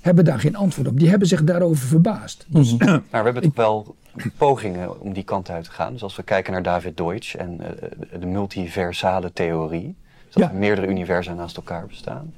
hebben 0.00 0.24
daar 0.24 0.40
geen 0.40 0.56
antwoord 0.56 0.88
op. 0.88 0.98
Die 0.98 1.08
hebben 1.08 1.28
zich 1.28 1.44
daarover 1.44 1.86
verbaasd. 1.86 2.46
Dus, 2.48 2.72
mm 2.72 2.78
we 3.10 3.16
hebben 3.16 3.42
toch 3.42 3.54
wel 3.54 3.96
pogingen 4.36 5.00
om 5.00 5.12
die 5.12 5.24
kant 5.24 5.50
uit 5.50 5.64
te 5.64 5.70
gaan. 5.70 5.92
Dus 5.92 6.02
als 6.02 6.16
we 6.16 6.22
kijken 6.22 6.52
naar 6.52 6.62
David 6.62 6.96
Deutsch 6.96 7.34
en 7.34 7.60
uh, 7.60 8.20
de 8.20 8.26
multiversale 8.26 9.32
theorie. 9.32 9.94
Dus 10.24 10.42
dat 10.42 10.50
er 10.50 10.58
meerdere 10.58 10.86
universa 10.86 11.34
naast 11.34 11.56
elkaar 11.56 11.86
bestaan. 11.86 12.34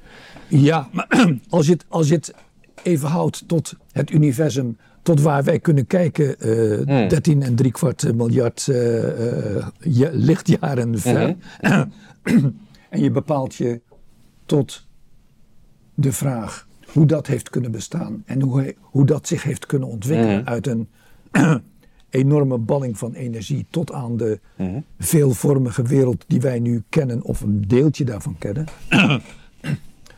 Ja, 0.47 0.87
maar 0.91 1.07
als 1.49 1.65
je 1.65 1.71
het, 1.71 1.85
als 1.87 2.07
je 2.07 2.15
het 2.15 2.33
even 2.83 3.09
houdt 3.09 3.47
tot 3.47 3.73
het 3.91 4.11
universum 4.11 4.77
tot 5.01 5.21
waar 5.21 5.43
wij 5.43 5.59
kunnen 5.59 5.87
kijken, 5.87 6.35
uh, 6.39 6.85
hmm. 6.85 7.07
13 7.07 7.43
en 7.43 7.55
drie 7.55 7.71
kwart 7.71 8.15
miljard 8.15 8.67
uh, 8.69 9.67
lichtjaren 10.11 10.99
ver. 10.99 11.35
Hmm. 11.59 11.91
En 12.89 13.01
je 13.01 13.11
bepaalt 13.11 13.55
je 13.55 13.81
tot 14.45 14.87
de 15.93 16.11
vraag 16.11 16.67
hoe 16.87 17.05
dat 17.05 17.27
heeft 17.27 17.49
kunnen 17.49 17.71
bestaan 17.71 18.23
en 18.25 18.41
hoe, 18.41 18.75
hoe 18.81 19.05
dat 19.05 19.27
zich 19.27 19.43
heeft 19.43 19.65
kunnen 19.65 19.87
ontwikkelen 19.87 20.37
hmm. 20.37 20.47
uit 20.47 20.67
een 20.67 20.89
enorme 22.09 22.57
balling 22.57 22.97
van 22.97 23.13
energie 23.13 23.65
tot 23.69 23.91
aan 23.91 24.17
de 24.17 24.39
veelvormige 24.99 25.83
wereld 25.83 26.25
die 26.27 26.41
wij 26.41 26.59
nu 26.59 26.83
kennen 26.89 27.23
of 27.23 27.41
een 27.41 27.61
deeltje 27.67 28.05
daarvan 28.05 28.37
kennen. 28.37 28.65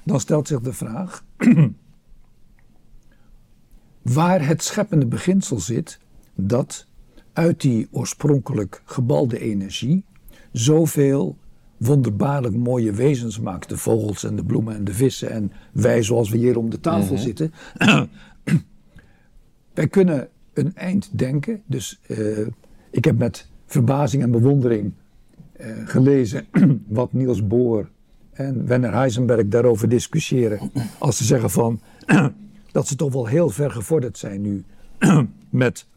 Dan 0.04 0.20
stelt 0.20 0.48
zich 0.48 0.60
de 0.60 0.74
vraag 0.74 1.24
waar 4.02 4.48
het 4.48 4.64
scheppende 4.64 5.06
beginsel 5.06 5.60
zit 5.60 6.00
dat 6.36 6.88
uit 7.34 7.62
die 7.62 7.88
oorspronkelijk 7.92 8.82
gebalde 8.86 9.40
energie 9.40 10.04
zoveel 10.52 11.38
wonderbaarlijk 11.80 12.56
mooie 12.56 12.92
wezens 12.92 13.40
maakt. 13.40 13.70
De 13.70 13.78
vogels 13.78 14.24
en 14.24 14.36
de 14.36 14.44
bloemen 14.44 14.76
en 14.76 14.84
de 14.84 14.94
vissen 14.94 15.30
en 15.30 15.52
wij 15.72 16.04
zoals 16.04 16.30
we 16.30 16.38
hier 16.38 16.58
om 16.58 16.70
de 16.70 16.80
tafel 16.80 17.14
mhm. 17.14 17.24
zitten. 17.24 17.54
wij 19.74 19.88
kunnen 19.88 20.28
een 20.54 20.76
eind 20.76 21.10
denken. 21.12 21.62
Dus 21.66 22.00
uh, 22.08 22.48
ik 22.92 23.06
heb 23.06 23.18
met 23.18 23.48
verbazing 23.66 24.24
en 24.24 24.32
bewondering 24.32 24.94
uh, 25.62 25.68
gelezen 25.86 26.46
wat 26.88 27.14
Niels 27.14 27.48
Bohr 27.48 27.90
en 28.32 28.68
Werner 28.68 28.94
Heisenberg 28.94 29.48
daarover 29.48 29.90
discussiëren. 29.90 30.72
Als 30.98 31.18
ze 31.18 31.24
zeggen 31.24 31.50
van 31.50 31.80
dat 32.72 32.88
ze 32.88 32.96
toch 32.96 33.14
wel 33.14 33.26
heel 33.26 33.50
ver 33.50 33.72
gevorderd 33.72 34.18
zijn 34.18 34.42
nu 34.42 34.64
met 35.50 35.88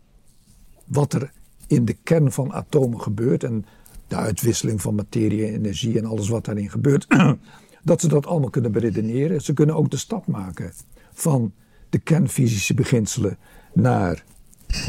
wat 0.87 1.13
er 1.13 1.31
in 1.67 1.85
de 1.85 1.97
kern 2.03 2.33
van 2.33 2.53
atomen 2.53 3.01
gebeurt 3.01 3.45
en 3.45 3.65
de 4.13 4.19
uitwisseling 4.19 4.83
van 4.83 4.95
materie 4.95 5.47
en 5.47 5.55
energie 5.55 5.99
en 5.99 6.05
alles 6.05 6.29
wat 6.29 6.45
daarin 6.45 6.71
gebeurt, 6.71 7.07
dat 7.91 8.01
ze 8.01 8.09
dat 8.09 8.27
allemaal 8.27 8.51
kunnen 8.51 8.73
beredeneren. 8.73 9.41
Ze 9.41 9.53
kunnen 9.53 9.77
ook 9.77 9.91
de 9.91 9.97
stap 9.97 10.27
maken 10.27 10.73
van 11.13 11.53
de 11.89 11.99
kernfysische 11.99 12.75
beginselen 12.75 13.39
naar 13.73 14.25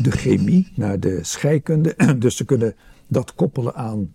de 0.01 0.11
chemie, 0.11 0.71
naar 0.75 0.99
de 0.99 1.23
scheikunde. 1.23 1.95
Dus 2.19 2.35
ze 2.35 2.45
kunnen 2.45 2.75
dat 3.07 3.35
koppelen 3.35 3.75
aan 3.75 4.13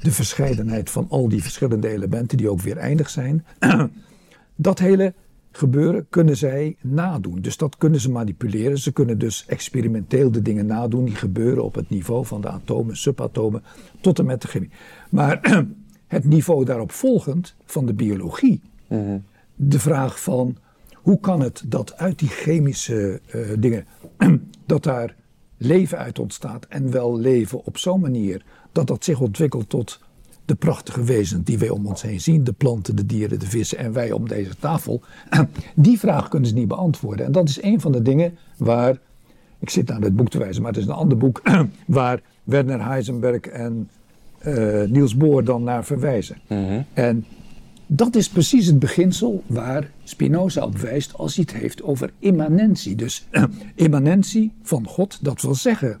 de 0.00 0.12
verscheidenheid 0.12 0.90
van 0.90 1.06
al 1.08 1.28
die 1.28 1.42
verschillende 1.42 1.88
elementen 1.88 2.36
die 2.36 2.50
ook 2.50 2.60
weer 2.60 2.76
eindig 2.76 3.10
zijn. 3.10 3.44
Dat 4.56 4.78
hele 4.78 5.14
gebeuren, 5.58 6.06
kunnen 6.10 6.36
zij 6.36 6.76
nadoen. 6.80 7.40
Dus 7.40 7.56
dat 7.56 7.76
kunnen 7.76 8.00
ze 8.00 8.10
manipuleren. 8.10 8.78
Ze 8.78 8.92
kunnen 8.92 9.18
dus 9.18 9.44
experimenteel 9.46 10.30
de 10.30 10.42
dingen 10.42 10.66
nadoen 10.66 11.04
die 11.04 11.14
gebeuren 11.14 11.64
op 11.64 11.74
het 11.74 11.90
niveau 11.90 12.26
van 12.26 12.40
de 12.40 12.48
atomen, 12.48 12.96
subatomen, 12.96 13.62
tot 14.00 14.18
en 14.18 14.26
met 14.26 14.42
de 14.42 14.48
chemie. 14.48 14.70
Maar 15.10 15.66
het 16.06 16.24
niveau 16.24 16.64
daarop 16.64 16.92
volgend 16.92 17.54
van 17.64 17.86
de 17.86 17.94
biologie. 17.94 18.60
Mhm. 18.88 19.18
De 19.54 19.78
vraag 19.78 20.22
van 20.22 20.56
hoe 20.94 21.20
kan 21.20 21.40
het 21.40 21.64
dat 21.66 21.96
uit 21.96 22.18
die 22.18 22.28
chemische 22.28 23.20
uh, 23.34 23.50
dingen, 23.58 23.86
dat 24.66 24.82
daar 24.82 25.14
leven 25.56 25.98
uit 25.98 26.18
ontstaat 26.18 26.66
en 26.66 26.90
wel 26.90 27.18
leven 27.18 27.64
op 27.64 27.78
zo'n 27.78 28.00
manier 28.00 28.44
dat 28.72 28.86
dat 28.86 29.04
zich 29.04 29.20
ontwikkelt 29.20 29.68
tot 29.68 30.00
de 30.48 30.54
prachtige 30.54 31.04
wezens 31.04 31.44
die 31.44 31.58
wij 31.58 31.68
om 31.68 31.86
ons 31.86 32.02
heen 32.02 32.20
zien, 32.20 32.44
de 32.44 32.52
planten, 32.52 32.96
de 32.96 33.06
dieren, 33.06 33.38
de 33.38 33.46
vissen 33.46 33.78
en 33.78 33.92
wij 33.92 34.12
om 34.12 34.28
deze 34.28 34.56
tafel, 34.58 35.02
die 35.74 35.98
vraag 35.98 36.28
kunnen 36.28 36.48
ze 36.48 36.54
niet 36.54 36.68
beantwoorden. 36.68 37.26
En 37.26 37.32
dat 37.32 37.48
is 37.48 37.62
een 37.62 37.80
van 37.80 37.92
de 37.92 38.02
dingen 38.02 38.38
waar, 38.56 38.98
ik 39.58 39.70
zit 39.70 39.88
naar 39.88 40.00
het 40.00 40.16
boek 40.16 40.28
te 40.28 40.38
wijzen, 40.38 40.62
maar 40.62 40.72
het 40.72 40.80
is 40.80 40.86
een 40.86 40.94
ander 40.94 41.18
boek, 41.18 41.42
waar 41.86 42.20
Werner 42.44 42.84
Heisenberg 42.84 43.40
en 43.40 43.88
uh, 44.46 44.84
Niels 44.84 45.16
Bohr 45.16 45.44
dan 45.44 45.62
naar 45.62 45.84
verwijzen. 45.84 46.36
Mhm. 46.46 46.82
En 46.92 47.24
dat 47.86 48.16
is 48.16 48.28
precies 48.28 48.66
het 48.66 48.78
beginsel 48.78 49.42
waar 49.46 49.90
Spinoza 50.04 50.64
op 50.64 50.78
wijst 50.78 51.14
als 51.14 51.34
hij 51.36 51.44
het 51.48 51.60
heeft 51.60 51.82
over 51.82 52.10
immanentie. 52.18 52.94
Dus 52.94 53.28
immanentie 53.74 54.52
van 54.62 54.86
God, 54.86 55.18
dat 55.22 55.42
wil 55.42 55.54
zeggen 55.54 55.98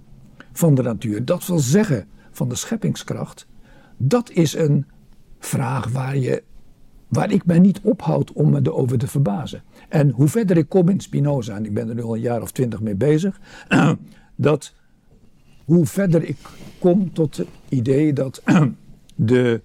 van 0.52 0.74
de 0.74 0.82
natuur, 0.82 1.24
dat 1.24 1.46
wil 1.46 1.58
zeggen 1.58 2.06
van 2.30 2.48
de 2.48 2.54
scheppingskracht. 2.54 3.46
Dat 3.98 4.30
is 4.30 4.54
een 4.54 4.86
vraag 5.38 5.88
waar, 5.88 6.16
je, 6.16 6.42
waar 7.08 7.32
ik 7.32 7.46
mij 7.46 7.58
niet 7.58 7.80
ophoud 7.82 8.32
om 8.32 8.50
me 8.50 8.60
erover 8.62 8.98
te 8.98 9.06
verbazen. 9.06 9.62
En 9.88 10.10
hoe 10.10 10.28
verder 10.28 10.56
ik 10.56 10.68
kom 10.68 10.88
in 10.88 11.00
Spinoza, 11.00 11.56
en 11.56 11.64
ik 11.64 11.74
ben 11.74 11.88
er 11.88 11.94
nu 11.94 12.02
al 12.02 12.14
een 12.14 12.20
jaar 12.20 12.42
of 12.42 12.52
twintig 12.52 12.80
mee 12.80 12.94
bezig, 12.94 13.40
dat 14.36 14.74
hoe 15.64 15.86
verder 15.86 16.24
ik 16.24 16.36
kom 16.78 17.12
tot 17.12 17.36
het 17.36 17.48
idee 17.68 18.12
dat 18.12 18.42
de 19.14 19.62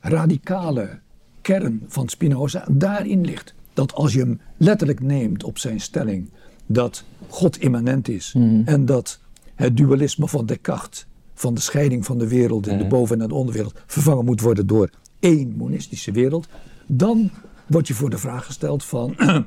radicale 0.00 1.00
kern 1.40 1.82
van 1.86 2.08
Spinoza 2.08 2.66
daarin 2.70 3.24
ligt. 3.24 3.54
Dat 3.74 3.94
als 3.94 4.12
je 4.12 4.18
hem 4.18 4.40
letterlijk 4.56 5.00
neemt 5.00 5.44
op 5.44 5.58
zijn 5.58 5.80
stelling 5.80 6.30
dat 6.66 7.04
God 7.28 7.58
immanent 7.58 8.08
is 8.08 8.32
mhm. 8.32 8.62
en 8.64 8.86
dat 8.86 9.20
het 9.54 9.76
dualisme 9.76 10.28
van 10.28 10.46
Descartes 10.46 11.06
van 11.34 11.54
de 11.54 11.60
scheiding 11.60 12.04
van 12.04 12.18
de 12.18 12.28
wereld 12.28 12.66
in 12.66 12.76
de 12.76 12.84
mhm. 12.84 12.92
boven- 12.92 13.20
en 13.20 13.28
de 13.28 13.34
onderwereld 13.34 13.74
vervangen 13.86 14.24
moet 14.24 14.40
worden 14.40 14.66
door 14.66 14.90
één 15.20 15.54
monistische 15.56 16.12
wereld, 16.12 16.48
dan 16.86 17.30
word 17.66 17.88
je 17.88 17.94
voor 17.94 18.10
de 18.10 18.18
vraag 18.18 18.46
gesteld 18.46 18.84
van 18.84 19.16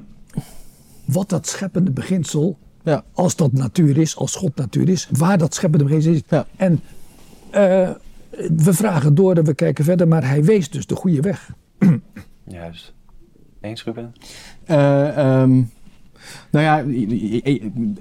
wat 1.05 1.29
dat 1.29 1.47
scheppende 1.47 1.91
beginsel, 1.91 2.57
ja. 2.83 3.03
als 3.13 3.35
dat 3.35 3.51
natuur 3.51 3.97
is, 3.97 4.15
als 4.15 4.35
God 4.35 4.55
natuur 4.55 4.89
is, 4.89 5.09
waar 5.11 5.37
dat 5.37 5.53
scheppende 5.53 5.85
beginsel 5.85 6.11
is. 6.11 6.21
Ja. 6.29 6.47
En 6.55 6.81
uh, 7.51 7.89
we 8.55 8.73
vragen 8.73 9.15
door 9.15 9.35
en 9.35 9.43
we 9.43 9.53
kijken 9.53 9.83
verder, 9.83 10.07
maar 10.07 10.27
hij 10.27 10.43
wees 10.43 10.69
dus 10.69 10.85
de 10.85 10.95
goede 10.95 11.21
weg. 11.21 11.51
Juist. 12.43 12.93
Eens, 13.61 13.83
Ruben? 13.83 14.13
Uh, 14.67 15.41
um, 15.41 15.69
nou 16.49 16.65
ja, 16.65 16.83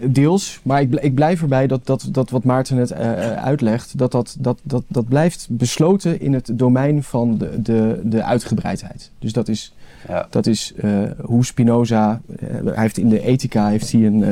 deels. 0.08 0.60
Maar 0.62 0.80
ik, 0.80 0.94
ik 0.94 1.14
blijf 1.14 1.42
erbij 1.42 1.66
dat, 1.66 1.86
dat, 1.86 2.08
dat 2.10 2.30
wat 2.30 2.44
Maarten 2.44 2.76
net 2.76 2.90
uh, 2.90 2.98
uitlegt, 3.32 3.98
dat 3.98 4.12
dat, 4.12 4.36
dat, 4.38 4.58
dat 4.62 4.84
dat 4.88 5.08
blijft 5.08 5.46
besloten 5.50 6.20
in 6.20 6.32
het 6.32 6.50
domein 6.52 7.02
van 7.02 7.38
de, 7.38 7.62
de, 7.62 8.00
de 8.04 8.22
uitgebreidheid. 8.22 9.10
Dus 9.18 9.32
dat 9.32 9.48
is, 9.48 9.74
ja. 10.08 10.26
dat 10.30 10.46
is 10.46 10.72
uh, 10.84 11.02
hoe 11.20 11.44
Spinoza, 11.44 12.20
hij 12.64 12.82
heeft 12.82 12.98
in 12.98 13.08
de 13.08 13.20
ethica 13.20 13.68
heeft 13.68 13.92
hij 13.92 14.06
een, 14.06 14.22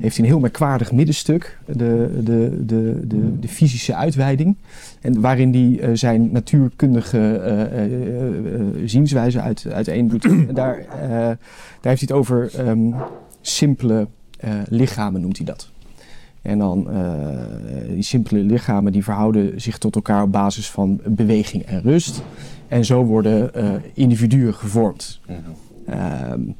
heeft 0.00 0.16
hij 0.16 0.24
een 0.24 0.30
heel 0.30 0.40
merkwaardig 0.40 0.92
middenstuk, 0.92 1.58
de, 1.66 2.20
de, 2.22 2.64
de, 2.66 3.06
de, 3.06 3.38
de 3.38 3.48
fysische 3.48 3.94
uitweiding. 3.94 4.56
En 5.00 5.20
waarin 5.20 5.78
hij 5.78 5.96
zijn 5.96 6.32
natuurkundige 6.32 7.40
zienswijze 8.84 9.40
uit, 9.40 9.66
uiteendoet. 9.72 10.22
daar, 10.54 10.84
daar 10.98 11.38
heeft 11.80 11.82
hij 11.82 11.96
het 12.00 12.12
over 12.12 12.50
um, 12.68 12.94
simpele 13.40 14.08
lichamen, 14.68 15.20
noemt 15.20 15.36
hij 15.36 15.46
dat. 15.46 15.72
En 16.44 16.58
dan 16.58 16.86
uh, 16.90 16.98
die 17.88 18.02
simpele 18.02 18.40
lichamen 18.40 18.92
die 18.92 19.04
verhouden 19.04 19.60
zich 19.60 19.78
tot 19.78 19.94
elkaar 19.94 20.22
op 20.22 20.32
basis 20.32 20.70
van 20.70 21.00
beweging 21.04 21.62
en 21.62 21.82
rust. 21.82 22.22
En 22.68 22.84
zo 22.84 23.04
worden 23.04 23.50
uh, 23.56 23.70
individuen 23.94 24.54
gevormd. 24.54 25.20
Mm 25.26 26.54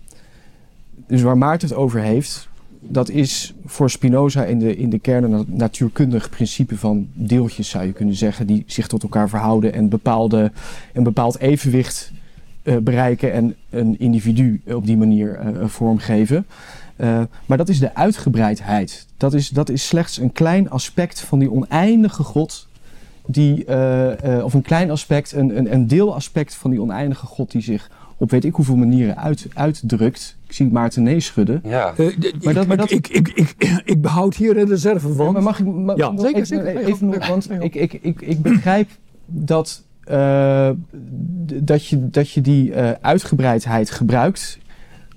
dus 1.07 1.23
waar 1.23 1.39
Maarten 1.39 1.69
het 1.69 1.77
over 1.77 2.01
heeft, 2.01 2.49
dat 2.81 3.09
is 3.09 3.55
voor 3.65 3.91
Spinoza 3.91 4.45
in 4.45 4.59
de, 4.59 4.77
in 4.77 4.91
de 4.91 4.99
kern 4.99 5.33
een 5.33 5.45
natuurkundig 5.49 6.31
principe 6.31 6.79
van 6.79 7.09
deeltjes, 7.13 7.69
zou 7.69 7.85
je 7.85 7.93
kunnen 7.93 8.15
zeggen, 8.15 8.47
die 8.47 8.65
zich 8.67 8.87
tot 8.87 9.03
elkaar 9.03 9.29
verhouden 9.29 9.73
en 9.73 9.89
bepaalde, 9.89 10.53
een 10.93 11.03
bepaald 11.03 11.39
evenwicht 11.39 12.13
uh, 12.63 12.77
bereiken 12.77 13.33
en 13.33 13.55
een 13.71 13.99
individu 13.99 14.61
op 14.67 14.87
die 14.87 14.97
manier 14.97 15.41
vormgeven. 15.65 16.47
Uh, 16.97 17.21
maar 17.47 17.59
dat 17.59 17.69
is 17.69 17.79
de 17.79 17.95
uitgebreidheid. 17.95 19.07
Dat 19.17 19.35
is, 19.35 19.49
dat 19.49 19.69
is 19.69 19.87
slechts 19.87 20.19
een 20.19 20.33
klein 20.33 20.71
aspect 20.71 21.21
van 21.21 21.39
die 21.39 21.53
oneindige 21.53 22.23
God. 22.23 22.69
Die, 23.27 23.67
of 24.43 24.55
een 24.55 24.63
klein 24.63 24.91
aspect, 24.91 25.33
een, 25.33 25.59
een, 25.59 25.73
een 25.73 25.87
deelaspect 25.87 26.55
van 26.55 26.71
die 26.71 26.81
oneindige 26.81 27.27
God 27.27 27.51
die 27.51 27.63
zich 27.63 27.91
op 28.17 28.31
weet 28.31 28.45
ik 28.45 28.55
hoeveel 28.55 28.77
manieren 28.77 29.17
uit, 29.17 29.47
uitdrukt. 29.55 30.37
Ik 30.47 30.53
zie 30.53 30.67
Maarten 30.67 31.03
nee 31.03 31.21
schudden. 31.21 31.61
Ja. 31.65 31.95
Uh, 31.97 32.17
maar 32.43 32.55
dat, 32.55 32.67
maar 32.67 32.77
dat... 32.77 32.91
Ik, 32.91 33.09
ik, 33.09 33.29
ik, 33.29 33.55
ik, 33.59 33.83
ik 33.85 34.03
behoud 34.03 34.35
hier 34.35 34.59
een 34.59 34.69
reserve 34.69 35.13
van. 35.13 35.27
Ja, 35.27 35.33
maar 35.33 35.43
mag 35.43 35.59
ik 35.59 35.67
ma 35.67 35.95
ja, 35.97 36.13
zeker, 36.17 36.35
even, 36.35 36.47
zeker. 36.47 36.77
even 36.77 37.07
nog, 37.07 37.29
want 37.29 37.51
ik, 37.51 37.75
ik, 37.75 37.93
ik, 37.93 38.21
ik 38.21 38.43
begrijp 38.43 38.91
dat, 39.27 39.83
uh, 40.11 40.71
dat, 41.55 41.87
je, 41.87 42.11
dat 42.11 42.31
je 42.31 42.41
die 42.41 42.71
uh, 42.71 42.91
uitgebreidheid 43.01 43.91
gebruikt 43.91 44.59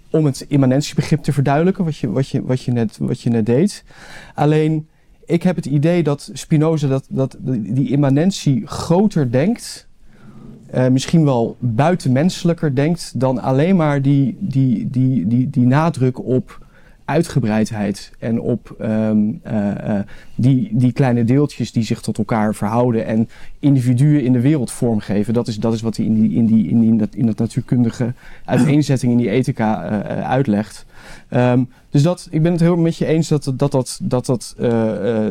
om 0.10 0.26
het 0.26 0.46
immanentiebegrip 0.48 1.24
te 1.24 1.34
verduidelijken, 1.34 1.84
wat 1.84 1.98
je, 1.98 2.12
wat 2.12 2.30
je, 2.30 2.44
wat 2.44 2.62
je, 2.62 2.72
net, 2.72 2.98
wat 2.98 3.22
je 3.22 3.30
net 3.30 3.46
deed. 3.46 3.84
Alleen, 4.34 4.88
ik 5.26 5.44
heb 5.44 5.56
het 5.56 5.66
idee 5.66 6.04
dat 6.04 6.30
Spinoza 6.34 6.88
dat, 6.88 7.06
dat 7.10 7.38
die 7.42 7.90
immanentie 7.90 8.68
groter 8.68 9.32
denkt 9.32 9.88
uh, 10.76 10.88
misschien 10.88 11.24
wel 11.24 11.58
buitenmenselijker 11.60 12.76
denkt 12.76 13.20
dan 13.20 13.42
alleen 13.42 13.76
maar 13.76 14.02
die, 14.02 14.38
die, 14.40 14.90
die, 14.90 15.28
die, 15.28 15.50
die 15.50 15.66
nadruk 15.66 16.26
op 16.26 16.66
uitgebreidheid 17.08 18.12
en 18.20 18.40
op 18.40 18.76
um, 18.82 19.42
uh, 19.48 19.54
uh, 19.54 20.00
die, 20.36 20.70
die 20.72 20.92
kleine 20.92 21.24
deeltjes 21.24 21.72
die 21.72 21.84
zich 21.84 22.02
tot 22.02 22.18
elkaar 22.18 22.56
verhouden 22.56 23.06
en 23.06 23.30
individuen 23.60 24.24
in 24.24 24.32
de 24.32 24.40
wereld 24.40 24.72
vormgeven. 24.72 25.34
Dat 25.34 25.48
is, 25.48 25.58
dat 25.60 25.74
is 25.74 25.82
wat 25.82 25.98
hij 25.98 26.06
in, 26.06 26.22
die, 26.22 26.34
in, 26.34 26.46
die, 26.46 26.68
in, 26.68 26.80
die, 26.80 26.90
in, 26.90 26.98
dat, 26.98 27.16
in 27.16 27.26
dat 27.26 27.38
natuurkundige 27.38 28.14
uiteenzetting 28.46 29.12
in 29.12 29.18
die 29.18 29.30
ethica 29.30 30.02
uitlegt. 30.24 30.86
Um, 31.30 31.70
dus 31.90 32.04
dat, 32.04 32.28
ik 32.32 32.42
ben 32.42 32.52
het 32.52 32.62
heel 32.62 32.78
met 32.78 32.98
je 32.98 33.06
eens 33.06 33.28
dat, 33.28 33.54
dat, 33.56 33.72
dat, 33.72 34.00
dat, 34.02 34.26
dat, 34.26 34.56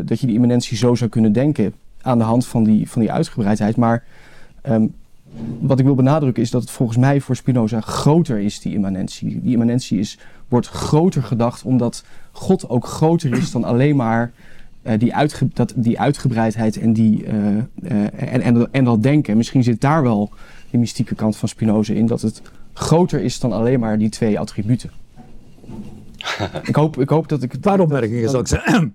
dat 0.05 0.21
je 0.21 0.27
die 0.27 0.35
immanentie 0.35 0.77
zo 0.77 0.95
zou 0.95 1.11
kunnen 1.11 1.33
denken 1.33 1.73
aan 2.03 2.19
de 2.19 2.25
hand 2.25 2.47
van 2.47 2.65
die, 2.65 2.91
van 2.91 3.03
die 3.03 3.13
uitgebreidheid. 3.13 3.77
Maar 3.77 4.05
um, 4.69 4.95
wat 5.61 5.79
ik 5.79 5.85
wil 5.85 5.95
benadrukken 5.95 6.43
is 6.43 6.51
dat 6.51 6.61
het 6.61 6.71
volgens 6.71 6.99
mij 6.99 7.21
voor 7.21 7.37
Spinoza 7.37 7.81
groter 7.81 8.39
is, 8.39 8.61
die 8.61 8.75
immanentie. 8.75 9.41
Die 9.41 9.53
immanentie 9.53 9.99
is, 9.99 10.19
wordt 10.49 10.67
groter 10.67 11.23
gedacht 11.23 11.63
omdat 11.63 12.05
God 12.33 12.69
ook 12.69 12.87
groter 12.87 13.33
is 13.33 13.51
dan 13.51 13.65
alleen 13.65 13.97
maar 13.97 14.33
uh, 14.83 14.99
die, 14.99 15.15
uitge 15.15 15.49
dat, 15.53 15.73
die 15.77 16.01
uitgebreidheid 16.01 16.79
en, 16.79 16.93
die, 16.93 17.25
uh, 17.25 17.47
uh, 17.47 17.63
en, 18.15 18.41
en, 18.41 18.73
en 18.73 18.85
dat 18.85 19.03
denken. 19.03 19.37
Misschien 19.37 19.63
zit 19.63 19.81
daar 19.81 20.03
wel 20.03 20.31
de 20.71 20.79
mystieke 20.79 21.15
kant 21.15 21.37
van 21.37 21.49
Spinoza 21.49 21.95
in, 21.95 22.07
dat 22.07 22.21
het 22.21 22.43
groter 22.73 23.21
is 23.21 23.41
dan 23.41 23.53
alleen 23.53 23.81
maar 23.81 23.99
die 23.99 24.09
twee 24.09 24.39
attributen. 24.39 24.91
ik, 26.63 26.75
hoop, 26.75 27.01
ik 27.01 27.09
hoop 27.09 27.29
dat 27.29 27.43
ik... 27.43 27.53
Een 27.53 27.61
paar 27.61 27.81
opmerkingen 27.81 28.31
zal 28.31 28.41
ik 28.41 28.47
zeggen. 28.47 28.95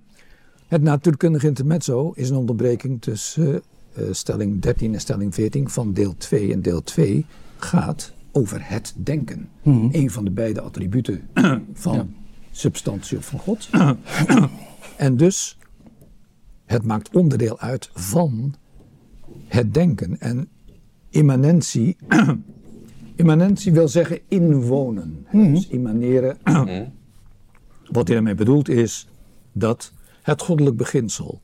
Het 0.68 0.82
natuurkundige 0.82 1.46
intermezzo 1.46 2.12
is 2.14 2.30
een 2.30 2.36
onderbreking 2.36 3.00
tussen 3.00 3.62
uh, 3.98 4.04
stelling 4.10 4.60
13 4.60 4.94
en 4.94 5.00
stelling 5.00 5.34
14 5.34 5.68
van 5.68 5.92
deel 5.92 6.14
2. 6.16 6.52
En 6.52 6.62
deel 6.62 6.82
2 6.82 7.26
gaat 7.56 8.12
over 8.32 8.68
het 8.68 8.94
denken. 8.96 9.48
Mm 9.62 9.80
-hmm. 9.80 9.88
Een 9.92 10.10
van 10.10 10.24
de 10.24 10.30
beide 10.30 10.60
attributen 10.60 11.28
van 11.72 11.94
ja. 11.94 12.06
substantie 12.50 13.18
of 13.18 13.24
van 13.24 13.38
God. 13.38 13.68
en 14.96 15.16
dus, 15.16 15.58
het 16.64 16.84
maakt 16.84 17.14
onderdeel 17.14 17.58
uit 17.58 17.90
van 17.94 18.54
het 19.46 19.74
denken. 19.74 20.20
En 20.20 20.48
immanentie, 21.10 21.96
immanentie 23.16 23.72
wil 23.72 23.88
zeggen 23.88 24.20
inwonen. 24.28 25.26
Mm 25.30 25.42
-hmm. 25.42 25.54
Dus 25.54 25.68
immaneren. 25.68 26.38
Wat 27.90 28.06
hij 28.06 28.16
daarmee 28.16 28.34
bedoelt 28.34 28.68
is 28.68 29.08
dat 29.52 29.92
het 30.22 30.42
goddelijk 30.42 30.76
beginsel 30.76 31.40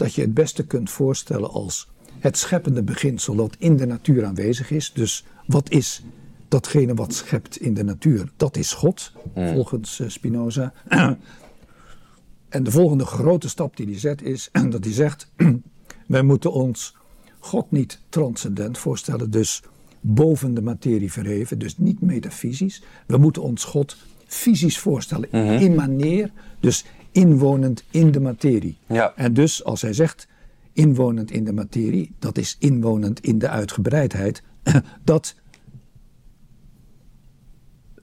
dat 0.00 0.14
je 0.14 0.20
het 0.20 0.34
beste 0.34 0.66
kunt 0.66 0.90
voorstellen 0.90 1.50
als 1.50 1.88
het 2.18 2.38
scheppende 2.38 2.82
beginsel 2.82 3.34
dat 3.34 3.56
in 3.58 3.76
de 3.76 3.86
natuur 3.86 4.24
aanwezig 4.24 4.70
is. 4.70 4.92
Dus 4.94 5.24
wat 5.46 5.70
is 5.70 6.02
datgene 6.48 6.94
wat 6.94 7.14
schept 7.14 7.60
in 7.60 7.74
de 7.74 7.84
natuur? 7.84 8.32
Dat 8.36 8.56
is 8.56 8.72
God, 8.72 9.12
mm. 9.34 9.52
volgens 9.52 9.98
uh, 9.98 10.08
Spinoza. 10.08 10.72
en 12.48 12.62
de 12.62 12.70
volgende 12.70 13.04
grote 13.04 13.48
stap 13.48 13.76
die 13.76 13.86
hij 13.86 13.98
zet 13.98 14.22
is 14.22 14.48
dat 14.74 14.84
hij 14.84 14.92
zegt: 14.92 15.30
wij 16.06 16.22
moeten 16.22 16.52
ons 16.52 16.96
God 17.38 17.70
niet 17.70 18.00
transcendent 18.08 18.78
voorstellen, 18.78 19.30
dus 19.30 19.62
boven 20.00 20.54
de 20.54 20.62
materie 20.62 21.12
verheven, 21.12 21.58
dus 21.58 21.78
niet 21.78 22.00
metafysisch. 22.00 22.82
We 23.06 23.16
moeten 23.16 23.42
ons 23.42 23.64
God 23.64 23.96
fysisch 24.26 24.78
voorstellen, 24.78 25.28
mm 25.32 25.40
-hmm. 25.40 25.58
immaneer, 25.58 26.30
dus 26.60 26.84
inwonend 27.12 27.84
in 27.90 28.10
de 28.10 28.20
materie. 28.20 28.78
Ja. 28.86 29.12
En 29.16 29.34
dus 29.34 29.64
als 29.64 29.82
hij 29.82 29.92
zegt 29.92 30.28
inwonend 30.72 31.30
in 31.30 31.44
de 31.44 31.52
materie, 31.52 32.14
dat 32.18 32.38
is 32.38 32.56
inwonend 32.58 33.20
in 33.20 33.38
de 33.38 33.48
uitgebreidheid, 33.48 34.42
dat 35.04 35.34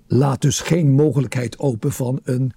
laat 0.08 0.42
dus 0.42 0.60
geen 0.60 0.92
mogelijkheid 0.92 1.60
open 1.60 1.92
van 1.92 2.20
een 2.24 2.54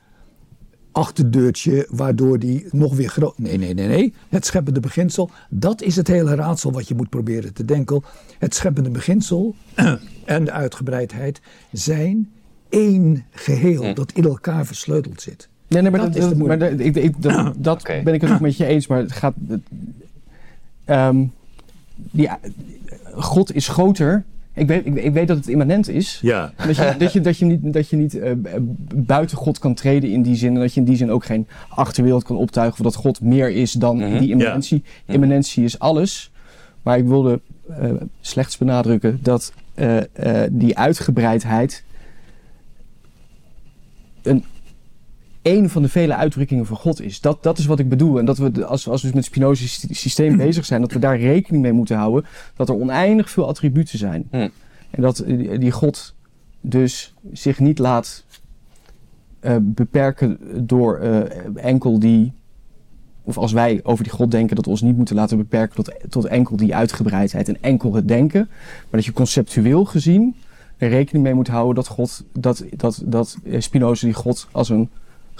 achterdeurtje 0.93 1.87
waardoor 1.91 2.39
die 2.39 2.67
nog 2.71 2.97
weer 2.97 3.09
groot. 3.09 3.39
Nee, 3.39 3.57
nee, 3.57 3.75
nee, 3.75 3.87
nee. 3.87 4.15
Het 4.29 4.47
scheppende 4.47 4.81
beginsel, 4.81 5.31
dat 5.51 5.83
is 5.83 5.97
het 5.97 6.07
hele 6.07 6.35
raadsel 6.35 6.73
wat 6.73 6.89
je 6.89 6.95
moet 6.95 7.09
proberen 7.09 7.55
te 7.55 7.65
denken. 7.65 8.03
Het 8.39 8.55
scheppende 8.55 8.91
beginsel 8.91 9.55
en 10.25 10.45
de 10.45 10.53
uitgebreidheid 10.53 11.41
zijn 11.73 12.31
één 12.69 13.25
geheel 13.31 13.83
hm. 13.83 13.95
dat 13.95 14.13
in 14.13 14.25
elkaar 14.25 14.67
versleuteld 14.67 15.21
zit. 15.21 15.49
Nee, 15.71 15.83
nee, 15.83 15.91
maar 15.91 16.01
dat, 16.01 16.15
dat, 16.15 16.37
maar 16.37 16.59
dat, 16.59 16.81
ik, 16.81 16.97
ik, 16.97 17.23
dat, 17.23 17.53
dat 17.57 17.81
okay. 17.81 18.03
ben 18.03 18.15
ik 18.15 18.21
het 18.21 18.31
ook 18.31 18.41
met 18.41 18.57
je 18.57 18.67
eens. 18.67 18.87
Maar 18.87 18.99
het 18.99 19.13
gaat. 19.13 19.35
Um, 20.87 21.33
die, 21.95 22.29
God 23.15 23.55
is 23.55 23.69
groter. 23.69 24.25
Ik 24.55 24.67
weet, 24.67 24.87
ik, 24.87 24.95
ik, 24.95 25.13
weet 25.13 25.29
dat 25.29 25.37
het 25.37 25.49
immanent 25.49 25.89
is. 25.89 26.19
Ja. 26.23 26.53
Dat 26.67 26.77
je, 26.77 26.95
dat 26.99 27.13
je, 27.13 27.21
dat 27.21 27.39
je 27.39 27.45
niet, 27.45 27.73
dat 27.73 27.89
je 27.89 27.97
niet 27.97 28.15
uh, 28.15 28.31
buiten 28.95 29.37
God 29.37 29.59
kan 29.59 29.75
treden 29.75 30.11
in 30.11 30.23
die 30.23 30.37
zin. 30.37 30.55
En 30.55 30.61
dat 30.61 30.75
je 30.75 30.81
in 30.81 30.87
die 30.87 30.97
zin 30.97 31.11
ook 31.11 31.25
geen 31.25 31.47
achterwereld 31.69 32.23
kan 32.23 32.37
optuigen. 32.37 32.79
Of 32.79 32.93
dat 32.93 33.03
God 33.03 33.21
meer 33.21 33.51
is 33.51 33.73
dan 33.73 33.97
mm 33.97 34.03
-hmm. 34.03 34.19
die 34.19 34.31
immanentie. 34.31 34.83
Ja. 35.05 35.15
Immanentie 35.15 35.65
is 35.65 35.79
alles. 35.79 36.31
Maar 36.83 36.99
ik 36.99 37.07
wilde 37.07 37.41
uh, 37.71 37.93
slechts 38.21 38.59
benadrukken 38.59 39.19
dat 39.23 39.53
uh, 39.75 39.99
die 40.51 40.79
uitgebreidheid. 40.79 41.85
een 44.23 44.45
een 45.42 45.70
van 45.70 45.83
de 45.83 45.88
vele 45.88 46.14
uitdrukkingen 46.14 46.66
van 46.66 46.76
God 46.76 47.00
is. 47.00 47.20
Dat, 47.20 47.42
dat 47.42 47.59
is 47.59 47.66
wat 47.66 47.79
ik 47.79 47.88
bedoel. 47.88 48.18
En 48.18 48.24
dat 48.24 48.38
we, 48.38 48.64
als, 48.64 48.88
als 48.88 49.03
we 49.03 49.07
met 49.07 49.16
het 49.16 49.24
Spinoza's 49.24 49.87
systeem 49.90 50.37
bezig 50.37 50.64
zijn, 50.64 50.81
dat 50.81 50.92
we 50.92 50.98
daar 50.98 51.18
rekening 51.18 51.62
mee 51.62 51.72
moeten 51.72 51.96
houden 51.96 52.24
dat 52.57 52.68
er 52.68 52.74
oneindig 52.74 53.31
veel 53.31 53.48
attributen 53.48 53.98
zijn. 53.98 54.29
Hm. 54.31 54.48
En 54.90 55.03
dat 55.03 55.24
die 55.59 55.70
God 55.70 56.14
dus 56.61 57.14
zich 57.33 57.59
niet 57.59 57.79
laat 57.79 58.24
uh, 59.40 59.57
beperken 59.61 60.38
door 60.66 61.00
uh, 61.03 61.20
enkel 61.55 61.98
die. 61.98 62.33
Of 63.22 63.38
als 63.38 63.53
wij 63.53 63.81
over 63.83 64.05
die 64.05 64.12
God 64.12 64.31
denken, 64.31 64.57
dat 64.57 64.64
we 64.64 64.70
ons 64.70 64.83
niet 64.83 64.96
moeten 64.96 65.14
laten 65.14 65.37
beperken 65.37 65.76
tot, 65.76 65.94
tot 66.09 66.24
enkel 66.24 66.57
die 66.57 66.74
uitgebreidheid 66.74 67.48
en 67.48 67.62
enkel 67.62 67.94
het 67.94 68.09
denken. 68.09 68.46
Maar 68.48 68.88
dat 68.90 69.05
je 69.05 69.12
conceptueel 69.12 69.85
gezien 69.85 70.35
er 70.76 70.88
rekening 70.88 71.24
mee 71.24 71.35
moet 71.35 71.48
houden 71.48 71.74
dat 71.74 71.87
God, 71.87 72.24
dat, 72.33 72.64
dat, 72.76 73.03
dat 73.05 73.37
Spinoza 73.59 74.07
die 74.07 74.14
God 74.14 74.48
als 74.53 74.68
een 74.68 74.90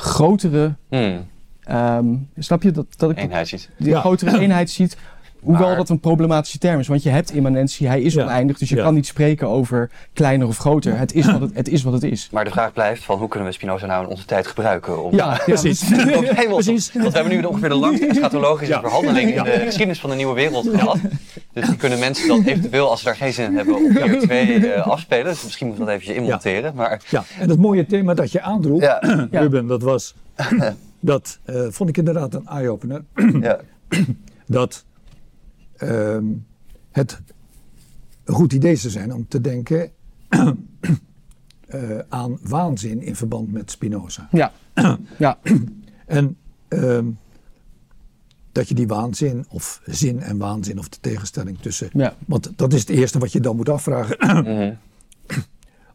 grotere. 0.01 0.75
Hmm. 0.89 1.29
Um, 1.71 2.29
snap 2.39 2.63
je 2.63 2.71
dat, 2.71 2.87
dat 2.97 3.11
ik 3.11 3.19
eenheid 3.19 3.49
ziet? 3.49 3.71
Die 3.79 3.89
ja. 3.89 4.01
grotere 4.01 4.39
eenheid 4.39 4.71
ziet. 4.71 4.97
Hoewel 5.43 5.67
maar, 5.67 5.77
dat 5.77 5.89
een 5.89 6.01
problematische 6.01 6.59
term 6.59 6.79
is, 6.79 6.89
want 6.89 7.03
je 7.03 7.11
hebt 7.11 7.33
immanentie, 7.33 7.87
hij 7.87 8.03
is 8.03 8.15
ja. 8.15 8.23
oneindig, 8.23 8.59
dus 8.59 8.69
je 8.69 8.77
ja. 8.77 8.83
kan 8.83 8.95
niet 8.95 9.07
spreken 9.07 9.49
over 9.49 9.91
kleiner 10.13 10.47
of 10.47 10.57
groter. 10.57 10.99
Het 10.99 11.13
is, 11.13 11.27
wat 11.27 11.41
het, 11.41 11.55
het 11.55 11.69
is 11.69 11.83
wat 11.83 11.93
het 11.93 12.03
is. 12.03 12.29
Maar 12.33 12.45
de 12.45 12.51
vraag 12.51 12.73
blijft 12.73 13.05
van 13.05 13.19
hoe 13.19 13.29
kunnen 13.29 13.49
we 13.49 13.55
Spinoza 13.55 13.87
nou 13.87 14.05
in 14.05 14.11
onze 14.11 14.25
tijd 14.25 14.47
gebruiken? 14.47 15.05
Om 15.05 15.15
ja, 15.15 15.41
precies. 15.45 15.89
want, 15.89 16.55
precies. 16.55 16.93
Want 16.93 17.13
we 17.13 17.19
hebben 17.19 17.37
nu 17.37 17.43
ongeveer 17.43 17.69
de 17.69 17.75
langste 17.75 18.07
eschatologische 18.07 18.79
verhandeling 18.81 19.37
in 19.37 19.45
de 19.45 19.51
geschiedenis 19.51 20.01
van 20.01 20.11
de 20.11 20.17
nieuwe 20.17 20.35
wereld 20.35 20.69
gehad. 20.69 20.99
Dus 21.53 21.67
die 21.67 21.77
kunnen 21.77 21.99
mensen 21.99 22.29
dan 22.29 22.45
eventueel, 22.45 22.91
als 22.91 22.99
ze 22.99 23.05
daar 23.05 23.17
geen 23.17 23.33
zin 23.33 23.45
in 23.45 23.57
hebben, 23.57 23.75
op 23.75 23.95
keer 23.95 24.21
twee 24.21 24.61
uh, 24.61 24.87
afspelen. 24.87 25.25
Dus 25.25 25.45
misschien 25.45 25.67
moeten 25.67 25.85
we 25.85 25.91
dat 25.91 26.01
eventjes 26.01 26.25
inmonteren. 26.25 26.75
Maar... 26.75 27.03
Ja, 27.09 27.25
en 27.39 27.49
het 27.49 27.59
mooie 27.59 27.87
thema 27.87 28.15
dat 28.15 28.33
je 28.33 28.41
aandroeg, 28.41 28.99
Ruben, 29.31 29.67
dat 29.67 29.83
was... 29.83 30.15
dat 31.01 31.39
uh, 31.47 31.67
vond 31.71 31.89
ik 31.89 31.97
inderdaad 31.97 32.35
een 32.35 32.47
eye-opener. 32.47 33.05
ja. 33.41 33.59
dat 34.47 34.85
um, 35.83 36.47
het 36.91 37.21
een 38.25 38.35
goed 38.35 38.53
idee 38.53 38.77
zou 38.77 38.93
zijn 38.93 39.15
om 39.15 39.29
te 39.29 39.41
denken. 39.41 39.91
eh, 41.67 41.99
aan 42.09 42.39
waanzin 42.43 43.03
in 43.03 43.17
verband 43.17 43.53
met 43.53 43.71
Spinoza. 43.71 44.29
Ja. 44.33 44.53
ja. 45.19 45.39
En 46.07 46.37
ehm, 46.69 47.07
dat 48.53 48.69
je 48.69 48.75
die 48.75 48.87
waanzin, 48.87 49.45
of 49.49 49.81
zin 49.85 50.21
en 50.21 50.39
waanzin, 50.39 50.79
of 50.79 50.89
de 50.89 50.99
tegenstelling 51.01 51.59
tussen. 51.59 51.89
Ja. 51.93 52.15
Want 52.27 52.53
dat 52.57 52.73
is 52.73 52.81
het 52.81 52.89
eerste 52.89 53.19
wat 53.19 53.33
je 53.33 53.41
dan 53.41 53.57
moet 53.57 53.69
afvragen. 53.69 54.17
Mhm. 54.45 54.75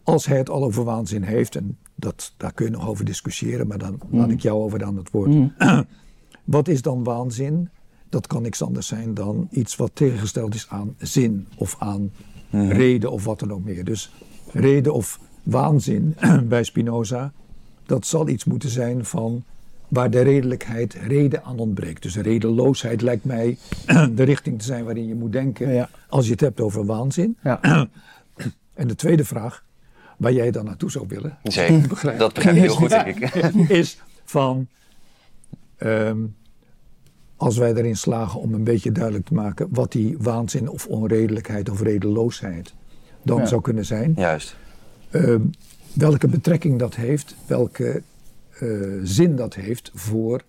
Als 0.03 0.25
hij 0.25 0.37
het 0.37 0.49
al 0.49 0.63
over 0.63 0.83
waanzin 0.83 1.23
heeft, 1.23 1.55
en 1.55 1.77
dat, 1.95 2.33
daar 2.37 2.53
kun 2.53 2.65
je 2.65 2.71
nog 2.71 2.87
over 2.87 3.05
discussiëren, 3.05 3.67
maar 3.67 3.77
dan 3.77 3.99
Mm. 4.09 4.19
laat 4.19 4.29
ik 4.29 4.39
jou 4.39 4.61
over 4.63 4.83
aan 4.83 4.97
het 4.97 5.11
woord. 5.11 5.29
Mm. 5.29 5.53
Wat 6.43 6.67
is 6.67 6.81
dan 6.81 7.03
waanzin? 7.03 7.69
Dat 8.15 8.27
kan 8.27 8.41
niks 8.41 8.61
anders 8.61 8.87
zijn 8.87 9.13
dan 9.13 9.47
iets 9.51 9.75
wat 9.75 9.91
tegengesteld 9.93 10.53
is 10.55 10.65
aan 10.69 10.95
zin 10.97 11.47
of 11.57 11.75
aan 11.79 12.11
Mhm. 12.49 12.67
reden 12.67 13.11
of 13.11 13.23
wat 13.25 13.39
dan 13.39 13.51
ook 13.51 13.63
meer. 13.63 13.83
Dus 13.83 14.11
reden 14.51 14.93
of 14.93 15.19
waanzin 15.43 16.15
bij 16.53 16.63
Spinoza, 16.63 17.31
dat 17.85 18.05
zal 18.05 18.27
iets 18.27 18.43
moeten 18.43 18.69
zijn 18.69 19.05
van 19.05 19.43
waar 19.87 20.09
de 20.09 20.21
redelijkheid 20.21 20.93
reden 20.93 21.43
aan 21.43 21.59
ontbreekt. 21.59 22.01
Dus 22.01 22.15
redeloosheid 22.17 23.01
lijkt 23.01 23.25
mij 23.25 23.57
de 24.15 24.23
richting 24.23 24.59
te 24.59 24.65
zijn 24.65 24.83
waarin 24.85 25.07
je 25.07 25.15
moet 25.15 25.31
denken 25.31 25.73
Ja. 25.73 25.89
als 26.09 26.25
je 26.25 26.31
het 26.31 26.39
hebt 26.41 26.61
over 26.61 26.85
waanzin. 26.85 27.37
Ja. 27.43 27.59
En 28.73 28.87
de 28.87 28.95
tweede 28.95 29.25
vraag, 29.25 29.63
waar 30.17 30.33
jij 30.33 30.51
dan 30.51 30.65
naartoe 30.65 30.91
zou 30.91 31.05
willen, 31.07 31.37
Zeker. 31.43 31.87
Begrijp. 31.87 32.19
Dat 32.25 32.33
begrijp 32.33 32.55
ik 32.55 32.61
heel 32.61 32.73
goed, 32.75 32.89
denk 32.89 33.19
ik. 33.19 33.33
is 33.81 34.01
van 34.25 34.67
ehm, 35.77 36.17
als 37.37 37.57
wij 37.57 37.73
erin 37.73 37.95
slagen 37.97 38.39
om 38.39 38.53
een 38.53 38.63
beetje 38.63 38.91
duidelijk 38.91 39.25
te 39.25 39.33
maken 39.33 39.67
wat 39.71 39.91
die 39.91 40.15
waanzin 40.19 40.69
of 40.69 40.87
onredelijkheid 40.87 41.69
of 41.69 41.81
redeloosheid 41.81 42.73
dan 43.23 43.37
Ja. 43.37 43.45
zou 43.45 43.61
kunnen 43.61 43.85
zijn. 43.85 44.13
Juist. 44.17 44.55
Ehm, 45.09 45.41
welke 45.93 46.27
betrekking 46.27 46.79
dat 46.79 46.95
heeft, 46.95 47.35
welke 47.47 48.01
eh, 48.59 48.67
zin 49.03 49.35
dat 49.35 49.53
heeft 49.55 49.91
voor 49.93 50.41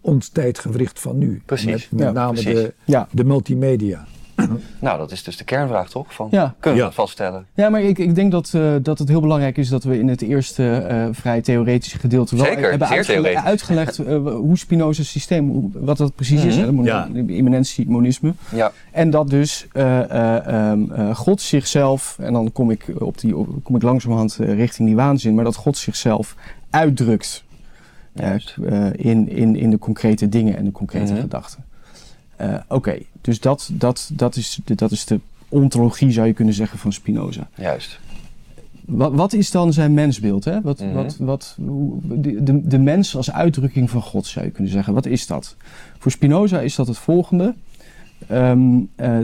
ons 0.00 0.28
tijdgewricht 0.28 1.00
van 1.00 1.18
nu. 1.18 1.42
Precies. 1.46 1.70
Met, 1.90 1.90
met 1.90 2.00
Ja, 2.00 2.12
name 2.12 2.32
precies. 2.32 2.54
De, 2.60 2.74
Ja. 2.84 3.08
de 3.12 3.24
multimedia. 3.24 4.06
Nou, 4.80 4.98
dat 4.98 5.12
is 5.12 5.22
dus 5.22 5.36
de 5.36 5.44
kernvraag, 5.44 5.88
toch? 5.90 6.14
Van, 6.14 6.28
Ja. 6.30 6.54
Kunnen 6.60 6.72
we 6.72 6.78
Ja. 6.78 6.84
dat 6.84 6.94
vaststellen? 6.94 7.46
Ja, 7.54 7.68
maar 7.68 7.82
ik, 7.82 7.98
ik 7.98 8.14
denk 8.14 8.32
dat, 8.32 8.50
eh, 8.54 8.74
dat 8.82 8.98
het 8.98 9.08
heel 9.08 9.20
belangrijk 9.20 9.56
is 9.58 9.68
dat 9.68 9.84
we 9.84 9.98
in 9.98 10.08
het 10.08 10.22
eerste 10.22 10.70
eh, 10.76 11.06
vrij 11.12 11.40
theoretische 11.40 11.98
gedeelte 11.98 12.36
wel 12.36 12.44
Zeker, 12.44 12.70
hebben 12.70 12.88
zeer 12.88 12.96
uitgele- 12.96 13.20
theoretisch. 13.22 13.44
uitgelegd 13.44 13.98
eh, 13.98 14.16
hoe 14.24 14.58
Spinoza's 14.58 15.10
systeem, 15.10 15.48
hoe- 15.48 15.70
wat 15.72 15.96
dat 15.96 16.14
precies 16.14 16.44
is, 16.44 16.52
Mhm. 16.52 16.60
hè, 16.60 16.66
de 16.66 16.72
mon- 16.72 16.84
Ja. 16.84 17.08
de 17.12 17.26
immanentie, 17.34 17.88
monisme. 17.90 18.32
Ja. 18.54 18.72
En 18.90 19.10
dat 19.10 19.30
dus 19.30 19.66
eh, 19.72 20.00
eh, 20.10 20.46
ehm, 20.70 20.92
eh, 20.92 21.14
God 21.14 21.40
zichzelf, 21.40 22.16
en 22.20 22.32
dan 22.32 22.52
kom 22.52 22.70
ik, 22.70 22.86
op 22.98 23.18
die, 23.18 23.36
op- 23.36 23.48
kom 23.62 23.76
ik 23.76 23.82
langzamerhand 23.82 24.36
richting 24.40 24.88
die 24.88 24.96
waanzin, 24.96 25.34
maar 25.34 25.44
dat 25.44 25.56
God 25.56 25.76
zichzelf 25.76 26.34
uitdrukt 26.70 27.44
in, 28.96 29.28
in, 29.28 29.56
in 29.56 29.70
de 29.70 29.78
concrete 29.78 30.28
dingen 30.28 30.56
en 30.56 30.64
de 30.64 30.72
concrete 30.72 31.12
Mhm. 31.12 31.20
gedachten. 31.20 31.64
Eh, 32.42 32.54
Oké, 32.68 32.98
dus 33.20 33.40
dat, 33.40 33.70
dat, 33.72 34.10
dat, 34.12 34.36
is 34.36 34.60
de, 34.64 34.74
dat 34.74 34.90
is 34.90 35.04
de 35.04 35.20
ontologie, 35.48 36.10
zou 36.10 36.26
je 36.26 36.32
kunnen 36.32 36.54
zeggen, 36.54 36.78
van 36.78 36.92
Spinoza. 36.92 37.48
Juist. 37.56 38.00
Wat, 38.86 39.12
wat 39.14 39.32
is 39.32 39.50
dan 39.50 39.72
zijn 39.72 39.94
mensbeeld? 39.94 40.44
Hè? 40.44 40.60
Wat, 40.60 40.80
Mhm. 40.80 40.92
wat, 40.92 41.16
wat, 41.20 41.56
de, 42.02 42.42
de, 42.42 42.66
de 42.66 42.78
mens 42.78 43.16
als 43.16 43.32
uitdrukking 43.32 43.90
van 43.90 44.02
God, 44.02 44.26
zou 44.26 44.44
je 44.44 44.50
kunnen 44.50 44.72
zeggen. 44.72 44.94
Wat 44.94 45.06
is 45.06 45.26
dat? 45.26 45.56
Voor 45.98 46.10
Spinoza 46.10 46.60
is 46.60 46.74
dat 46.74 46.86
het 46.86 46.98
volgende. 46.98 47.54
Ehm, 48.28 48.78
eh, 48.96 49.16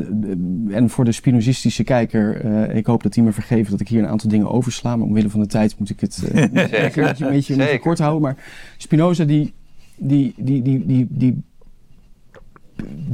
en 0.77 0.91
voor 0.91 1.05
de 1.05 1.13
Spinozistische 1.13 1.85
kijker, 1.85 2.41
eh, 2.45 2.77
ik 2.77 2.87
hoop 2.87 3.03
dat 3.03 3.15
hij 3.15 3.25
me 3.25 3.33
vergeeft 3.33 3.71
dat 3.71 3.81
ik 3.81 3.89
hier 3.89 4.03
een 4.03 4.09
aantal 4.09 4.31
dingen 4.31 4.51
oversla. 4.51 4.97
Maar 4.97 5.07
omwille 5.07 5.31
van 5.31 5.41
de 5.41 5.47
tijd 5.47 5.79
moet 5.79 5.91
ik 5.91 6.01
het 6.01 6.23
een 6.33 6.51
beetje, 6.53 7.25
een 7.25 7.33
beetje, 7.33 7.73
een 7.73 7.81
kort 7.81 7.99
houden. 7.99 8.23
Maar 8.23 8.37
Spinoza 8.77 9.25
die, 9.25 9.53
die, 9.97 10.35
die, 10.37 10.63
die, 10.63 10.87
die, 10.87 11.07
die 11.11 11.43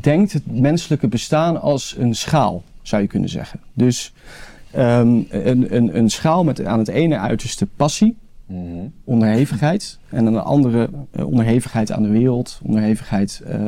denkt 0.00 0.32
het 0.32 0.60
menselijke 0.60 1.08
bestaan 1.08 1.60
als 1.60 1.94
een 1.98 2.14
schaal, 2.14 2.62
zou 2.82 3.02
je 3.02 3.08
kunnen 3.08 3.28
zeggen. 3.28 3.60
Dus 3.72 4.12
ehm, 4.70 5.22
een, 5.28 5.74
een, 5.76 5.96
een 5.96 6.10
schaal 6.10 6.44
met 6.44 6.64
aan 6.64 6.78
het 6.78 6.88
ene 6.88 7.18
uiterste 7.18 7.66
passie, 7.66 8.16
Mhm. 8.46 8.86
onderhevigheid. 9.04 9.98
En 10.08 10.26
aan 10.26 10.32
de 10.32 10.42
andere 10.42 10.88
eh, 11.10 11.26
onderhevigheid 11.26 11.92
aan 11.92 12.02
de 12.02 12.08
wereld, 12.08 12.60
onderhevigheid 12.62 13.42
eh, 13.46 13.66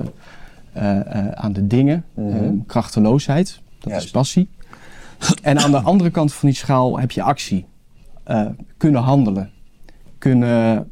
eh, 0.73 1.29
aan 1.29 1.53
de 1.53 1.67
dingen, 1.67 2.05
Mhm. 2.15 2.55
krachteloosheid. 2.67 3.61
Dat 3.79 3.91
Juist. 3.91 4.05
is 4.05 4.11
passie. 4.11 4.49
En 5.43 5.59
aan 5.59 5.71
de 5.71 5.81
andere 5.81 6.11
kant 6.11 6.33
van 6.33 6.49
die 6.49 6.59
schaal 6.59 6.99
heb 6.99 7.11
je 7.11 7.23
actie. 7.23 7.67
Kunnen 8.77 9.03
handelen. 9.03 9.51
Kunnen, 10.19 10.91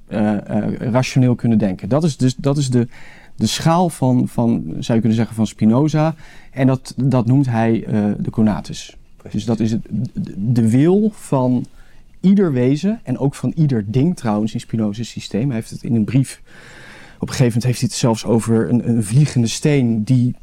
rationeel 0.78 1.34
kunnen 1.34 1.58
denken. 1.58 1.88
Dat 1.88 2.04
is 2.04 2.16
dus 2.16 2.34
dat 2.36 2.56
is 2.56 2.70
de, 2.70 2.88
de 3.36 3.46
schaal 3.46 3.88
van, 3.88 4.28
van, 4.28 4.62
zou 4.66 4.94
je 4.94 5.00
kunnen 5.00 5.14
zeggen, 5.14 5.34
van 5.34 5.46
Spinoza. 5.46 6.14
En 6.50 6.66
dat, 6.66 6.94
dat 6.96 7.26
noemt 7.26 7.46
hij 7.46 7.84
eh, 7.84 8.04
de 8.18 8.30
conatus. 8.30 8.96
Dus 9.30 9.44
dat 9.44 9.60
is 9.60 9.70
het, 9.70 9.86
de, 10.12 10.52
de 10.52 10.70
wil 10.70 11.10
van 11.14 11.64
ieder 12.20 12.52
wezen 12.52 13.00
en 13.02 13.18
ook 13.18 13.34
van 13.34 13.52
ieder 13.56 13.84
ding 13.86 14.16
trouwens 14.16 14.54
in 14.54 14.60
Spinoza's 14.60 15.08
systeem. 15.08 15.46
Hij 15.46 15.54
heeft 15.54 15.70
het 15.70 15.82
in 15.82 15.94
een 15.94 16.04
brief, 16.04 16.42
op 17.14 17.28
een 17.28 17.34
gegeven 17.34 17.44
moment 17.44 17.64
heeft 17.64 17.78
hij 17.78 17.88
het 17.88 17.98
zelfs 17.98 18.24
over 18.24 18.68
een, 18.68 18.88
een 18.88 19.04
vliegende 19.04 19.46
steen 19.46 20.04
die, 20.04 20.34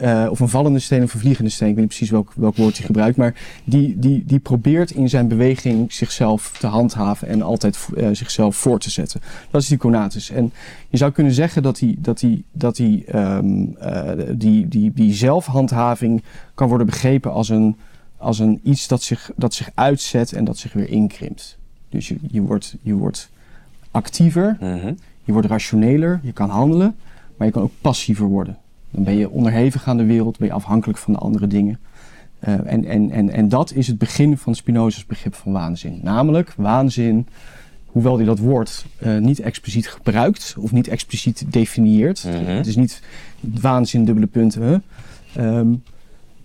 eh, 0.00 0.26
of 0.30 0.40
een 0.40 0.48
vallende 0.48 0.78
steen 0.78 1.02
of 1.02 1.14
een 1.14 1.20
vliegende 1.20 1.50
steen, 1.50 1.68
ik 1.68 1.74
weet 1.74 1.84
niet 1.84 1.94
precies 1.94 2.10
welk, 2.10 2.32
welk 2.36 2.56
woord 2.56 2.76
hij 2.76 2.86
gebruikt, 2.86 3.16
maar 3.16 3.34
die, 3.64 3.98
die, 3.98 4.24
die 4.26 4.38
probeert 4.38 4.90
in 4.90 5.08
zijn 5.08 5.28
beweging 5.28 5.92
zichzelf 5.92 6.56
te 6.58 6.66
handhaven 6.66 7.28
en 7.28 7.42
altijd 7.42 7.88
eh, 7.96 8.08
zichzelf 8.12 8.56
voor 8.56 8.78
te 8.78 8.90
zetten. 8.90 9.20
Dat 9.50 9.62
is 9.62 9.68
die 9.68 9.78
conatus. 9.78 10.30
En 10.30 10.52
je 10.88 10.96
zou 10.96 11.12
kunnen 11.12 11.32
zeggen 11.32 11.62
dat 11.62 11.76
die, 11.78 11.96
dat 12.00 12.18
die, 12.18 12.44
dat 12.52 12.76
die, 12.76 13.04
ehm, 13.04 13.64
eh, 13.78 14.10
die, 14.32 14.68
die, 14.68 14.92
die 14.94 15.14
zelfhandhaving 15.14 16.22
kan 16.54 16.68
worden 16.68 16.86
begrepen 16.86 17.32
als 17.32 17.48
een, 17.48 17.76
als 18.16 18.38
een 18.38 18.60
iets 18.62 18.88
dat 18.88 19.02
zich, 19.02 19.30
dat 19.36 19.54
zich 19.54 19.70
uitzet 19.74 20.32
en 20.32 20.44
dat 20.44 20.58
zich 20.58 20.72
weer 20.72 20.88
inkrimpt. 20.88 21.58
Dus 21.88 22.08
je, 22.08 22.16
je, 22.30 22.40
wordt, 22.40 22.76
je 22.82 22.94
wordt 22.94 23.30
actiever, 23.90 24.56
Mhm. 24.60 24.92
je 25.24 25.32
wordt 25.32 25.48
rationeler, 25.48 26.20
je 26.22 26.32
kan 26.32 26.48
handelen, 26.50 26.96
maar 27.36 27.46
je 27.46 27.52
kan 27.52 27.62
ook 27.62 27.72
passiever 27.80 28.26
worden. 28.26 28.56
Dan 28.90 29.04
ben 29.04 29.16
je 29.16 29.30
onderhevig 29.30 29.88
aan 29.88 29.96
de 29.96 30.04
wereld, 30.04 30.38
ben 30.38 30.46
je 30.46 30.54
afhankelijk 30.54 30.98
van 30.98 31.12
de 31.12 31.18
andere 31.18 31.46
dingen. 31.46 31.78
Eh, 32.38 32.54
en, 32.64 32.84
en, 32.84 33.10
en, 33.10 33.30
en 33.30 33.48
dat 33.48 33.72
is 33.72 33.86
het 33.86 33.98
begin 33.98 34.38
van 34.38 34.54
Spinoza's 34.54 35.06
begrip 35.06 35.34
van 35.34 35.52
waanzin. 35.52 36.00
Namelijk, 36.02 36.54
waanzin, 36.56 37.26
hoewel 37.86 38.16
hij 38.16 38.24
dat 38.24 38.38
woord 38.38 38.86
eh, 38.98 39.18
niet 39.18 39.40
expliciet 39.40 39.88
gebruikt 39.88 40.54
of 40.58 40.72
niet 40.72 40.88
expliciet 40.88 41.44
definieert. 41.52 42.24
Mhm. 42.24 42.44
Het 42.44 42.66
is 42.66 42.76
niet 42.76 43.02
waanzin, 43.40 44.04
dubbele 44.04 44.26
punten. 44.26 44.82
Ehm, 45.34 45.68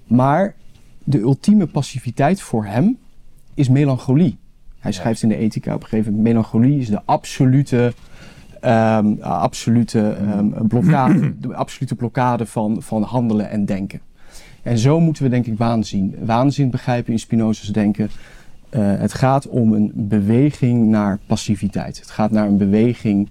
maar 0.07 0.55
de 1.03 1.19
ultieme 1.19 1.65
passiviteit 1.65 2.41
voor 2.41 2.65
hem 2.65 2.97
is 3.53 3.69
melancholie. 3.69 4.37
Hij 4.79 4.91
schrijft 4.91 5.21
in 5.21 5.29
de 5.29 5.37
ethica 5.37 5.73
op 5.73 5.81
een 5.81 5.87
gegeven 5.87 6.13
moment, 6.13 6.27
melancholie 6.27 6.79
is 6.79 6.87
de 6.87 7.01
absolute, 7.05 7.93
ehm, 8.65 9.21
absolute, 9.21 10.09
ehm, 10.09 10.67
blokkade, 10.67 11.33
de 11.39 11.55
absolute 11.55 11.95
blokkade 11.95 12.45
van, 12.45 12.81
van 12.81 13.03
handelen 13.03 13.49
en 13.49 13.65
denken. 13.65 13.99
En 14.63 14.77
zo 14.77 14.99
moeten 14.99 15.23
we 15.23 15.29
denk 15.29 15.45
ik 15.45 15.57
waanzin, 15.57 16.15
waanzin 16.19 16.69
begrijpen 16.69 17.11
in 17.11 17.19
Spinoza's 17.19 17.67
denken. 17.67 18.09
Eh, 18.69 18.81
het 18.97 19.13
gaat 19.13 19.47
om 19.47 19.73
een 19.73 19.91
beweging 19.93 20.87
naar 20.87 21.19
passiviteit. 21.25 21.99
Het 21.99 22.09
gaat 22.09 22.31
naar 22.31 22.47
een 22.47 22.57
beweging 22.57 23.29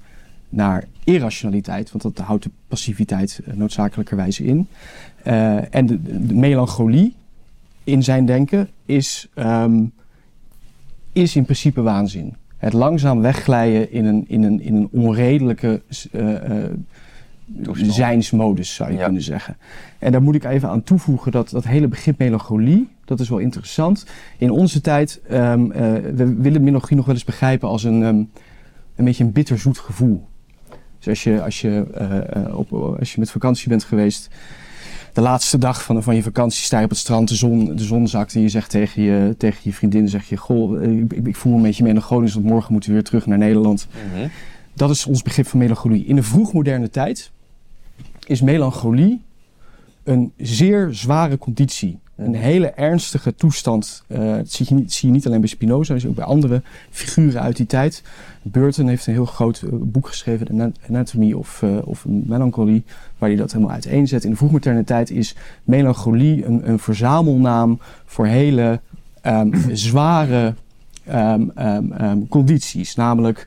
naar 0.48 0.84
irrationaliteit, 1.04 1.90
want 1.90 2.02
dat 2.02 2.26
houdt 2.26 2.42
de 2.44 2.50
passiviteit 2.68 3.40
eh, 3.44 3.54
noodzakelijkerwijs 3.54 4.40
in. 4.40 4.68
Eh, 5.22 5.74
en 5.74 5.86
de, 5.86 6.26
de 6.26 6.34
melancholie 6.34 7.14
in 7.84 8.02
zijn 8.02 8.26
denken 8.26 8.68
is, 8.84 9.28
ehm, 9.34 9.84
is 11.12 11.36
in 11.36 11.44
principe 11.44 11.82
waanzin. 11.82 12.34
Het 12.64 12.72
langzaam 12.72 13.20
wegglijden 13.20 13.92
in 13.92 14.04
een, 14.04 14.24
in 14.28 14.42
een, 14.42 14.60
in 14.60 14.74
een 14.74 14.88
onredelijke 14.92 15.82
eh, 16.12 16.64
eh, 16.64 16.70
zijnsmodus, 17.72 18.74
zou 18.74 18.90
je 18.90 18.96
Ja. 18.98 19.04
kunnen 19.04 19.22
zeggen. 19.22 19.56
En 19.98 20.12
daar 20.12 20.22
moet 20.22 20.34
ik 20.34 20.44
even 20.44 20.68
aan 20.68 20.82
toevoegen 20.82 21.32
dat 21.32 21.50
dat 21.50 21.64
hele 21.64 21.88
begrip 21.88 22.18
melancholie, 22.18 22.88
dat 23.04 23.20
is 23.20 23.28
wel 23.28 23.38
interessant. 23.38 24.06
In 24.38 24.50
onze 24.50 24.80
tijd, 24.80 25.20
eh, 25.28 25.54
we 26.14 26.34
willen 26.38 26.62
melancholie 26.64 26.96
nog 26.96 27.06
wel 27.06 27.14
eens 27.14 27.24
begrijpen 27.24 27.68
als 27.68 27.84
een, 27.84 28.02
ehm, 28.02 28.22
een 28.96 29.04
beetje 29.04 29.24
een 29.24 29.32
bitterzoet 29.32 29.78
gevoel. 29.78 30.28
Dus 30.98 31.08
als 31.08 31.22
je, 31.22 31.42
als, 31.42 31.60
je, 31.60 31.86
op, 32.54 32.72
als 32.72 33.12
je 33.14 33.20
met 33.20 33.30
vakantie 33.30 33.68
bent 33.68 33.84
geweest, 33.84 34.30
de 35.14 35.20
laatste 35.20 35.58
dag 35.58 35.82
van, 35.82 36.02
van 36.02 36.14
je 36.14 36.22
vakantie 36.22 36.64
sta 36.64 36.78
je 36.78 36.84
op 36.84 36.90
het 36.90 36.98
strand, 36.98 37.28
de 37.28 37.34
zon, 37.34 37.76
de 37.76 37.84
zon 37.84 38.08
zakt 38.08 38.34
en 38.34 38.40
je 38.40 38.48
zegt 38.48 38.70
tegen 38.70 39.02
je, 39.02 39.34
tegen 39.38 39.60
je 39.62 39.72
vriendin, 39.72 40.08
zeg 40.08 40.28
je, 40.28 40.36
goh, 40.36 40.82
eh, 40.82 40.98
ik, 40.98 41.12
ik 41.12 41.36
voel 41.36 41.52
me 41.52 41.58
een 41.58 41.64
beetje 41.64 41.82
melancholisch, 41.82 42.34
want 42.34 42.46
morgen 42.46 42.72
moeten 42.72 42.90
we 42.90 42.96
weer 42.96 43.04
terug 43.04 43.26
naar 43.26 43.38
Nederland. 43.38 43.86
Mhm. 44.12 44.28
Dat 44.74 44.90
is 44.90 45.06
ons 45.06 45.22
begrip 45.22 45.46
van 45.46 45.58
melancholie. 45.58 46.04
In 46.04 46.16
de 46.16 46.22
vroegmoderne 46.22 46.90
tijd 46.90 47.30
is 48.26 48.40
melancholie 48.40 49.22
een 50.04 50.32
zeer 50.36 50.88
zware 50.90 51.38
conditie 51.38 51.98
Een 52.16 52.34
hele 52.34 52.70
ernstige 52.70 53.34
toestand. 53.34 54.04
Uh, 54.08 54.36
dat 54.36 54.50
zie 54.50 54.66
je, 54.68 54.74
niet, 54.74 54.92
zie 54.92 55.08
je 55.08 55.14
niet 55.14 55.26
alleen 55.26 55.40
bij 55.40 55.48
Spinoza, 55.48 55.94
maar 55.94 56.06
ook 56.06 56.14
bij 56.14 56.24
andere 56.24 56.62
figuren 56.90 57.40
uit 57.40 57.56
die 57.56 57.66
tijd. 57.66 58.02
Burton 58.42 58.88
heeft 58.88 59.06
een 59.06 59.12
heel 59.12 59.24
groot 59.24 59.62
uh, 59.64 59.70
boek 59.72 60.08
geschreven, 60.08 60.46
The 60.46 60.72
Anatomy 60.88 61.32
of, 61.32 61.62
uh, 61.62 61.76
of 61.84 62.04
Melancholy, 62.06 62.82
waar 63.18 63.28
hij 63.28 63.38
dat 63.38 63.52
helemaal 63.52 63.72
uiteenzet. 63.72 64.24
In 64.24 64.30
de 64.30 64.36
vroegmoderne 64.36 64.84
tijd 64.84 65.10
is 65.10 65.34
melancholie 65.64 66.44
een, 66.44 66.68
een 66.68 66.78
verzamelnaam 66.78 67.78
voor 68.04 68.26
hele 68.26 68.80
um, 69.22 69.54
zware 69.72 70.54
um, 71.08 71.52
um, 72.00 72.28
condities, 72.28 72.94
namelijk 72.94 73.46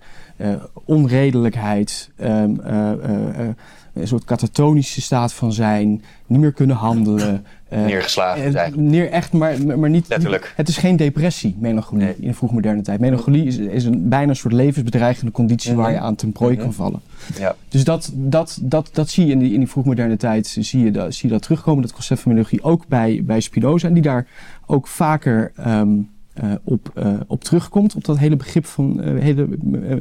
onredelijkheid, 0.86 2.10
een 4.00 4.08
soort 4.08 4.24
katatonische 4.24 5.02
staat 5.02 5.34
van 5.34 5.54
zijn, 5.54 6.04
niet 6.26 6.40
meer 6.40 6.52
kunnen 6.52 6.76
handelen. 6.76 7.46
Uh, 7.74 7.80
Neergeslagen 7.86 8.52
uh, 8.52 8.68
neer, 8.76 9.10
echt, 9.10 9.34
maar, 9.34 9.78
maar 9.78 9.90
niet, 9.90 10.08
Letterlijk. 10.08 10.54
Het 10.56 10.68
is 10.68 10.78
geen 10.78 10.96
depressie, 10.96 11.56
melancholie, 11.60 12.04
nee. 12.04 12.16
in 12.20 12.28
de 12.28 12.34
vroegmoderne 12.34 12.82
tijd. 12.82 13.00
Melancholie 13.00 13.46
is, 13.46 13.58
is 13.58 13.86
een 13.86 14.10
bijna 14.10 14.30
een 14.30 14.36
soort 14.36 14.54
levensbedreigende 14.54 15.32
conditie 15.32 15.76
waar 15.76 15.92
je 15.92 16.00
aan 16.00 16.16
ten 16.16 16.32
prooi 16.32 16.56
kan 16.56 16.74
vallen. 16.74 17.02
Ja. 17.38 17.56
Dus 17.70 17.84
dat, 17.84 18.12
dat, 18.14 18.58
dat, 18.62 18.90
dat 18.94 19.10
zie 19.10 19.26
je 19.26 19.32
in 19.32 19.40
die, 19.40 19.54
in 19.54 19.60
die 19.60 19.70
vroegmoderne 19.70 20.18
tijd, 20.18 20.58
zie 20.60 20.84
je, 20.84 20.92
dat, 20.92 21.14
zie 21.14 21.28
je 21.28 21.34
dat 21.34 21.44
terugkomen, 21.44 21.82
dat 21.82 21.94
concept 21.94 22.20
van 22.20 22.32
melancholie, 22.32 22.64
ook 22.64 22.88
bij, 22.88 23.22
bij 23.24 23.40
Spinoza. 23.40 23.88
En 23.88 23.94
die 23.94 24.04
daar 24.04 24.28
ook 24.66 24.88
vaker 24.88 25.52
um, 25.68 26.10
uh, 26.44 26.52
op, 26.64 26.92
uh, 26.98 27.14
op 27.28 27.44
terugkomt, 27.44 27.96
op 27.96 28.06
dat 28.06 28.18
hele 28.18 28.36
begrip 28.36 28.66
van, 28.66 29.02
uh, 29.04 29.22
hele, 29.22 29.48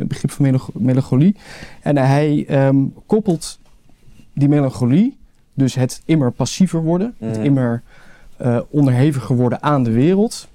begrip 0.06 0.30
van 0.30 0.60
melancholie. 0.72 1.36
En 1.82 1.96
hij 1.96 2.46
um, 2.66 2.94
koppelt 3.06 3.58
die 4.36 4.48
melancholie, 4.48 5.16
dus 5.54 5.74
het 5.74 6.02
immer 6.04 6.32
passiever 6.32 6.82
worden, 6.82 7.14
mm. 7.18 7.28
het 7.28 7.36
immer 7.36 7.82
uh, 8.42 8.60
onderheviger 8.70 9.36
worden 9.36 9.62
aan 9.62 9.84
de 9.84 9.90
wereld, 9.90 10.48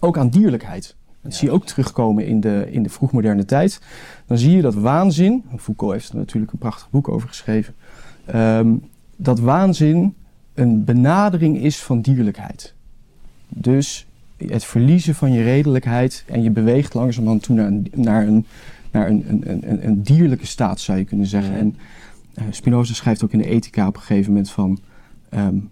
ook 0.00 0.18
aan 0.18 0.28
dierlijkheid. 0.28 0.94
Dat 1.22 1.32
ja. 1.32 1.38
zie 1.38 1.48
je 1.48 1.54
ook 1.54 1.66
terugkomen 1.66 2.26
in 2.26 2.40
de, 2.40 2.66
in 2.70 2.82
de 2.82 2.88
vroegmoderne 2.88 3.44
tijd. 3.44 3.80
Dan 4.26 4.38
zie 4.38 4.56
je 4.56 4.62
dat 4.62 4.74
waanzin, 4.74 5.44
Foucault 5.56 5.92
heeft 5.92 6.08
er 6.08 6.16
natuurlijk 6.16 6.52
een 6.52 6.58
prachtig 6.58 6.90
boek 6.90 7.08
over 7.08 7.28
geschreven, 7.28 7.74
um, 8.34 8.82
dat 9.16 9.38
waanzin 9.38 10.14
een 10.54 10.84
benadering 10.84 11.62
is 11.62 11.82
van 11.82 12.00
dierlijkheid. 12.00 12.74
Dus 13.48 14.06
het 14.36 14.64
verliezen 14.64 15.14
van 15.14 15.32
je 15.32 15.42
redelijkheid 15.42 16.24
en 16.26 16.42
je 16.42 16.50
beweegt 16.50 16.94
langzamerhand 16.94 17.42
toe 17.42 17.56
naar 17.56 17.66
een, 17.66 17.92
naar 17.94 18.26
een, 18.26 18.46
naar 18.90 19.08
een, 19.08 19.24
een, 19.28 19.70
een, 19.70 19.86
een 19.86 20.02
dierlijke 20.02 20.46
staat, 20.46 20.80
zou 20.80 20.98
je 20.98 21.04
kunnen 21.04 21.26
zeggen. 21.26 21.54
En 21.54 21.76
Spinoza 22.50 22.94
schrijft 22.94 23.24
ook 23.24 23.32
in 23.32 23.38
de 23.38 23.48
Ethica 23.48 23.86
op 23.86 23.96
een 23.96 24.02
gegeven 24.02 24.30
moment 24.30 24.50
van 24.50 24.78
um, 25.30 25.70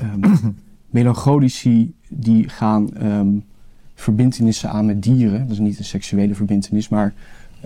um, 0.00 0.56
melancholici 0.90 1.94
die 2.08 2.48
gaan 2.48 2.90
um, 3.02 3.44
verbindenissen 3.94 4.70
aan 4.70 4.86
met 4.86 5.02
dieren. 5.02 5.40
Dat 5.40 5.50
is 5.50 5.58
niet 5.58 5.78
een 5.78 5.84
seksuele 5.84 6.34
verbindenis, 6.34 6.88
maar 6.88 7.14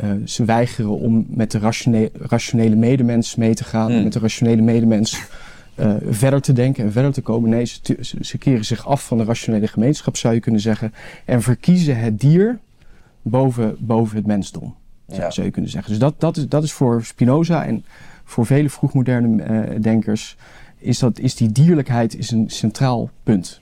uh, 0.05 0.11
ze 0.25 0.45
weigeren 0.45 0.91
om 0.91 1.27
met 1.29 1.51
de 1.51 1.59
rationele, 1.59 2.11
rationele 2.13 2.77
medemens 2.77 3.35
mee 3.35 3.55
te 3.55 3.65
gaan, 3.65 3.93
mm. 3.93 4.03
met 4.03 4.13
de 4.13 4.19
rationele 4.19 4.63
medemens 4.63 5.21
uh, 5.77 5.95
verder 6.09 6.41
te 6.41 6.53
denken 6.53 6.85
en 6.85 6.93
verder 6.93 7.13
te 7.13 7.21
komen. 7.21 7.51
Nee, 7.51 7.65
ze, 7.65 7.97
ze, 8.21 8.39
keren 8.39 8.65
zich 8.65 8.87
af 8.87 9.07
van 9.07 9.19
de 9.19 9.25
rationele 9.25 9.67
gemeenschap, 9.67 10.17
zou 10.17 10.35
je 10.35 10.41
kunnen 10.41 10.61
zeggen, 10.61 10.95
en 11.25 11.43
verkiezen 11.43 11.99
het 11.99 12.21
dier 12.21 12.59
boven, 13.23 13.77
boven 13.79 14.17
het 14.17 14.27
mensdom. 14.27 14.75
Ja. 15.07 15.31
Zou 15.31 15.47
je 15.47 15.53
kunnen 15.53 15.71
zeggen. 15.71 15.91
Dus 15.91 16.01
dat, 16.01 16.21
dat, 16.21 16.37
is, 16.37 16.49
dat 16.49 16.63
is 16.63 16.73
voor 16.73 17.05
Spinoza 17.05 17.65
en 17.65 17.85
voor 18.29 18.47
vele 18.47 18.71
vroegmoderne 18.71 19.45
uh, 19.73 19.81
denkers 19.83 20.37
is, 20.79 20.99
dat, 20.99 21.19
is 21.19 21.35
die 21.35 21.53
dierlijkheid 21.53 22.17
is 22.17 22.31
een 22.31 22.51
centraal 22.51 23.11
punt. 23.23 23.61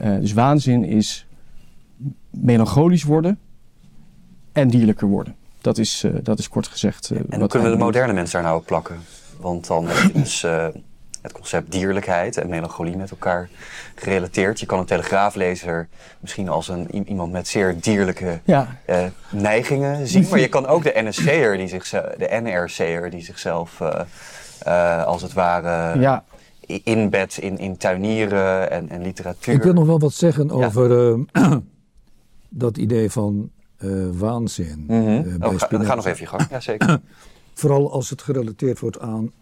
Uh, 0.00 0.20
dus 0.20 0.32
waanzin 0.32 0.84
is 0.84 1.26
melancholisch 2.30 3.02
worden 3.02 3.38
en 4.52 4.68
dierlijker 4.68 5.08
worden. 5.08 5.34
Dat 5.60 5.78
is, 5.78 6.04
uh, 6.04 6.14
dat 6.22 6.38
is 6.38 6.48
kort 6.48 6.66
gezegd. 6.66 7.10
en 7.10 7.38
hoe 7.38 7.48
kunnen 7.48 7.70
we 7.70 7.76
de 7.76 7.82
moderne 7.82 8.12
mensen 8.12 8.32
daar 8.32 8.48
nou 8.48 8.60
op 8.60 8.66
plakken? 8.66 8.96
Want 9.40 9.66
dan 9.66 9.86
dus 10.12 10.46
het 11.26 11.34
concept 11.34 11.72
dierlijkheid 11.72 12.36
en 12.36 12.48
melancholie 12.48 12.96
met 12.96 13.10
elkaar 13.10 13.48
gerelateerd. 13.94 14.60
Je 14.60 14.66
kan 14.66 14.78
een 14.78 14.84
telegraaflezer 14.84 15.88
misschien 16.20 16.48
als 16.48 16.68
een, 16.68 17.08
iemand 17.08 17.32
met 17.32 17.48
zeer 17.48 17.80
dierlijke 17.80 18.40
ja. 18.44 18.78
uh, 18.86 19.04
neigingen 19.30 20.06
zien. 20.06 20.26
Maar 20.30 20.40
je 20.40 20.48
kan 20.48 20.66
ook 20.66 20.82
de 20.82 20.92
NSC'er, 20.94 21.56
die 21.56 21.68
zichzelf, 21.68 22.04
de 22.18 22.40
NRC'er, 22.42 23.10
die 23.10 23.22
zichzelf 23.22 23.80
uh, 23.80 24.00
uh, 24.66 25.04
als 25.04 25.22
het 25.22 25.32
ware 25.32 26.00
ja. 26.00 26.24
inbedt 26.66 27.38
in, 27.38 27.58
in 27.58 27.76
tuinieren 27.76 28.70
en, 28.70 28.88
en 28.88 29.02
literatuur. 29.02 29.54
Ik 29.54 29.62
wil 29.62 29.72
nog 29.72 29.86
wel 29.86 29.98
wat 29.98 30.14
zeggen 30.14 30.50
over 30.50 31.18
dat 32.48 32.76
idee 32.76 33.10
van 33.10 33.50
waanzin. 34.12 34.84
Mm 34.86 35.06
-hmm. 35.06 35.42
oh, 35.42 35.54
ga, 35.56 35.68
ga 35.84 35.94
nog 35.94 36.06
even 36.06 36.20
je 36.20 36.26
gang, 36.26 36.46
ja 36.50 36.60
zeker. 36.60 36.98
Vooral 37.54 37.92
als 37.92 38.10
het 38.10 38.22
gerelateerd 38.22 38.78
wordt 38.78 39.00
aan 39.00 39.32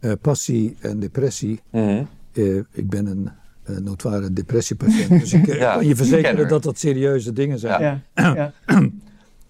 uh, 0.00 0.12
passie 0.20 0.76
en 0.80 1.00
depressie. 1.00 1.60
Mm 1.70 1.86
-hmm. 1.86 2.08
uh, 2.32 2.62
ik 2.70 2.90
ben 2.90 3.06
een 3.06 3.30
uh, 3.66 3.76
notoire 3.76 4.32
depressiepatiënt, 4.32 5.20
dus 5.20 5.32
ik 5.42 5.46
ja, 5.46 5.74
kan 5.74 5.86
je 5.86 5.96
verzekeren 5.96 6.48
dat 6.48 6.62
dat 6.62 6.78
serieuze 6.78 7.32
dingen 7.32 7.58
zijn. 7.58 7.82
Ja. 7.82 8.02
Ja. 8.34 8.52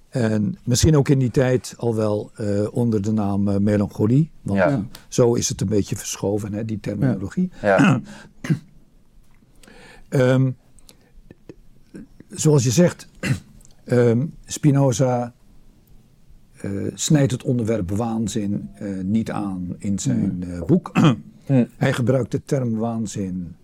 en 0.09 0.59
misschien 0.65 0.97
ook 0.97 1.09
in 1.09 1.19
die 1.19 1.31
tijd 1.31 1.75
al 1.77 1.95
wel 1.95 2.31
onder 2.71 3.03
de 3.03 3.13
naam 3.13 3.63
melancholie, 3.63 4.31
want 4.43 4.85
zo 5.09 5.35
is 5.35 5.49
het 5.49 5.61
een 5.61 5.69
beetje 5.69 5.97
verschoven, 5.97 6.53
hè, 6.53 6.65
die 6.65 6.81
terminologie. 6.81 7.51
um, 10.09 10.57
zoals 12.29 12.65
je 12.65 12.71
zegt, 12.71 13.09
um, 13.85 14.35
Spinoza 14.47 15.35
uh, 16.65 16.91
snijdt 16.95 17.33
het 17.33 17.43
onderwerp 17.43 17.91
waanzin 17.91 18.71
uh, 18.83 19.05
niet 19.05 19.31
aan 19.31 19.75
in 19.79 19.99
zijn 19.99 20.45
uh, 20.47 20.63
boek. 20.63 20.91
mm. 20.99 21.69
Hij 21.77 21.93
gebruikt 21.93 22.31
de 22.31 22.43
term 22.45 22.77
waanzin 22.77 23.55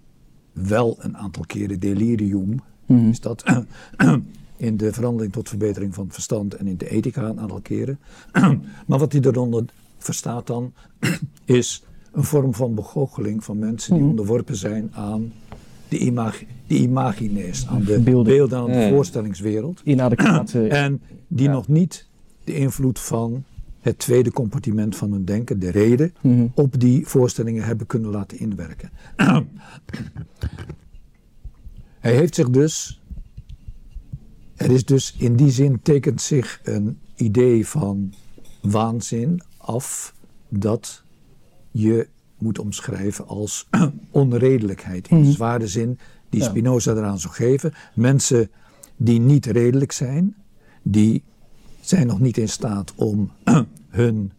wel 0.53 0.97
een 0.99 1.17
aantal 1.17 1.45
keren, 1.47 1.81
delirium 1.81 2.61
mm. 2.87 3.09
is 3.09 3.21
dat, 3.21 3.45
in 4.57 4.77
de 4.77 4.93
verhandeling 4.93 5.33
tot 5.33 5.49
verbetering 5.49 5.95
van 5.95 6.05
het 6.05 6.15
verstand 6.15 6.55
en 6.55 6.67
in 6.67 6.77
de 6.77 6.89
ethica 6.89 7.23
een 7.23 7.41
aantal 7.41 7.61
keren. 7.61 7.99
maar 8.87 8.99
wat 8.99 9.13
hij 9.13 9.21
eronder 9.21 9.65
verstaat 9.99 10.47
dan, 10.47 10.73
is 11.45 11.85
een 12.13 12.25
vorm 12.25 12.55
van 12.55 12.75
begoocheling 12.75 13.45
van 13.45 13.59
mensen 13.59 13.95
die 13.95 14.03
mm. 14.03 14.09
onderworpen 14.09 14.57
zijn 14.57 14.91
aan 14.95 15.33
de, 15.89 15.99
imag 15.99 16.43
de 16.67 16.75
imagines, 16.75 17.67
aan 17.67 17.83
de 17.83 18.01
beelden, 18.01 18.33
beelden 18.33 18.59
aan 18.59 18.71
de 18.71 18.89
voorstellingswereld. 18.91 19.81
Inadequate. 19.85 20.69
en 20.69 21.01
die 21.29 21.47
ja. 21.47 21.53
nog 21.53 21.69
niet 21.69 22.06
de 22.47 22.55
invloed 22.55 22.99
van 22.99 23.45
het 23.81 23.99
tweede 23.99 24.33
compartiment 24.33 24.97
van 24.97 25.13
hun 25.13 25.25
denken, 25.25 25.59
de 25.59 25.71
reden, 25.71 26.15
mm 26.21 26.37
-hmm. 26.37 26.53
op 26.55 26.81
die 26.81 27.07
voorstellingen 27.07 27.65
hebben 27.65 27.87
kunnen 27.87 28.11
laten 28.11 28.39
inwerken. 28.39 28.91
Hij 31.99 32.15
heeft 32.15 32.35
zich 32.35 32.51
dus, 32.51 33.03
er 34.57 34.71
is 34.71 34.85
dus 34.85 35.15
in 35.19 35.37
die 35.37 35.51
zin 35.51 35.81
tekent 35.83 36.21
zich 36.21 36.61
een 36.63 36.99
idee 37.15 37.67
van 37.67 38.15
waanzin 38.63 39.43
af 39.57 40.15
dat 40.49 41.03
je 41.71 42.09
moet 42.39 42.59
omschrijven 42.59 43.27
als 43.27 43.69
onredelijkheid. 44.11 45.09
In 45.09 45.23
de 45.23 45.33
zware 45.33 45.67
zin 45.67 45.99
die 46.29 46.43
Spinoza 46.43 46.93
eraan 46.93 47.19
zou 47.19 47.35
geven. 47.35 47.73
Mensen 47.95 48.51
die 48.97 49.21
niet 49.21 49.47
redelijk 49.47 49.93
zijn, 49.93 50.37
die 50.83 51.23
zijn 51.89 52.07
nog 52.07 52.21
niet 52.21 52.37
in 52.37 52.49
staat 52.49 52.95
om 52.95 53.31
hun 53.89 54.33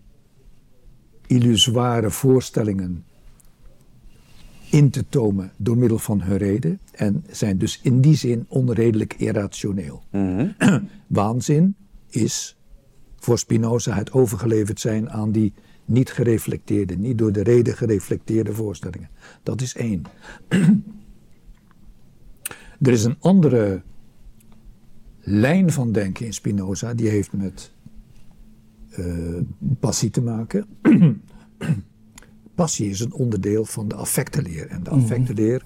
illusoire 1.27 2.09
voorstellingen 2.09 3.05
in 4.69 4.89
te 4.89 5.05
tomen 5.09 5.51
door 5.57 5.77
middel 5.77 5.99
van 5.99 6.21
hun 6.21 6.37
reden 6.37 6.79
en 6.91 7.23
zijn 7.29 7.57
dus 7.57 7.79
in 7.81 8.01
die 8.01 8.15
zin 8.15 8.45
onredelijk 8.47 9.13
irrationeel. 9.13 10.03
Mm 10.11 10.53
-hmm. 10.57 10.89
Waanzin 11.07 11.75
is 12.09 12.57
voor 13.15 13.37
Spinoza 13.37 13.93
het 13.93 14.11
overgeleverd 14.11 14.79
zijn 14.79 15.09
aan 15.09 15.31
die 15.31 15.53
niet 15.85 16.11
gereflecteerde, 16.11 16.97
niet 16.97 17.17
door 17.17 17.31
de 17.31 17.43
reden 17.43 17.75
gereflecteerde 17.75 18.53
voorstellingen. 18.53 19.09
Dat 19.43 19.61
is 19.61 19.75
één. 19.75 20.03
er 22.81 22.91
is 22.91 23.03
een 23.03 23.17
andere 23.19 23.81
lijn 25.29 25.71
van 25.71 25.91
denken 25.91 26.25
in 26.25 26.33
Spinoza, 26.33 26.93
die 26.93 27.09
heeft 27.09 27.33
met 27.33 27.71
uh, 28.99 29.41
passie 29.79 30.09
te 30.09 30.21
maken. 30.21 30.65
passie 32.55 32.89
is 32.89 32.99
een 32.99 33.13
onderdeel 33.13 33.65
van 33.65 33.87
de 33.87 33.95
affectenleer. 33.95 34.67
En 34.67 34.83
de 34.83 34.89
affectenleer 34.89 35.63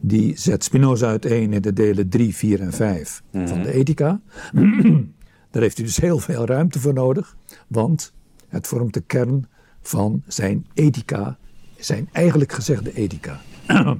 die 0.00 0.38
zet 0.38 0.64
Spinoza 0.64 1.08
uiteen 1.08 1.52
in 1.52 1.62
de 1.62 1.72
delen 1.72 2.08
3, 2.08 2.34
4 2.34 2.60
en 2.60 2.72
5 2.72 3.22
mm 3.30 3.40
-hmm. 3.40 3.48
van 3.48 3.62
de 3.62 3.72
ethica. 3.72 4.20
Daar 5.50 5.62
heeft 5.62 5.76
hij 5.76 5.86
dus 5.86 5.96
heel 5.96 6.18
veel 6.18 6.46
ruimte 6.46 6.80
voor 6.80 6.94
nodig, 6.94 7.36
want 7.66 8.12
het 8.48 8.66
vormt 8.66 8.94
de 8.94 9.00
kern 9.00 9.46
van 9.80 10.22
zijn 10.26 10.66
ethica, 10.74 11.38
zijn 11.78 12.08
eigenlijk 12.12 12.52
gezegde 12.52 12.94
ethica. 12.94 13.40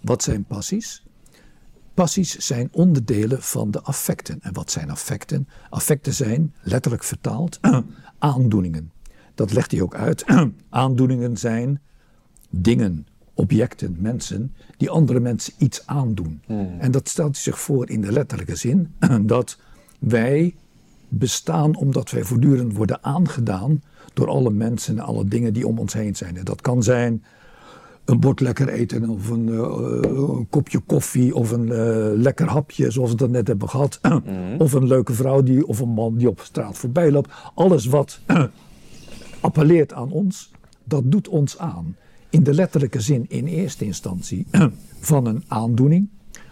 wat 0.00 0.22
zijn 0.22 0.44
passies? 0.44 1.07
Passies 1.98 2.36
zijn 2.36 2.68
onderdelen 2.72 3.42
van 3.42 3.70
de 3.70 3.82
affecten. 3.82 4.38
En 4.40 4.52
wat 4.52 4.70
zijn 4.70 4.90
affecten? 4.90 5.48
Affecten 5.70 6.14
zijn, 6.14 6.54
letterlijk 6.62 7.04
vertaald, 7.04 7.60
aandoeningen. 8.18 8.92
Dat 9.34 9.52
legt 9.52 9.70
hij 9.70 9.80
ook 9.80 9.94
uit. 9.94 10.24
aandoeningen 10.68 11.36
zijn 11.36 11.80
dingen, 12.50 13.06
objecten, 13.34 13.96
mensen 13.98 14.54
die 14.76 14.90
andere 14.90 15.20
mensen 15.20 15.52
iets 15.56 15.86
aandoen. 15.86 16.42
En 16.78 16.90
dat 16.90 17.08
stelt 17.08 17.32
hij 17.32 17.42
zich 17.42 17.60
voor 17.60 17.90
in 17.90 18.00
de 18.00 18.12
letterlijke 18.12 18.56
zin 18.56 18.94
dat 19.22 19.58
wij 19.98 20.54
bestaan 21.08 21.76
omdat 21.76 22.10
wij 22.10 22.24
voortdurend 22.24 22.76
worden 22.76 23.04
aangedaan 23.04 23.82
door 24.14 24.28
alle 24.28 24.50
mensen 24.50 24.98
en 24.98 25.04
alle 25.04 25.24
dingen 25.24 25.52
die 25.52 25.66
om 25.66 25.78
ons 25.78 25.92
heen 25.92 26.16
zijn. 26.16 26.36
En 26.36 26.44
dat 26.44 26.60
kan 26.60 26.82
zijn 26.82 27.24
een 28.08 28.20
bord 28.20 28.40
lekker 28.40 28.68
eten 28.68 29.08
of 29.08 29.28
een, 29.28 29.48
eh, 29.48 30.16
een 30.16 30.46
kopje 30.50 30.78
koffie 30.78 31.34
of 31.34 31.50
een 31.50 31.72
eh, 31.72 32.10
lekker 32.14 32.48
hapje 32.48 32.90
zoals 32.90 33.10
we 33.10 33.16
dat 33.16 33.30
net 33.30 33.46
hebben 33.46 33.68
gehad. 33.68 34.00
Of 34.58 34.72
een 34.72 34.86
leuke 34.86 35.12
vrouw 35.12 35.42
die, 35.42 35.66
of 35.66 35.78
een 35.78 35.88
man 35.88 36.16
die 36.16 36.28
op 36.28 36.40
straat 36.40 36.78
voorbij 36.78 37.10
loopt. 37.10 37.30
Alles 37.54 37.86
wat 37.86 38.20
appelleert 39.40 39.92
aan 39.92 40.10
ons, 40.10 40.50
dat 40.84 41.02
doet 41.12 41.28
ons 41.28 41.58
aan. 41.58 41.96
In 42.30 42.42
de 42.42 42.54
letterlijke 42.54 43.00
zin 43.00 43.24
in 43.28 43.46
eerste 43.46 43.84
instantie 43.84 44.46
van 45.10 45.26
een 45.26 45.44
aandoening 45.48 46.08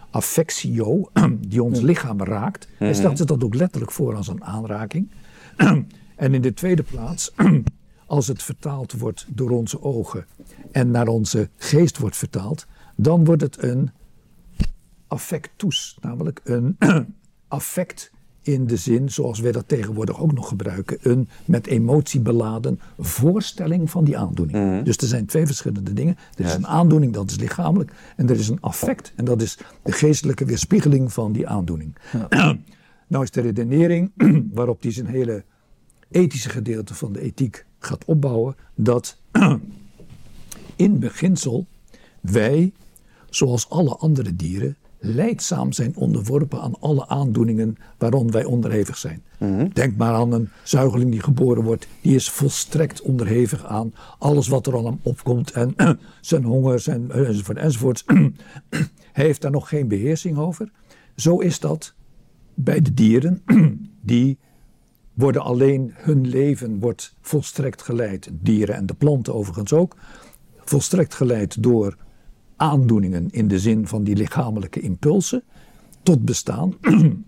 affectio, 0.09 1.09
die 1.47 1.63
ons 1.63 1.81
lichaam 1.81 2.21
raakt. 2.21 2.67
Hij 2.77 2.93
stelt 2.93 3.17
zich 3.17 3.27
dat 3.27 3.43
ook 3.43 3.55
letterlijk 3.55 3.91
voor 3.91 4.15
als 4.15 4.27
een 4.27 4.43
aanraking. 4.43 5.11
en 6.15 6.33
in 6.33 6.41
de 6.41 6.53
tweede 6.53 6.83
plaats, 6.83 7.33
als 8.07 8.27
het 8.27 8.43
vertaald 8.43 8.93
wordt 8.93 9.25
door 9.29 9.49
onze 9.49 9.81
ogen 9.81 10.25
en 10.71 10.91
naar 10.91 11.07
onze 11.07 11.49
geest 11.57 11.97
wordt 11.97 12.17
vertaald, 12.17 12.65
dan 12.95 13.25
wordt 13.25 13.41
het 13.41 13.63
een 13.63 13.91
affectus, 15.07 15.97
namelijk 16.01 16.41
een 16.43 16.77
affect 17.47 18.11
in 18.41 18.67
de 18.67 18.77
zin, 18.77 19.09
zoals 19.09 19.39
wij 19.39 19.51
dat 19.51 19.67
tegenwoordig 19.67 20.19
ook 20.19 20.33
nog 20.33 20.47
gebruiken, 20.47 20.97
een 21.01 21.29
met 21.45 21.67
emotie 21.67 22.19
beladen 22.19 22.79
voorstelling 22.97 23.89
van 23.89 24.03
die 24.03 24.17
aandoening. 24.17 24.57
Mhm. 24.57 24.83
Dus 24.83 24.97
er 24.97 25.07
zijn 25.07 25.25
twee 25.25 25.45
verschillende 25.45 25.93
dingen. 25.93 26.17
Er 26.35 26.45
is 26.45 26.53
een 26.53 26.67
aandoening, 26.67 27.13
dat 27.13 27.29
is 27.29 27.37
lichamelijk, 27.37 27.91
en 28.15 28.29
er 28.29 28.35
is 28.35 28.47
een 28.47 28.61
affect, 28.61 29.13
en 29.15 29.25
dat 29.25 29.41
is 29.41 29.57
de 29.83 29.91
geestelijke 29.91 30.45
weerspiegeling 30.45 31.13
van 31.13 31.31
die 31.31 31.47
aandoening. 31.47 31.95
nou 33.07 33.23
is 33.23 33.31
de 33.31 33.41
redenering 33.41 34.11
waarop 34.57 34.81
hij 34.81 34.91
zijn 34.91 35.07
hele 35.07 35.43
ethische 36.09 36.49
gedeelte 36.49 36.93
van 36.93 37.13
de 37.13 37.21
ethiek 37.21 37.65
gaat 37.79 38.05
opbouwen, 38.05 38.55
dat 38.75 39.17
in 40.75 40.99
beginsel 40.99 41.65
wij, 42.21 42.71
zoals 43.29 43.69
alle 43.69 43.95
andere 43.95 44.35
dieren, 44.35 44.75
leidzaam 44.99 45.71
zijn 45.71 45.95
onderworpen 45.95 46.61
aan 46.61 46.79
alle 46.79 47.07
aandoeningen 47.07 47.77
waarom 47.97 48.31
wij 48.31 48.43
onderhevig 48.43 48.97
zijn. 48.97 49.23
Denk 49.73 49.97
maar 49.97 50.13
aan 50.13 50.31
een 50.31 50.49
zuigeling 50.63 51.11
die 51.11 51.21
geboren 51.21 51.63
wordt, 51.63 51.87
die 52.01 52.15
is 52.15 52.29
volstrekt 52.29 53.01
onderhevig 53.01 53.65
aan 53.65 53.93
alles 54.19 54.47
wat 54.47 54.67
er 54.67 54.75
al 54.75 54.85
hem 54.85 54.99
opkomt 55.03 55.51
en 55.51 55.75
zijn 56.21 56.43
honger 56.43 56.79
zijn, 56.79 57.11
enzovoort 57.11 57.57
enzovoort. 57.57 58.03
Hij 59.13 59.25
heeft 59.25 59.41
daar 59.41 59.51
nog 59.51 59.69
geen 59.69 59.87
beheersing 59.87 60.37
over. 60.37 60.71
Zo 61.15 61.39
is 61.39 61.59
dat 61.59 61.93
bij 62.53 62.81
de 62.81 62.93
dieren 62.93 63.43
die 64.01 64.37
worden 65.17 65.41
alleen 65.41 65.91
hun 65.95 66.27
leven 66.27 66.79
wordt 66.79 67.15
volstrekt 67.21 67.81
geleid, 67.81 68.29
dieren 68.31 68.75
en 68.75 68.85
de 68.85 68.93
planten 68.93 69.33
overigens 69.33 69.73
ook, 69.73 69.95
volstrekt 70.57 71.13
geleid 71.13 71.63
door 71.63 71.97
aandoeningen 72.55 73.29
in 73.29 73.47
de 73.47 73.59
zin 73.59 73.87
van 73.87 74.03
die 74.03 74.15
lichamelijke 74.15 74.79
impulsen 74.79 75.43
tot 76.03 76.25
bestaan. 76.25 76.73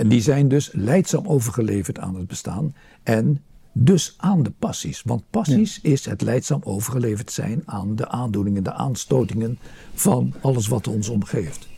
en 0.00 0.08
die 0.08 0.20
zijn 0.20 0.48
dus 0.48 0.70
leidzaam 0.72 1.26
overgeleverd 1.26 1.98
aan 1.98 2.14
het 2.14 2.26
bestaan 2.26 2.74
en 3.02 3.42
dus 3.72 4.14
aan 4.16 4.42
de 4.42 4.52
passies. 4.58 5.02
Want 5.02 5.30
passies 5.30 5.80
is 5.80 6.04
het 6.04 6.22
leidzaam 6.22 6.60
overgeleverd 6.62 7.32
zijn 7.32 7.62
aan 7.64 7.96
de 7.96 8.08
aandoeningen, 8.08 8.64
de 8.64 8.72
aanstotingen 8.72 9.58
van 9.94 10.34
alles 10.40 10.68
wat 10.68 10.88
ons 10.88 11.08
omgeeft. 11.08 11.68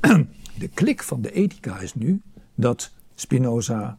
De 0.58 0.68
klik 0.68 1.02
van 1.02 1.20
de 1.20 1.32
ethica 1.32 1.78
is 1.78 1.94
nu 1.94 2.22
dat 2.54 2.90
Spinoza 3.20 3.98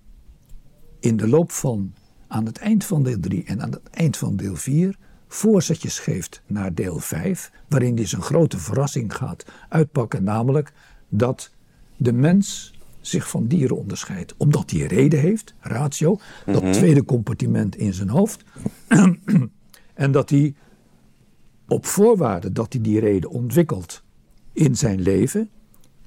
in 0.99 1.17
de 1.17 1.27
loop 1.27 1.51
van 1.51 1.93
aan 2.27 2.45
het 2.45 2.57
eind 2.57 2.85
van 2.85 3.03
deel 3.03 3.19
3 3.19 3.43
en 3.43 3.61
aan 3.61 3.71
het 3.71 3.89
eind 3.89 4.17
van 4.17 4.35
deel 4.35 4.55
4 4.55 4.97
voorzetjes 5.27 5.99
geeft 5.99 6.41
naar 6.47 6.73
deel 6.73 6.99
5, 6.99 7.51
waarin 7.67 7.95
hij 7.95 8.05
zijn 8.05 8.21
grote 8.21 8.59
verrassing 8.59 9.15
gaat 9.15 9.45
uitpakken, 9.69 10.23
namelijk 10.23 10.73
dat 11.09 11.51
de 11.97 12.13
mens 12.13 12.73
zich 13.01 13.29
van 13.29 13.47
dieren 13.47 13.77
onderscheidt. 13.77 14.33
Omdat 14.37 14.71
hij 14.71 14.81
reden 14.85 15.19
heeft, 15.19 15.53
ratio, 15.59 16.19
dat 16.45 16.73
tweede 16.73 17.05
compartiment 17.05 17.75
in 17.75 17.93
zijn 17.93 18.09
hoofd. 18.09 18.43
en 19.93 20.11
dat 20.11 20.29
hij 20.29 20.55
op 21.67 21.85
voorwaarde 21.85 22.51
dat 22.51 22.73
hij 22.73 22.81
die 22.81 22.99
reden 22.99 23.29
ontwikkelt 23.29 24.03
in 24.53 24.75
zijn 24.75 25.01
leven, 25.01 25.49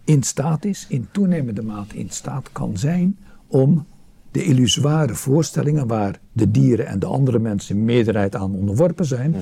in 0.05 0.23
staat 0.23 0.65
is, 0.65 0.87
in 0.89 1.09
toenemende 1.11 1.63
mate 1.63 1.97
in 1.97 2.11
staat 2.11 2.49
kan 2.53 2.79
zijn 2.79 3.17
om 3.47 3.87
de 4.31 4.45
illusoire 4.45 5.15
voorstellingen 5.15 5.87
waar 5.87 6.21
de 6.33 6.51
dieren 6.51 6.87
en 6.87 6.99
de 6.99 7.07
andere 7.07 7.39
mensen 7.39 7.77
in 7.77 7.85
meerderheid 7.85 8.37
aan 8.37 8.55
onderworpen 8.55 9.05
zijn, 9.05 9.35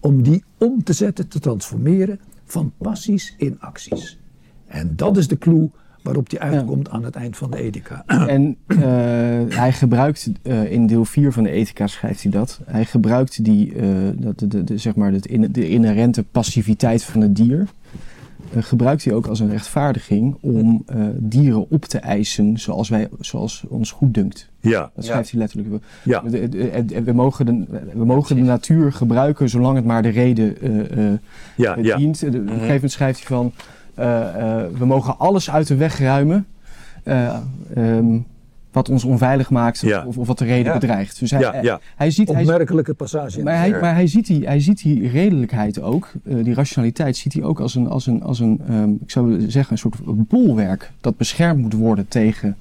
om 0.00 0.22
die 0.22 0.44
om 0.58 0.82
te 0.82 0.92
zetten, 0.92 1.28
te 1.28 1.38
transformeren 1.38 2.20
van 2.44 2.72
passies 2.78 3.34
in 3.38 3.60
acties. 3.60 4.18
En 4.66 4.92
dat 4.96 5.16
is 5.16 5.28
de 5.28 5.38
clue 5.38 5.70
waarop 6.02 6.30
die 6.30 6.40
uitkomt 6.40 6.90
aan 6.90 7.04
het 7.04 7.14
eind 7.14 7.36
van 7.36 7.50
de 7.50 7.56
ethica. 7.56 8.04
En 8.26 8.56
uh, 8.66 8.78
hij 9.48 9.72
gebruikt 9.72 10.30
uh, 10.42 10.72
in 10.72 10.86
deel 10.86 11.04
4 11.04 11.32
van 11.32 11.42
de 11.42 11.50
ethica 11.50 11.86
schrijft 11.86 12.22
hij 12.22 12.30
dat. 12.30 12.60
Hij 12.64 12.84
gebruikt 12.84 13.44
die, 13.44 13.74
uh, 13.74 13.86
dat, 14.14 14.38
de, 14.38 14.46
de, 14.46 14.64
de, 14.64 14.78
zeg 14.78 14.94
maar 14.96 15.12
de, 15.12 15.50
de 15.50 15.68
inherente 15.68 16.22
passiviteit 16.22 17.04
van 17.04 17.20
het 17.20 17.36
dier. 17.36 17.68
Gebruikt 18.56 19.04
hij 19.04 19.14
ook 19.14 19.26
als 19.26 19.40
een 19.40 19.50
rechtvaardiging 19.50 20.36
om 20.40 20.84
dieren 21.16 21.70
op 21.70 21.84
te 21.84 21.98
eisen 21.98 22.58
zoals, 22.58 22.88
wij, 22.88 23.08
zoals 23.20 23.64
ons 23.68 23.90
goed 23.90 24.14
dunkt. 24.14 24.48
Ja. 24.60 24.90
Dat 24.94 25.04
schrijft 25.04 25.30
hij 25.30 25.40
letterlijk. 25.40 25.84
Ja. 26.02 26.22
We, 26.22 27.02
we 27.04 27.12
mogen, 27.12 27.46
de, 27.46 27.64
we 27.94 28.04
mogen 28.04 28.36
de 28.36 28.42
natuur 28.42 28.92
gebruiken 28.92 29.48
zolang 29.48 29.76
het 29.76 29.84
maar 29.84 30.02
de 30.02 30.08
reden 30.08 30.56
ja, 31.56 31.76
ja. 31.80 31.96
dient. 31.96 32.22
Op 32.22 32.34
een 32.34 32.48
gegeven 32.48 32.74
moment 32.74 32.92
schrijft 32.92 33.18
hij 33.18 33.26
van... 33.26 33.52
Uh, 33.98 34.04
uh, 34.06 34.62
we 34.78 34.84
mogen 34.86 35.18
alles 35.18 35.50
uit 35.50 35.66
de 35.66 35.76
weg 35.76 35.98
ruimen 35.98 36.46
uh, 37.04 37.36
um, 37.76 38.26
wat 38.74 38.88
ons 38.88 39.04
onveilig 39.04 39.50
maakt 39.50 39.80
Ja. 39.80 40.04
of, 40.06 40.18
of, 40.18 40.26
wat 40.26 40.38
de 40.38 40.44
reden 40.44 40.72
Ja. 40.72 40.78
bedreigt. 40.78 41.18
Dus 41.18 41.30
hij, 41.30 41.40
Ja, 41.40 41.62
ja. 41.62 41.80
hij 41.96 42.10
ziet, 42.10 42.28
hij, 42.32 42.40
Opmerkelijke 42.40 42.94
passage. 42.94 43.38
in 43.38 43.44
maar 43.44 43.56
hij, 43.58 43.70
maar 43.70 43.94
hij 43.94 44.06
ziet 44.06 44.26
die, 44.26 44.46
hij 44.46 44.60
ziet 44.60 44.82
die 44.82 45.08
redelijkheid 45.08 45.80
ook, 45.80 46.12
eh, 46.24 46.44
die 46.44 46.54
rationaliteit, 46.54 47.16
ziet 47.16 47.32
hij 47.32 47.42
ook 47.42 47.60
als 47.60 47.74
een, 47.74 47.88
als 47.88 48.06
een, 48.06 48.22
als 48.22 48.40
een 48.40 48.60
ehm, 48.68 48.90
ik 48.90 49.10
zou 49.10 49.50
zeggen, 49.50 49.72
een 49.72 49.78
soort 49.78 49.96
bolwerk 50.28 50.90
dat 51.00 51.16
beschermd 51.16 51.60
moet 51.60 51.72
worden 51.74 52.08
tegen 52.08 52.56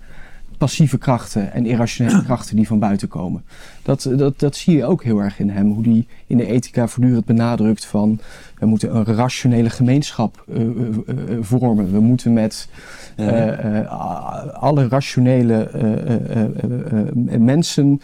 passieve 0.57 0.97
krachten 0.97 1.53
en 1.53 1.65
irrationele 1.65 2.23
krachten 2.29 2.55
die 2.55 2.67
van 2.67 2.79
buiten 2.79 3.07
komen. 3.07 3.43
Dat, 3.81 4.09
dat, 4.15 4.39
dat 4.39 4.55
zie 4.55 4.77
je 4.77 4.85
ook 4.85 5.03
heel 5.03 5.19
erg 5.19 5.39
in 5.39 5.49
hem, 5.49 5.71
hoe 5.71 5.83
die 5.83 6.07
in 6.27 6.37
de 6.37 6.45
ethica 6.45 6.87
voortdurend 6.87 7.25
benadrukt 7.25 7.85
van 7.85 8.19
we 8.63 8.69
moeten 8.69 8.95
een 8.95 9.05
rationele 9.05 9.69
gemeenschap 9.69 10.43
eh, 10.47 10.61
eh, 10.61 10.67
eh, 11.07 11.37
vormen. 11.41 11.91
We 11.91 11.99
moeten 11.99 12.33
met 12.33 12.67
alle 14.53 14.87
rationele 14.87 15.69
mensen 17.39 18.01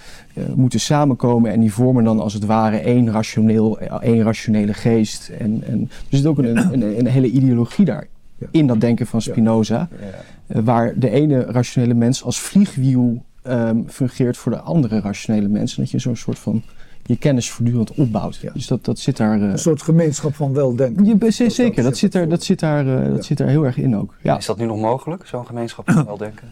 moeten 0.55 0.79
samenkomen 0.79 1.51
en 1.51 1.59
die 1.59 1.73
vormen 1.73 2.03
dan 2.03 2.19
als 2.19 2.33
het 2.33 2.45
ware 2.45 2.77
één, 2.77 3.11
rationeel, 3.11 3.79
één 3.79 4.23
rationele 4.23 4.73
geest. 4.73 5.29
En, 5.39 5.63
en 5.67 5.89
er 6.09 6.17
zit 6.17 6.25
ook 6.25 6.37
een, 6.37 6.57
een, 6.57 6.99
een 6.99 7.07
hele 7.07 7.29
ideologie 7.29 7.85
daar. 7.85 8.07
In 8.51 8.67
dat 8.67 8.81
denken 8.81 9.07
van 9.07 9.21
Spinoza. 9.21 9.87
Eh, 10.47 10.59
waar 10.63 10.93
de 10.99 11.09
ene 11.09 11.41
rationele 11.41 11.93
mens 11.93 12.23
als 12.23 12.39
vliegwiel 12.39 13.23
ehm, 13.43 13.81
fungeert 13.87 14.37
voor 14.37 14.51
de 14.51 14.59
andere 14.59 14.99
rationele 14.99 15.47
mens. 15.47 15.77
En 15.77 15.83
dat 15.83 15.91
je 15.91 15.99
zo'n 15.99 16.15
soort 16.15 16.39
van 16.39 16.63
je 17.05 17.17
kennis 17.17 17.51
voortdurend 17.51 17.91
opbouwt. 17.93 18.35
Ja. 18.35 18.51
Dus 18.53 18.67
dat, 18.67 18.85
dat 18.85 18.99
zit 18.99 19.17
daar. 19.17 19.41
eh, 19.41 19.49
Een 19.49 19.59
soort 19.59 19.81
gemeenschap 19.81 20.35
van 20.35 20.53
weldenken. 20.53 21.05
je, 21.05 21.15
be- 21.15 21.25
dat 21.25 21.33
zeker, 21.53 21.83
dat 21.83 21.97
zit 21.97 22.11
zit, 22.13 22.21
er 22.21 22.29
dat, 22.29 22.43
zit 22.43 22.59
daar, 22.59 22.87
eh, 22.87 23.05
dat 23.07 23.15
Ja. 23.15 23.21
zit 23.21 23.37
daar 23.37 23.47
heel 23.47 23.63
erg 23.65 23.77
in 23.77 23.95
ook. 23.97 24.15
Ja. 24.21 24.37
Is 24.37 24.45
dat 24.45 24.57
nu 24.57 24.65
nog 24.65 24.79
mogelijk, 24.79 25.25
zo'n 25.25 25.45
gemeenschap 25.45 25.91
van 25.91 26.05
weldenken? 26.05 26.47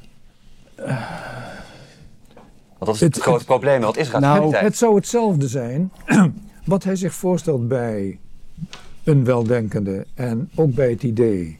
Want 2.77 2.85
dat 2.85 2.95
is 2.95 2.99
het, 3.01 3.13
Het- 3.13 3.23
grote 3.23 3.37
het- 3.37 3.47
probleem. 3.47 3.81
Wat 3.81 3.97
is 3.97 4.09
Nou, 4.11 4.23
rationaliteit? 4.23 4.63
Het 4.63 4.77
zou 4.77 4.95
hetzelfde 4.95 5.47
zijn 5.47 5.91
wat 6.65 6.83
hij 6.83 6.95
zich 6.95 7.13
voorstelt 7.13 7.67
bij 7.67 8.19
een 9.03 9.23
weldenkende 9.23 10.05
en 10.13 10.49
ook 10.55 10.73
bij 10.75 10.89
het 10.89 11.03
idee. 11.03 11.57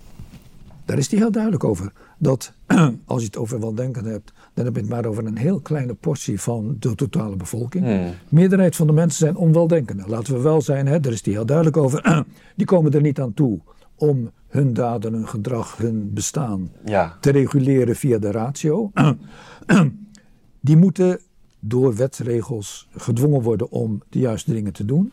Daar 0.87 0.97
is 0.97 1.09
hij 1.11 1.19
heel 1.19 1.31
duidelijk 1.31 1.63
over. 1.63 1.91
Dat 2.17 2.53
als 3.05 3.19
je 3.21 3.25
het 3.25 3.37
over 3.37 3.59
weldenkende 3.59 4.09
hebt, 4.09 4.33
dan 4.53 4.65
heb 4.65 4.73
je 4.75 4.81
het 4.81 4.89
maar 4.89 5.05
over 5.05 5.25
een 5.25 5.37
heel 5.37 5.59
kleine 5.59 5.93
portie 5.93 6.41
van 6.41 6.75
de 6.79 6.95
totale 6.95 7.35
bevolking. 7.35 7.85
Hmm. 7.85 8.13
meerderheid 8.29 8.75
van 8.75 8.87
de 8.87 8.93
mensen 8.93 9.19
zijn 9.19 9.35
onweldenkenden. 9.35 10.09
Laten 10.09 10.33
we 10.33 10.41
wel 10.41 10.61
zijn, 10.61 10.87
hè, 10.87 10.99
daar 10.99 11.11
is 11.11 11.21
die 11.21 11.33
heel 11.33 11.45
duidelijk 11.45 11.77
over. 11.77 12.25
Die 12.55 12.65
komen 12.65 12.93
er 12.93 13.01
niet 13.01 13.19
aan 13.19 13.33
toe 13.33 13.59
om 13.95 14.31
hun 14.47 14.73
daden, 14.73 15.13
hun 15.13 15.27
gedrag, 15.27 15.77
hun 15.77 16.13
bestaan 16.13 16.71
Ja. 16.85 17.17
te 17.19 17.31
reguleren 17.31 17.95
via 17.95 18.17
de 18.17 18.31
ratio. 18.31 18.91
Die 20.61 20.77
moeten 20.77 21.19
door 21.59 21.95
wetsregels 21.95 22.87
gedwongen 22.91 23.41
worden 23.41 23.69
om 23.71 24.01
de 24.09 24.19
juiste 24.19 24.53
dingen 24.53 24.73
te 24.73 24.85
doen. 24.85 25.11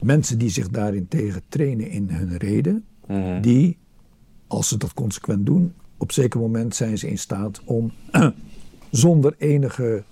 Mensen 0.00 0.38
die 0.38 0.50
zich 0.50 0.68
daarin 0.68 1.08
tegen 1.08 1.42
trainen 1.48 1.90
in 1.90 2.08
hun 2.10 2.36
reden, 2.36 2.84
Mhm. 3.08 3.40
die, 3.40 3.76
als 4.46 4.68
ze 4.68 4.76
dat 4.76 4.94
consequent 4.94 5.46
doen, 5.46 5.72
op 5.96 6.12
zeker 6.12 6.40
moment 6.40 6.74
zijn 6.74 6.98
ze 6.98 7.08
in 7.08 7.18
staat 7.18 7.60
om 7.64 7.92
zonder 8.90 9.34
enige 9.38 10.02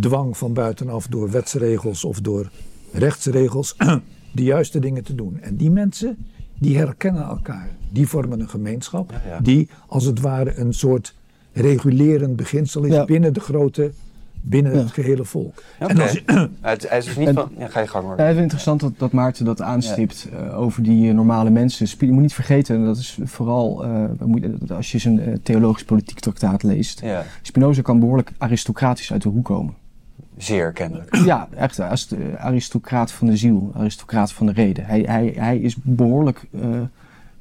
dwang 0.00 0.36
van 0.36 0.52
buitenaf 0.52 1.06
door 1.06 1.30
wetsregels 1.30 2.04
of 2.04 2.20
door 2.20 2.50
rechtsregels 2.92 3.76
de 4.32 4.42
juiste 4.42 4.78
dingen 4.78 5.04
te 5.04 5.14
doen. 5.14 5.40
En 5.40 5.56
die 5.56 5.70
mensen, 5.70 6.16
die 6.58 6.76
herkennen 6.76 7.22
elkaar. 7.24 7.70
Die 7.90 8.06
vormen 8.08 8.40
een 8.40 8.48
gemeenschap 8.48 9.10
Ja, 9.10 9.22
ja. 9.26 9.40
die 9.40 9.68
als 9.86 10.04
het 10.04 10.20
ware 10.20 10.56
een 10.58 10.72
soort 10.72 11.14
regulerend 11.52 12.36
beginsel 12.36 12.82
is 12.84 12.92
Ja. 12.92 13.04
binnen 13.04 13.32
de 13.34 13.40
grote, 13.40 13.92
binnen 14.48 14.72
Ja. 14.72 14.78
het 14.78 14.92
gehele 14.92 15.24
volk. 15.24 15.62
En 15.78 16.00
als 16.00 16.22
Het, 16.60 16.88
hij 16.88 16.98
is 16.98 17.04
dus 17.04 17.16
niet 17.16 17.28
En- 17.28 17.34
van... 17.34 17.50
Ja, 17.58 17.68
ga 17.68 17.80
je 17.80 17.86
gang. 17.86 18.04
Ja, 18.16 18.24
het 18.24 18.36
interessant 18.36 18.80
dat, 18.80 18.92
dat 18.98 19.12
Maarten 19.12 19.44
dat 19.44 19.62
aanstipt 19.62 20.28
eh, 20.32 20.60
over 20.60 20.82
die 20.82 21.08
eh, 21.08 21.14
normale 21.14 21.50
mensen. 21.50 21.86
Je 21.98 22.12
moet 22.12 22.22
niet 22.22 22.34
vergeten, 22.34 22.84
dat 22.84 22.96
is 22.96 23.18
vooral 23.24 23.84
eh, 23.84 24.70
als 24.76 24.92
je 24.92 24.98
zijn 24.98 25.40
theologisch 25.42 25.84
politiek 25.84 26.20
traktaat 26.20 26.62
leest. 26.62 27.00
Ja, 27.00 27.24
Spinoza 27.42 27.82
kan 27.82 28.00
behoorlijk 28.00 28.32
aristocratisch 28.38 29.12
uit 29.12 29.22
de 29.22 29.28
hoek 29.28 29.44
komen. 29.44 29.74
zeer 30.36 30.72
kennelijk. 30.72 31.16
Ja, 31.16 31.48
echt 31.56 31.80
als 31.80 32.08
de 32.08 32.34
aristocraat 32.38 33.12
van 33.12 33.26
de 33.26 33.36
ziel, 33.36 33.72
aristocraat 33.76 34.32
van 34.32 34.46
de 34.46 34.52
reden. 34.52 34.84
Hij, 34.84 35.00
hij, 35.00 35.32
hij 35.36 35.58
is 35.58 35.76
behoorlijk 35.82 36.46
eh, 36.60 36.60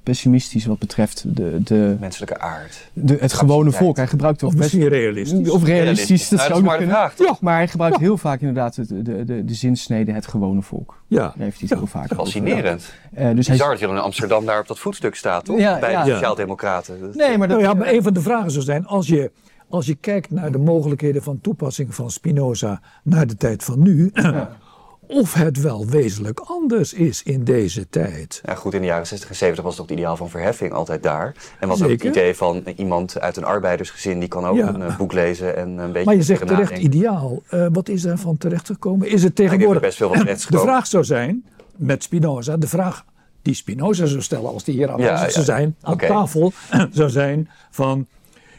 pessimistisch 0.05 0.65
wat 0.65 0.79
betreft 0.79 1.23
de, 1.35 1.59
de, 1.63 1.97
Menselijke 1.99 2.39
aard. 2.39 2.89
de, 2.93 3.17
het 3.19 3.33
gewone 3.33 3.71
volk. 3.71 3.95
Hij 3.95 4.07
gebruikt 4.07 4.43
ook 4.43 4.49
of 4.51 4.57
best 4.57 4.73
realistisch. 4.73 5.49
Of 5.49 5.63
realistisch, 5.63 6.29
dat 6.29 6.39
Nou, 6.39 6.41
zou 6.41 6.47
dat 6.49 6.51
is 6.51 6.57
ook 6.57 6.63
maar 6.63 6.77
kunnen. 6.77 6.95
vraag, 6.95 7.15
toch? 7.15 7.27
Ja, 7.27 7.37
maar 7.41 7.55
hij 7.55 7.67
gebruikt 7.67 7.97
heel 7.97 8.17
vaak 8.17 8.39
inderdaad 8.39 8.75
de, 8.75 9.01
de, 9.01 9.23
de, 9.25 9.45
de 9.45 9.53
zinsnede 9.53 10.11
het 10.11 10.27
gewone 10.27 10.61
volk. 10.61 11.01
Ja. 11.07 11.19
Daar 11.19 11.33
heeft 11.37 11.59
hij 11.59 11.67
het 11.69 11.77
heel 11.77 11.87
vaak 11.87 12.03
over. 12.03 12.15
Fascinerend. 12.15 12.93
Eh, 13.13 13.35
dus 13.35 13.47
hij, 13.47 13.55
Bizar 13.57 13.79
dat 13.79 13.89
in 13.89 13.97
Amsterdam 13.97 14.45
daar 14.45 14.59
op 14.59 14.67
dat 14.67 14.79
voetstuk 14.79 15.15
staat, 15.15 15.45
toch? 15.45 15.57
Ja, 15.59 15.79
Bij 15.79 15.91
ja. 15.91 16.03
de 16.03 16.09
Ja. 16.09 16.15
Sociaaldemocraten. 16.15 17.11
Nee, 17.13 17.37
maar 17.37 17.47
dat, 17.47 17.59
Nou 17.59 17.69
ja, 17.69 17.73
maar 17.79 17.93
een 17.93 18.03
van 18.03 18.13
de 18.13 18.21
vragen 18.21 18.51
zou 18.51 18.63
zijn, 18.63 18.85
als 18.85 19.07
je, 19.07 19.31
als 19.69 19.85
je 19.85 19.95
kijkt 19.95 20.31
naar 20.31 20.51
de 20.51 20.57
mogelijkheden 20.57 21.23
van 21.23 21.39
toepassing 21.41 21.95
van 21.95 22.11
Spinoza 22.11 22.81
naar 23.03 23.27
de 23.27 23.37
tijd 23.37 23.63
van 23.63 23.81
nu, 23.81 24.11
of 25.07 25.33
het 25.33 25.61
wel 25.61 25.85
wezenlijk 25.85 26.39
anders 26.39 26.93
is 26.93 27.23
in 27.23 27.43
deze 27.43 27.89
tijd. 27.89 28.41
Ja, 28.45 28.55
goed, 28.55 28.73
in 28.73 28.81
de 28.81 28.87
jaren 28.87 29.07
60 29.07 29.29
en 29.29 29.35
70 29.35 29.63
was 29.63 29.75
toch 29.75 29.85
het 29.87 29.97
ideaal 29.97 30.17
van 30.17 30.29
verheffing 30.29 30.71
altijd 30.73 31.03
daar. 31.03 31.35
En 31.59 31.67
was 31.67 31.83
ook 31.83 31.89
het 31.89 32.03
idee 32.03 32.35
van 32.35 32.63
iemand 32.75 33.19
uit 33.19 33.37
een 33.37 33.43
arbeidersgezin 33.43 34.19
die 34.19 34.27
kan 34.27 34.45
ook 34.45 34.55
Ja. 34.57 34.67
een 34.73 34.81
eh, 34.81 34.97
boek 34.97 35.13
lezen 35.13 35.55
en 35.55 35.77
een 35.77 35.91
beetje 35.91 36.05
Maar 36.05 36.15
je 36.15 36.21
zegt 36.23 36.47
terecht 36.47 36.61
nadenken. 36.71 36.85
ideaal. 36.85 37.41
Eh, 37.49 37.67
wat 37.71 37.89
is 37.89 38.03
er 38.05 38.17
van 38.17 38.37
terechtgekomen? 38.37 39.07
Is 39.07 39.23
het 39.23 39.39
er 39.39 39.45
tegenwoordig... 39.45 39.81
best 39.81 39.97
veel 39.97 40.13
van 40.13 40.25
De 40.49 40.59
vraag 40.59 40.87
zou 40.87 41.03
zijn, 41.03 41.45
met 41.75 42.03
Spinoza, 42.03 42.57
de 42.57 42.67
vraag 42.67 43.05
die 43.41 43.53
Spinoza 43.53 44.05
zou 44.05 44.21
stellen 44.21 44.51
als 44.53 44.63
die 44.63 44.75
hier 44.75 44.89
aanwezig 44.91 45.19
ja. 45.19 45.29
zou 45.29 45.45
zijn, 45.45 45.75
aan 45.81 45.97
tafel, 45.97 46.53
zou 46.91 47.09
zijn 47.09 47.49
van, 47.71 48.07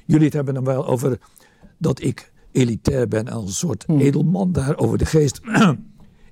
jullie 0.05 0.25
het 0.25 0.35
hebben 0.35 0.55
dan 0.55 0.65
wel 0.65 0.87
over 0.87 1.19
dat 1.79 2.03
ik 2.03 2.33
elitair 2.53 3.09
ben 3.09 3.29
als 3.29 3.45
een 3.45 3.51
soort 3.51 3.85
edelman 3.99 4.53
daar 4.53 4.77
over 4.77 4.99
de 4.99 5.07
geest. 5.07 5.41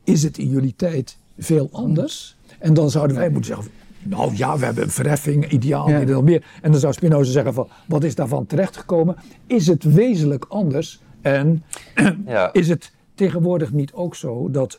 is 0.04 0.22
het 0.22 0.38
in 0.38 0.48
jullie 0.48 0.74
tijd 0.76 1.18
veel 1.38 1.68
anders? 1.72 2.36
En 2.58 2.74
dan 2.74 2.90
zouden 2.90 3.16
wij 3.16 3.28
moeten 3.30 3.54
zeggen, 3.54 3.72
nou 4.02 4.36
ja, 4.36 4.58
we 4.58 4.64
hebben 4.64 4.84
een 4.84 4.90
verheffing, 4.90 5.50
ideaal, 5.50 5.88
Ja. 5.88 6.00
en 6.00 6.06
dat 6.06 6.22
meer. 6.22 6.44
En 6.62 6.70
dan 6.70 6.80
zou 6.80 6.92
Spinoza 6.92 7.32
zeggen 7.32 7.54
van, 7.54 7.68
wat 7.86 8.04
is 8.04 8.14
daarvan 8.14 8.46
terechtgekomen? 8.46 9.16
Is 9.46 9.66
het 9.66 9.82
wezenlijk 9.82 10.44
anders? 10.48 11.00
En 11.20 11.62
Ja. 12.26 12.52
is 12.52 12.68
het 12.68 12.92
tegenwoordig 13.14 13.72
niet 13.72 13.92
ook 13.92 14.14
zo 14.14 14.50
dat 14.50 14.76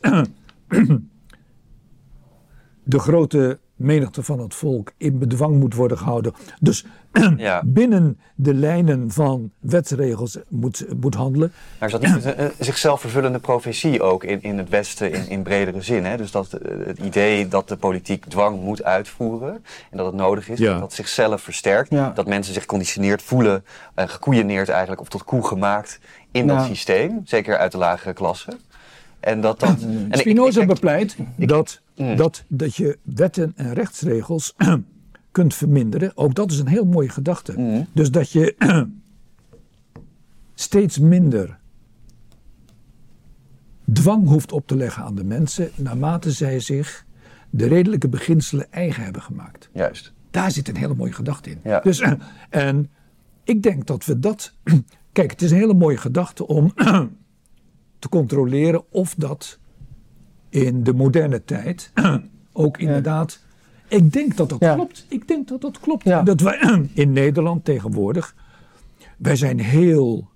de 2.84 2.98
grote 2.98 3.58
menigte 3.76 4.22
van 4.22 4.38
het 4.40 4.54
volk 4.54 4.92
in 4.96 5.18
bedwang 5.18 5.58
moet 5.60 5.74
worden 5.74 5.98
gehouden? 5.98 6.32
Dus 6.60 6.84
Ja. 7.36 7.62
binnen 7.64 8.18
de 8.34 8.54
lijnen 8.54 9.10
van 9.10 9.50
wetsregels 9.60 10.38
moet, 10.48 10.86
moet 11.00 11.14
handelen. 11.14 11.52
Maar 11.78 11.88
is 11.88 12.00
dat 12.00 12.14
niet 12.14 12.24
een, 12.24 12.44
een 12.44 12.50
zichzelf 12.58 13.00
vervullende 13.00 13.38
profetie 13.38 14.02
ook 14.02 14.24
in, 14.24 14.42
in 14.42 14.58
het 14.58 14.68
Westen 14.68 15.12
in, 15.12 15.28
in 15.28 15.42
bredere 15.42 15.82
zin? 15.82 16.04
Hè? 16.04 16.16
Dus 16.16 16.30
dat 16.30 16.52
eh, 16.52 16.86
het 16.86 16.98
idee 16.98 17.48
dat 17.48 17.68
de 17.68 17.76
politiek 17.76 18.24
dwang 18.24 18.60
moet 18.62 18.84
uitvoeren 18.84 19.64
en 19.90 19.96
dat 19.96 20.06
het 20.06 20.14
nodig 20.14 20.48
is, 20.48 20.58
Ja. 20.58 20.70
dat 20.72 20.80
dat 20.80 20.92
zichzelf 20.92 21.40
versterkt. 21.42 21.90
Ja. 21.90 22.10
Dat 22.14 22.26
mensen 22.26 22.54
zich 22.54 22.64
conditioneerd 22.66 23.22
voelen, 23.22 23.64
uh, 23.98 24.04
gekoeieneerd 24.08 24.68
eigenlijk, 24.68 25.00
of 25.00 25.08
tot 25.08 25.24
koe 25.24 25.46
gemaakt 25.46 25.98
in 26.30 26.46
dat 26.46 26.64
systeem. 26.64 27.20
Zeker 27.24 27.56
uit 27.58 27.72
de 27.72 27.78
lagere 27.78 28.12
klasse. 28.12 28.56
En 29.20 29.40
dat 29.40 29.60
dat... 29.60 29.80
en 29.80 30.08
ik- 30.10 30.16
Spinoza 30.20 30.60
ik- 30.60 30.68
ik- 30.68 30.74
bepleit 30.74 31.16
dat, 31.36 31.80
Mm. 31.96 32.16
dat, 32.16 32.44
dat 32.48 32.76
je 32.76 32.98
wetten 33.02 33.52
en 33.56 33.74
rechtsregels 33.74 34.54
kunt 35.30 35.54
verminderen. 35.54 36.12
Ook 36.14 36.34
dat 36.34 36.50
is 36.50 36.58
een 36.58 36.68
heel 36.68 36.84
mooie 36.84 37.08
gedachte. 37.08 37.54
Mm. 37.56 37.86
Dus 37.92 38.10
dat 38.10 38.30
je 38.30 38.54
steeds 40.54 40.98
minder 40.98 41.58
dwang 43.92 44.28
hoeft 44.28 44.52
op 44.52 44.66
te 44.66 44.76
leggen 44.76 45.02
aan 45.02 45.14
de 45.14 45.24
mensen, 45.24 45.70
naarmate 45.76 46.32
zij 46.32 46.60
zich 46.60 47.04
de 47.50 47.66
redelijke 47.66 48.08
beginselen 48.08 48.72
eigen 48.72 49.04
hebben 49.04 49.22
gemaakt. 49.22 49.68
Juist. 49.72 50.12
Daar 50.30 50.50
zit 50.50 50.68
een 50.68 50.76
hele 50.76 50.94
mooie 50.94 51.12
gedachte 51.12 51.50
in. 51.50 51.60
Ja. 51.64 51.80
Dus, 51.80 52.00
en 52.50 52.90
ik 53.44 53.62
denk 53.62 53.86
dat 53.86 54.04
we 54.04 54.18
dat. 54.18 54.52
Kijk, 55.12 55.30
het 55.30 55.42
is 55.42 55.50
een 55.50 55.56
hele 55.56 55.74
mooie 55.74 55.96
gedachte 55.96 56.46
om 56.46 56.72
te 57.98 58.08
controleren 58.08 58.92
of 58.92 59.14
dat 59.14 59.58
in 60.48 60.82
de 60.84 60.94
moderne 60.94 61.44
tijd 61.44 61.90
ook 62.52 62.78
inderdaad. 62.78 63.44
Ik 63.88 64.12
denk 64.12 64.36
dat 64.36 64.48
dat 64.48 64.58
Ja. 64.60 64.74
klopt. 64.74 65.06
Ik 65.08 65.28
denk 65.28 65.48
dat 65.48 65.60
dat 65.60 65.80
klopt. 65.80 66.04
Ja. 66.04 66.22
Dat 66.22 66.40
wij 66.40 66.58
in 66.94 67.12
Nederland 67.12 67.64
tegenwoordig. 67.64 68.34
Wij 69.16 69.36
zijn 69.36 69.60
heel 69.60 70.28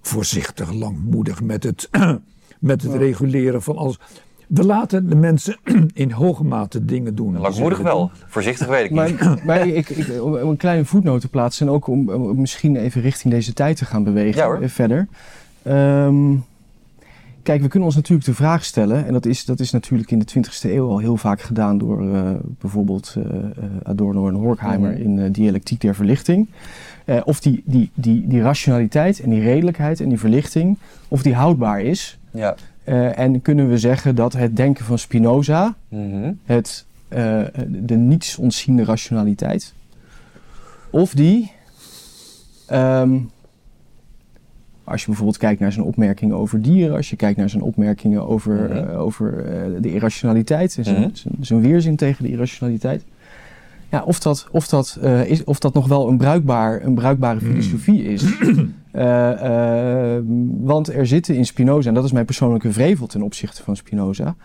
voorzichtig, 0.00 0.72
langmoedig 0.72 1.42
met 1.42 1.62
het, 1.62 1.88
met 2.58 2.82
het 2.82 2.94
reguleren 2.94 3.62
van 3.62 3.76
alles. 3.76 3.98
We 4.46 4.64
laten 4.64 5.08
de 5.08 5.14
mensen 5.14 5.56
in 5.94 6.10
hoge 6.10 6.44
mate 6.44 6.84
dingen 6.84 7.14
doen. 7.14 7.38
Langmoedig 7.38 7.78
wel. 7.78 8.10
Voorzichtig 8.26 8.66
weet 8.66 8.84
ik 8.84 8.90
niet. 8.90 9.20
Maar, 9.20 9.40
maar 9.44 9.66
ik, 9.68 9.88
ik, 9.88 10.22
om 10.22 10.34
een 10.34 10.56
kleine 10.56 10.84
voetnoot 10.84 11.20
te 11.20 11.28
plaatsen 11.28 11.66
en 11.66 11.72
ook 11.72 11.86
om, 11.86 12.08
om 12.10 12.40
misschien 12.40 12.76
even 12.76 13.00
richting 13.00 13.32
deze 13.32 13.52
tijd 13.52 13.76
te 13.76 13.84
gaan 13.84 14.04
bewegen 14.04 14.40
Ja, 14.40 14.46
hoor. 14.46 14.60
eh, 14.60 14.68
verder. 14.68 15.08
Ehm, 15.62 16.34
kijk, 17.44 17.62
we 17.62 17.68
kunnen 17.68 17.88
ons 17.88 17.96
natuurlijk 17.96 18.26
de 18.26 18.34
vraag 18.34 18.64
stellen, 18.64 19.06
en 19.06 19.12
dat 19.12 19.26
is, 19.26 19.44
dat 19.44 19.60
is 19.60 19.70
natuurlijk 19.70 20.10
in 20.10 20.18
de 20.18 20.24
20e 20.24 20.70
eeuw 20.70 20.88
al 20.88 20.98
heel 20.98 21.16
vaak 21.16 21.40
gedaan 21.40 21.78
door 21.78 22.14
eh, 22.14 22.30
bijvoorbeeld 22.58 23.14
eh, 23.18 23.24
Adorno 23.82 24.28
en 24.28 24.34
Horkheimer 24.34 24.90
Mhm. 24.92 25.00
in 25.02 25.18
eh, 25.18 25.32
Dialectiek 25.32 25.80
der 25.80 25.94
Verlichting. 25.94 26.48
Of 27.24 27.40
die, 27.40 27.62
die, 27.64 27.90
die, 27.94 28.26
die 28.28 28.42
rationaliteit 28.42 29.20
en 29.20 29.30
die 29.30 29.40
redelijkheid 29.42 30.00
en 30.00 30.08
die 30.08 30.18
verlichting, 30.18 30.78
of 31.08 31.22
die 31.22 31.34
houdbaar 31.34 31.80
is. 31.80 32.18
Ja. 32.30 32.54
En 33.14 33.42
kunnen 33.42 33.68
we 33.68 33.78
zeggen 33.78 34.14
dat 34.14 34.32
het 34.32 34.56
denken 34.56 34.84
van 34.84 34.98
Spinoza, 34.98 35.74
Mhm. 35.88 36.32
het, 36.44 36.84
de 37.68 37.94
niets 37.96 38.36
ontziende 38.36 38.84
rationaliteit. 38.84 39.74
Of 40.90 41.12
die, 41.14 41.52
ehm, 42.66 43.18
als 44.84 45.00
je 45.00 45.06
bijvoorbeeld 45.06 45.36
kijkt 45.38 45.60
naar 45.60 45.72
zijn 45.72 45.86
opmerkingen 45.86 46.36
over 46.36 46.62
dieren, 46.62 46.96
als 46.96 47.10
je 47.10 47.16
kijkt 47.16 47.38
naar 47.38 47.48
zijn 47.50 47.62
opmerkingen 47.62 48.28
over, 48.28 48.54
Mhm. 48.54 48.72
eh, 48.72 49.00
over 49.00 49.44
eh, 49.44 49.62
de 49.80 49.92
irrationaliteit, 49.92 50.76
en 50.76 50.84
zijn, 50.84 51.00
Mhm. 51.00 51.08
zijn, 51.12 51.34
zijn 51.40 51.60
weerzin 51.60 51.96
tegen 51.96 52.24
de 52.24 52.30
irrationaliteit. 52.30 53.04
Ja, 53.90 54.02
of 54.02 54.20
dat, 54.20 54.48
of, 54.50 54.68
dat, 54.68 54.98
eh, 55.02 55.30
is, 55.30 55.44
of 55.44 55.58
dat 55.58 55.74
nog 55.74 55.86
wel 55.88 56.08
een, 56.08 56.16
bruikbaar, 56.16 56.82
een 56.82 56.94
bruikbare 56.94 57.40
filosofie 57.40 58.02
is. 58.02 58.24
Want 60.60 60.92
er 60.92 61.06
zitten 61.06 61.34
in 61.36 61.46
Spinoza, 61.46 61.88
en 61.88 61.94
dat 61.94 62.04
is 62.04 62.12
mijn 62.12 62.24
persoonlijke 62.24 62.72
vrevel 62.72 63.06
ten 63.06 63.22
opzichte 63.22 63.62
van 63.62 63.76
Spinoza, 63.76 64.36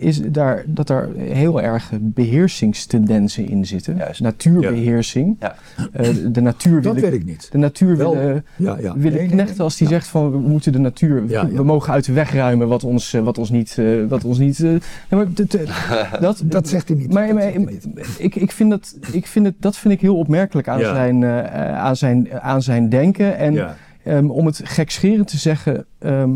is 0.00 0.20
daar, 0.22 0.62
dat 0.66 0.86
daar 0.86 1.08
heel 1.16 1.62
erg 1.62 1.90
beheersingstendensen 2.00 3.48
in 3.48 3.66
zitten. 3.66 3.96
Juist. 3.96 4.20
Natuurbeheersing. 4.20 5.36
Ja. 5.40 5.54
Eh, 5.92 6.08
de 6.32 6.40
natuur 6.40 6.82
Dat 6.82 6.94
willen, 6.94 7.10
weet 7.10 7.20
ik 7.20 7.26
niet. 7.26 7.48
de 7.52 7.58
natuur 7.58 7.96
Wel, 7.96 8.16
willen, 8.16 8.44
Ja, 8.56 8.76
ja. 8.80 8.92
willen 8.96 9.02
Nee, 9.02 9.10
nee, 9.12 9.26
knechten 9.28 9.54
nee. 9.56 9.60
als 9.64 9.76
die 9.76 9.88
Ja. 9.88 9.92
zegt 9.92 10.06
van 10.08 10.30
we 10.30 10.38
moeten 10.38 10.72
de 10.72 10.78
natuur, 10.78 11.22
Ja, 11.28 11.42
ja. 11.42 11.48
we 11.48 11.62
mogen 11.62 11.92
uit 11.92 12.04
de 12.04 12.12
weg 12.12 12.32
ruimen 12.32 12.68
wat 12.68 12.84
ons, 12.84 13.12
eh, 13.14 13.20
wat 13.22 13.38
ons 13.38 13.50
niet, 13.50 13.76
eh, 13.78 13.86
wat 14.08 14.24
ons 14.24 14.38
niet. 14.38 14.60
eh, 14.60 14.70
maar 15.10 15.32
dat, 15.32 15.54
eh, 15.54 16.12
dat, 16.20 16.42
Dat 16.44 16.68
zegt 16.68 16.88
hij 16.88 16.96
niet. 16.96 17.12
maar, 17.12 17.34
niet. 17.58 17.86
ik, 18.18 18.34
ik 18.34 18.52
vind 18.52 18.70
dat, 18.70 18.98
ik 19.12 19.26
vind 19.26 19.46
het, 19.46 19.54
dat 19.58 19.76
vind 19.76 19.94
ik 19.94 20.00
heel 20.00 20.16
opmerkelijk 20.16 20.68
aan, 20.68 20.78
Ja. 20.78 20.94
zijn, 20.94 21.22
eh, 21.22 21.38
eh, 21.68 21.78
aan, 21.78 21.96
zijn, 21.96 22.40
aan 22.40 22.62
zijn 22.62 22.88
denken. 22.88 23.36
En 23.36 23.52
ja. 23.52 23.76
ehm, 24.04 24.26
om 24.30 24.46
het 24.46 24.60
gekscherend 24.64 25.28
te 25.28 25.38
zeggen, 25.38 25.84
ehm, 25.98 26.30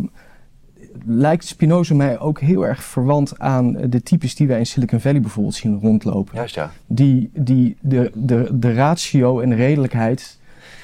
lijkt 1.07 1.47
Spinoza 1.47 1.95
mij 1.95 2.19
ook 2.19 2.41
heel 2.41 2.67
erg 2.67 2.83
verwant 2.85 3.39
aan 3.39 3.73
de 3.73 4.03
types 4.03 4.35
die 4.35 4.47
wij 4.47 4.59
in 4.59 4.67
Silicon 4.67 5.01
Valley 5.01 5.21
bijvoorbeeld 5.21 5.55
zien 5.55 5.79
rondlopen. 5.81 6.35
Juist 6.37 6.55
ja. 6.55 6.71
Die, 6.87 7.31
die 7.35 7.77
de, 7.81 8.11
de, 8.15 8.49
de 8.53 8.73
ratio 8.75 9.41
en 9.41 9.49
de 9.49 9.55
redelijkheid, 9.57 10.39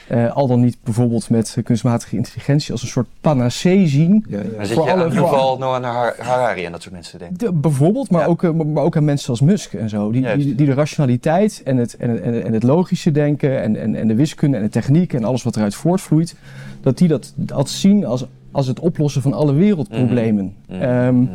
eh, 0.08 0.32
al 0.36 0.46
dan 0.46 0.60
niet 0.60 0.76
bijvoorbeeld 0.84 1.30
met 1.30 1.56
kunstmatige 1.64 2.16
intelligentie, 2.16 2.72
als 2.72 2.82
een 2.82 2.88
soort 2.88 3.06
panacee 3.20 3.86
zien. 3.86 4.24
Ja, 4.28 4.38
ja. 4.38 4.42
Dan 4.56 4.66
zit 4.66 4.76
Voor 4.76 4.84
je 4.86 4.92
alle- 4.92 5.04
aan 5.04 5.12
voor- 5.12 5.28
geval 5.28 5.62
Har- 5.62 6.14
Harari 6.18 6.64
en 6.64 6.72
dat 6.72 6.82
soort 6.82 6.94
mensen 6.94 7.18
denken. 7.18 7.38
De- 7.38 7.52
bijvoorbeeld, 7.52 8.10
maar, 8.10 8.20
Ja. 8.20 8.26
ook, 8.26 8.42
eh, 8.42 8.50
maar 8.50 8.82
ook 8.84 8.96
aan 8.96 9.04
mensen 9.04 9.30
als 9.30 9.40
Musk 9.40 9.72
en 9.72 9.88
zo. 9.88 10.10
Die, 10.10 10.36
die, 10.36 10.54
die 10.54 10.66
de 10.66 10.74
rationaliteit 10.74 11.62
en 11.64 11.76
het, 11.76 11.96
en, 11.96 12.22
en 12.22 12.44
en 12.44 12.52
het 12.52 12.62
logische 12.62 13.10
denken 13.10 13.62
en, 13.62 13.76
en, 13.76 13.94
en 13.94 14.08
de 14.08 14.14
wiskunde 14.14 14.56
en 14.56 14.62
de 14.62 14.68
techniek 14.68 15.12
en 15.12 15.24
alles 15.24 15.42
wat 15.42 15.56
eruit 15.56 15.74
voortvloeit, 15.74 16.34
dat 16.80 16.98
die 16.98 17.08
dat, 17.08 17.32
dat 17.36 17.68
zien 17.68 18.06
als, 18.06 18.24
als 18.52 18.66
het 18.66 18.80
oplossen 18.80 19.22
van 19.22 19.32
alle 19.32 19.52
wereldproblemen. 19.52 20.54
Mhm. 20.68 20.80
Ehm, 20.82 21.14
Mhm. 21.20 21.30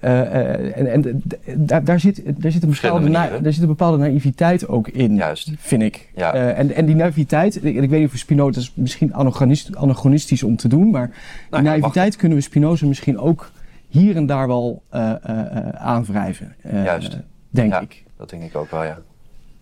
eh, 0.00 0.20
eh, 0.20 0.94
en 0.94 1.22
daar, 1.56 1.84
daar, 1.84 2.00
zit, 2.00 2.22
daar, 2.42 2.52
zit 2.52 2.62
een 2.62 2.70
bepaalde 2.70 3.08
na- 3.08 3.38
daar 3.38 3.52
zit 3.52 3.62
een 3.62 3.68
bepaalde 3.68 3.96
naïviteit 3.98 4.68
ook 4.68 4.88
in, 4.88 5.14
Juist. 5.14 5.50
vind 5.58 5.82
ik. 5.82 6.10
Ja. 6.16 6.34
Eh, 6.34 6.58
en, 6.58 6.74
en 6.74 6.86
die 6.86 6.94
naïviteit, 6.94 7.56
ik, 7.64 7.74
ik 7.76 7.90
weet 7.90 8.00
niet 8.00 8.08
of 8.12 8.16
Spinoza 8.18 8.60
is 8.60 8.72
misschien 8.74 9.14
anachronistisch, 9.14 9.74
anachronistisch 9.76 10.42
om 10.42 10.56
te 10.56 10.68
doen, 10.68 10.90
maar 10.90 11.06
die 11.06 11.16
Nou 11.50 11.64
ja, 11.64 11.70
naïviteit 11.70 12.16
kunnen 12.16 12.38
we 12.38 12.44
Spinoza 12.44 12.86
misschien 12.86 13.18
ook 13.18 13.50
hier 13.88 14.16
en 14.16 14.26
daar 14.26 14.46
wel 14.46 14.82
eh, 14.88 15.10
eh, 15.10 15.56
eh, 15.56 15.68
aanwrijven. 15.74 16.54
eh, 16.62 16.84
Juist. 16.84 17.16
Denk 17.50 17.72
Ja. 17.72 17.80
ik. 17.80 18.02
Dat 18.16 18.30
denk 18.30 18.42
ik 18.42 18.56
ook 18.56 18.70
wel, 18.70 18.84
ja. 18.84 18.98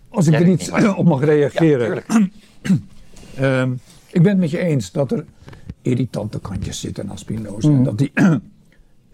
Als 0.09 0.26
ik 0.26 0.32
Jij 0.32 0.42
er 0.42 0.48
niet, 0.48 0.70
maar- 0.70 0.96
op 0.96 1.05
mag 1.07 1.24
reageren. 1.24 2.03
Ehm, 3.36 3.70
ik 4.12 4.22
ben 4.22 4.30
het 4.30 4.38
met 4.40 4.51
je 4.51 4.59
eens 4.59 4.92
dat 4.92 5.12
er 5.12 5.24
irritante 5.83 6.41
kantjes 6.41 6.81
zitten 6.81 7.11
aan 7.11 7.18
Spinoza. 7.18 7.68
En 7.68 7.74
Mhm. 7.74 7.85
dat 7.85 7.99
die, 7.99 8.12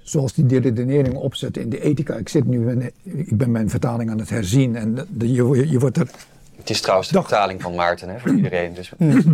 zoals 0.03 0.33
die 0.33 0.47
die 0.47 0.61
redenering 0.61 1.15
opzet 1.15 1.57
in 1.57 1.69
de 1.71 1.81
ethica. 1.81 2.15
Ik, 2.15 2.29
zit 2.29 2.45
nu, 2.47 2.71
in- 2.71 2.93
ik 3.03 3.37
ben 3.37 3.51
mijn 3.51 3.71
vertaling 3.71 4.11
aan 4.11 4.19
het 4.19 4.31
herzien. 4.31 4.77
En 4.77 4.95
de, 4.95 5.07
de- 5.09 5.33
je, 5.33 5.69
je 5.71 5.79
wordt 5.79 5.97
er 5.97 6.09
Het 6.57 6.71
is 6.71 6.81
trouwens 6.81 7.09
de 7.09 7.15
Dag. 7.15 7.29
vertaling 7.29 7.63
van 7.63 7.75
Maarten 7.75 8.09
hè, 8.09 8.19
voor 8.19 8.31
iedereen. 8.41 8.75
Dus 8.75 8.93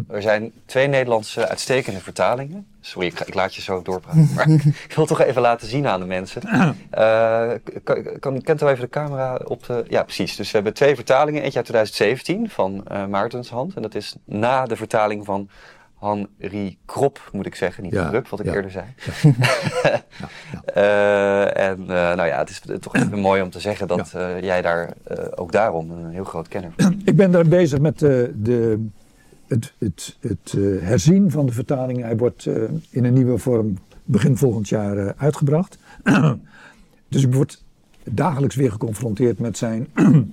er 0.09 0.23
zijn 0.23 0.53
twee 0.65 0.87
Nederlandse 0.89 1.49
uitstekende 1.49 2.01
vertalingen. 2.01 2.67
Sorry, 2.81 3.07
ik, 3.09 3.17
ga- 3.19 3.27
ik 3.27 3.35
laat 3.35 3.55
je 3.55 3.63
zo 3.63 3.83
doorpraten. 3.83 4.29
Maar 4.35 4.49
ik 4.89 4.93
wil 4.97 5.07
toch 5.07 5.21
even 5.21 5.43
laten 5.43 5.69
zien 5.69 5.87
aan 5.87 6.01
de 6.01 6.07
mensen. 6.07 6.43
Eh, 6.91 7.51
kan, 7.85 8.03
kan, 8.21 8.43
kent 8.43 8.63
u 8.63 8.67
even 8.67 8.81
de 8.81 8.89
camera 8.89 9.41
op 9.45 9.67
de... 9.67 9.85
Ja, 9.89 10.03
precies. 10.03 10.37
Dus 10.37 10.47
we 10.47 10.55
hebben 10.55 10.75
twee 10.75 10.95
vertalingen. 10.95 11.43
Eentje 11.43 11.59
uit 11.59 11.67
2017 11.67 12.49
van 12.51 12.87
eh 12.87 13.07
Maartens 13.07 13.51
hand. 13.51 13.75
En 13.75 13.83
dat 13.83 13.95
is 13.95 14.15
na 14.25 14.65
de 14.67 14.77
vertaling 14.77 15.25
van 15.25 15.49
Henri 16.03 16.79
Krop, 16.85 17.31
moet 17.33 17.47
ik 17.47 17.55
zeggen. 17.55 17.83
Niet 17.83 17.93
Ja, 17.93 18.23
wat 18.31 18.41
ik 18.41 18.47
ja. 18.47 18.55
eerder 18.55 18.71
zei. 18.71 18.85
ja, 19.83 20.03
Eh, 20.65 21.69
en 21.69 21.81
eh, 21.81 21.87
nou 21.87 22.27
ja, 22.27 22.39
het 22.39 22.51
is 22.51 22.63
toch 22.81 22.97
even 22.97 23.19
mooi 23.19 23.43
om 23.43 23.51
te 23.51 23.61
zeggen 23.61 23.87
dat 23.89 24.13
eh, 24.15 24.41
jij 24.41 24.63
daar 24.63 24.93
ook 25.35 25.53
daarom 25.53 25.91
een 25.91 26.11
heel 26.11 26.25
groot 26.25 26.49
kenner 26.49 26.73
bent. 26.77 27.09
Ik 27.09 27.17
ben 27.17 27.31
daar 27.31 27.49
bezig 27.49 27.79
met 27.79 27.99
de, 27.99 28.87
het, 29.47 29.73
het, 29.79 30.17
het 30.21 30.55
herzien 30.81 31.31
van 31.31 31.47
de 31.47 31.53
vertaling. 31.53 32.03
Hij 32.03 32.17
wordt 32.17 32.47
in 32.91 33.05
een 33.05 33.13
nieuwe 33.13 33.39
vorm 33.39 33.79
begin 34.05 34.37
volgend 34.37 34.69
jaar 34.69 35.15
uitgebracht. 35.17 35.79
dus 37.09 37.25
ik 37.25 37.35
word 37.35 37.63
dagelijks 38.05 38.55
weer 38.55 38.71
geconfronteerd 38.71 39.39
met 39.39 39.59
zijn 39.59 39.89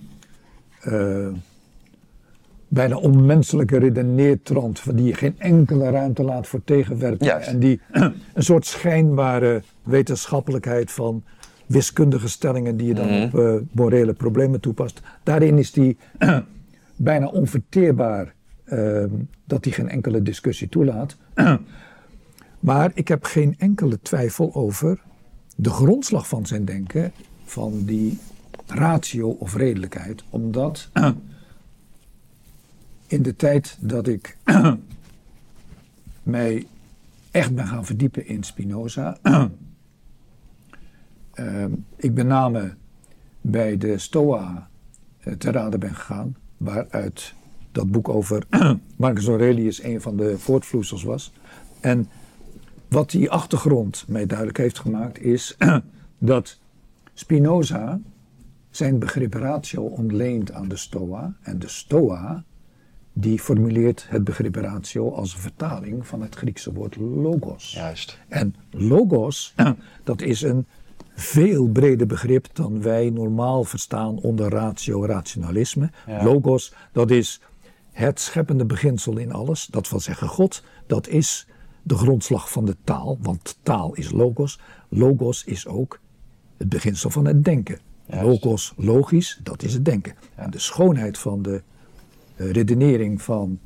bijna 2.69 2.95
onmenselijke 2.97 3.77
redeneertrand. 3.77 4.79
van 4.79 4.95
Die 4.95 5.13
geen 5.13 5.35
enkele 5.37 5.89
ruimte 5.89 6.23
laat 6.23 6.47
voor 6.47 6.63
tegenwerping. 6.63 7.29
Juist. 7.29 7.47
En 7.47 7.59
die 7.59 7.81
een 7.91 8.13
soort 8.43 8.65
schijnbare 8.65 9.63
wetenschappelijkheid 9.83 10.91
van 10.91 11.23
wiskundige 11.65 12.29
stellingen 12.29 12.77
die 12.77 12.87
je 12.87 12.93
dan 12.93 13.07
Mhm. 13.07 13.23
op 13.23 13.39
eh, 13.39 13.53
morele 13.71 14.13
problemen 14.13 14.59
toepast. 14.59 15.01
Daarin 15.23 15.57
is 15.57 15.71
die 15.71 15.97
bijna 16.95 17.27
onverteerbaar 17.27 18.33
eh, 18.63 19.03
dat 19.45 19.63
hij 19.63 19.73
geen 19.73 19.89
enkele 19.89 20.21
discussie 20.21 20.69
toelaat. 20.69 21.17
maar 22.59 22.91
ik 22.93 23.07
heb 23.07 23.23
geen 23.23 23.55
enkele 23.57 23.99
twijfel 24.01 24.53
over 24.53 25.01
de 25.55 25.69
grondslag 25.69 26.27
van 26.27 26.45
zijn 26.45 26.65
denken, 26.65 27.11
van 27.43 27.73
die 27.85 28.17
ratio 28.65 29.29
of 29.29 29.55
redelijkheid. 29.55 30.23
Omdat 30.29 30.89
in 33.09 33.21
de 33.21 33.35
tijd 33.35 33.77
dat 33.79 34.07
ik 34.07 34.37
mij 36.23 36.67
echt 37.31 37.55
ben 37.55 37.67
gaan 37.67 37.85
verdiepen 37.85 38.27
in 38.27 38.43
Spinoza. 38.43 39.17
Ehm, 41.33 41.71
ik 41.95 42.13
met 42.13 42.25
name 42.25 42.75
bij 43.41 43.77
de 43.77 43.97
Stoa 43.97 44.69
eh, 45.19 45.33
te 45.33 45.51
raden 45.51 45.79
ben 45.79 45.95
gegaan, 45.95 46.35
waaruit 46.57 47.33
dat 47.71 47.91
boek 47.91 48.09
over 48.09 48.43
Marcus 48.95 49.27
Aurelius 49.27 49.83
een 49.83 50.01
van 50.01 50.17
de 50.17 50.37
voortvloeisels 50.37 51.03
was. 51.03 51.33
En 51.79 52.07
wat 52.87 53.09
die 53.09 53.29
achtergrond 53.29 54.05
mij 54.07 54.25
duidelijk 54.25 54.57
heeft 54.57 54.79
gemaakt 54.79 55.19
is 55.19 55.57
dat 56.17 56.59
Spinoza 57.13 57.99
zijn 58.69 58.99
begrip 58.99 59.33
ratio 59.33 59.81
ontleent 59.81 60.51
aan 60.51 60.67
de 60.67 60.77
Stoa 60.77 61.35
en 61.41 61.59
de 61.59 61.67
Stoa 61.67 62.43
die 63.19 63.39
formuleert 63.39 64.05
het 64.09 64.23
begrip 64.23 64.55
ratio 64.55 65.11
als 65.11 65.33
een 65.33 65.39
vertaling 65.39 66.07
van 66.07 66.21
het 66.21 66.35
Griekse 66.35 66.73
woord 66.73 66.95
logos. 66.95 67.73
Juist. 67.73 68.19
En 68.27 68.55
logos, 68.71 69.53
dat 70.03 70.21
is 70.21 70.41
een 70.41 70.65
veel 71.15 71.67
breder 71.67 72.07
begrip 72.07 72.47
dan 72.53 72.81
wij 72.81 73.09
normaal 73.09 73.63
verstaan 73.63 74.17
onder 74.17 74.49
ratio, 74.49 75.05
rationalisme. 75.05 75.91
Ja. 76.07 76.23
Logos, 76.23 76.73
dat 76.91 77.11
is 77.11 77.41
het 77.91 78.19
scheppende 78.19 78.65
beginsel 78.65 79.17
in 79.17 79.31
alles. 79.31 79.65
Dat 79.65 79.89
wil 79.89 79.99
zeggen 79.99 80.27
God, 80.27 80.63
dat 80.87 81.07
is 81.07 81.47
de 81.83 81.95
grondslag 81.95 82.51
van 82.51 82.65
de 82.65 82.75
taal, 82.83 83.17
want 83.21 83.59
taal 83.63 83.93
is 83.93 84.11
logos. 84.11 84.59
Logos 84.89 85.43
is 85.43 85.67
ook 85.67 85.99
het 86.57 86.69
beginsel 86.69 87.09
van 87.09 87.25
het 87.25 87.43
denken. 87.43 87.79
Juist. 88.05 88.25
Logos, 88.25 88.73
logisch, 88.77 89.39
dat 89.43 89.63
is 89.63 89.73
het 89.73 89.85
denken. 89.85 90.15
En 90.35 90.49
de 90.49 90.59
schoonheid 90.59 91.17
van 91.17 91.41
de 91.41 91.61
redenering 92.39 93.21
van 93.21 93.59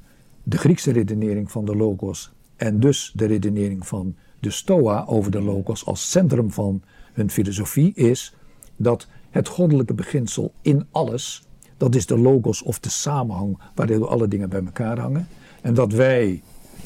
de 0.43 0.57
Griekse 0.57 0.91
redenering 0.91 1.51
van 1.51 1.65
de 1.65 1.75
logos 1.75 2.31
en 2.55 2.79
dus 2.79 3.11
de 3.15 3.25
redenering 3.25 3.87
van 3.87 4.15
de 4.39 4.49
Stoa 4.49 5.05
over 5.07 5.31
de 5.31 5.41
logos 5.41 5.85
als 5.85 6.11
centrum 6.11 6.51
van 6.51 6.81
hun 7.13 7.29
filosofie 7.29 7.93
is 7.93 8.35
dat 8.75 9.07
het 9.29 9.47
goddelijke 9.47 9.93
beginsel 9.93 10.53
in 10.61 10.85
alles, 10.91 11.47
dat 11.77 11.95
is 11.95 12.05
de 12.05 12.17
logos 12.17 12.63
of 12.63 12.79
de 12.79 12.89
samenhang 12.89 13.57
waardoor 13.75 14.07
alle 14.07 14.27
dingen 14.27 14.49
bij 14.49 14.63
elkaar 14.65 14.99
hangen. 14.99 15.27
En 15.61 15.73
dat 15.73 15.93
wij 15.93 16.41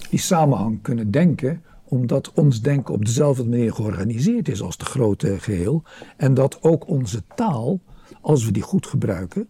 die 0.10 0.20
samenhang 0.20 0.82
kunnen 0.82 1.12
denken 1.12 1.62
omdat 1.84 2.32
ons 2.34 2.62
denken 2.62 2.94
op 2.94 3.06
dezelfde 3.06 3.46
manier 3.46 3.74
georganiseerd 3.74 4.48
is 4.48 4.62
als 4.62 4.74
het 4.78 4.88
grote 4.88 5.40
geheel. 5.40 5.84
En 6.18 6.34
dat 6.34 6.64
ook 6.64 6.88
onze 6.88 7.24
taal, 7.36 7.80
als 8.22 8.46
we 8.46 8.52
die 8.52 8.62
goed 8.62 8.88
gebruiken, 8.88 9.48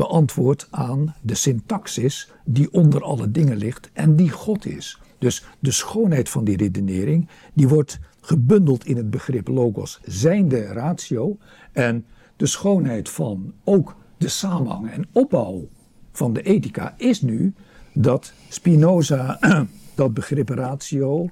beantwoordt 0.00 0.66
aan 0.70 1.14
de 1.20 1.34
syntaxis 1.34 2.30
die 2.44 2.72
onder 2.72 3.02
alle 3.02 3.30
dingen 3.30 3.56
ligt 3.56 3.90
en 3.92 4.16
die 4.16 4.30
God 4.30 4.66
is. 4.66 5.00
Dus 5.18 5.44
de 5.58 5.70
schoonheid 5.70 6.28
van 6.28 6.44
die 6.44 6.56
redenering, 6.56 7.28
die 7.52 7.68
wordt 7.68 7.98
gebundeld 8.20 8.86
in 8.86 8.96
het 8.96 9.10
begrip 9.10 9.48
logos, 9.48 10.00
zijnde 10.04 10.62
ratio. 10.62 11.36
En 11.72 12.04
de 12.36 12.46
schoonheid 12.46 13.08
van 13.08 13.52
ook 13.64 13.96
de 14.16 14.28
samenhang 14.28 14.90
en 14.90 15.08
opbouw 15.12 15.68
van 16.12 16.32
de 16.32 16.42
ethica 16.42 16.94
is 16.96 17.22
nu 17.22 17.54
dat 17.92 18.32
Spinoza 18.48 19.38
dat 19.94 20.14
begrip 20.14 20.48
ratio 20.48 21.28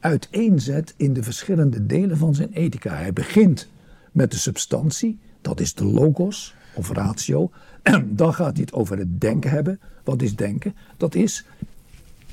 uiteenzet 0.00 0.94
in 0.96 1.12
de 1.12 1.22
verschillende 1.22 1.86
delen 1.86 2.16
van 2.16 2.34
zijn 2.34 2.52
ethica. 2.52 2.94
Hij 2.94 3.12
begint 3.12 3.68
met 4.12 4.30
de 4.30 4.38
substantie, 4.38 5.18
dat 5.40 5.60
is 5.60 5.74
de 5.74 5.84
logos 5.84 6.54
of 6.74 6.90
ratio. 6.90 7.50
Dan 8.06 8.34
gaat 8.34 8.52
hij 8.52 8.60
het 8.60 8.72
over 8.72 8.98
het 8.98 9.20
denken 9.20 9.50
hebben. 9.50 9.80
Wat 10.04 10.22
is 10.22 10.36
denken? 10.36 10.74
Dat 10.96 11.14
is 11.14 11.44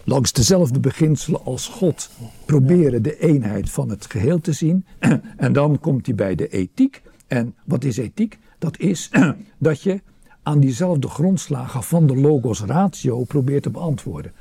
langs 0.03 0.33
dezelfde 0.33 0.79
beginselen 0.79 1.45
als 1.45 1.67
God 1.67 2.09
proberen 2.45 3.03
de 3.03 3.19
eenheid 3.19 3.69
van 3.69 3.89
het 3.89 4.05
geheel 4.05 4.39
te 4.39 4.51
zien. 4.51 4.85
En 5.37 5.53
dan 5.53 5.79
komt 5.79 6.05
hij 6.05 6.15
bij 6.15 6.35
de 6.35 6.47
ethiek. 6.47 7.01
En 7.27 7.55
wat 7.65 7.83
is 7.83 7.97
ethiek? 7.97 8.39
Dat 8.57 8.79
is 8.79 9.09
dat 9.57 9.81
je 9.81 10.01
aan 10.43 10.59
diezelfde 10.59 11.07
grondslagen 11.07 11.83
van 11.83 12.07
de 12.07 12.15
logos 12.15 12.61
ratio 12.61 13.23
probeert 13.23 13.63
te 13.63 13.69
beantwoorden. 13.69 14.31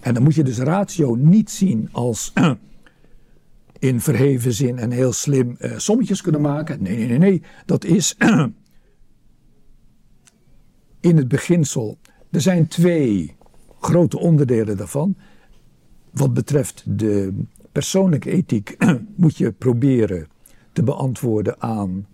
En 0.00 0.14
dan 0.14 0.22
moet 0.22 0.34
je 0.34 0.44
dus 0.44 0.58
ratio 0.58 1.14
niet 1.14 1.50
zien 1.50 1.88
als 1.92 2.32
in 3.78 4.00
verheven 4.00 4.52
zin 4.52 4.78
en 4.78 4.90
heel 4.90 5.12
slim 5.12 5.56
uh, 5.58 5.78
sommetjes 5.78 6.20
kunnen 6.20 6.40
maken. 6.40 6.82
Nee, 6.82 6.96
nee, 6.96 7.06
nee, 7.06 7.18
nee. 7.18 7.42
Dat 7.66 7.84
is 7.84 8.16
in 11.02 11.16
het 11.16 11.28
beginsel. 11.28 11.98
Er 12.30 12.40
zijn 12.40 12.68
twee 12.68 13.36
grote 13.80 14.18
onderdelen 14.18 14.76
daarvan. 14.76 15.16
Wat 16.10 16.34
betreft 16.34 16.82
de 16.86 17.44
persoonlijke 17.72 18.30
ethiek 18.30 18.76
moet 19.16 19.36
je 19.36 19.52
proberen 19.52 20.26
te 20.72 20.82
beantwoorden 20.82 21.62
aan 21.62 22.06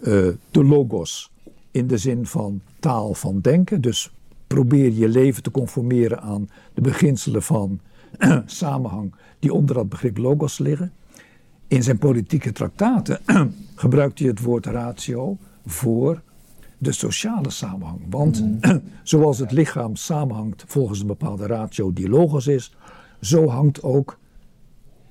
uh, 0.00 0.28
de 0.50 0.64
logos 0.64 1.32
in 1.70 1.86
de 1.86 1.98
zin 1.98 2.26
van 2.26 2.60
taal 2.80 3.14
van 3.14 3.40
denken. 3.40 3.80
Dus 3.80 4.14
probeer 4.46 4.92
je 4.92 5.08
leven 5.08 5.42
te 5.42 5.50
conformeren 5.50 6.20
aan 6.20 6.48
de 6.74 6.80
beginselen 6.80 7.42
van 7.42 7.80
samenhang 8.46 9.14
die 9.38 9.52
onder 9.52 9.74
dat 9.74 9.88
begrip 9.88 10.18
logos 10.18 10.58
liggen. 10.58 10.92
In 11.68 11.82
zijn 11.82 11.98
politieke 11.98 12.52
traktaten 12.52 13.20
gebruikt 13.74 14.18
hij 14.18 14.28
het 14.28 14.40
woord 14.40 14.66
ratio 14.66 15.38
voor 15.66 16.22
de 16.84 16.92
sociale 16.92 17.50
samenhang. 17.50 18.00
Want 18.10 18.40
mm. 18.40 18.82
zoals 19.02 19.38
het 19.38 19.52
lichaam 19.52 19.96
samenhangt 19.96 20.64
volgens 20.66 21.00
een 21.00 21.06
bepaalde 21.06 21.46
ratio 21.46 21.92
die 21.92 22.08
logos 22.08 22.46
is, 22.46 22.76
zo 23.20 23.48
hangt 23.48 23.82
ook 23.82 24.18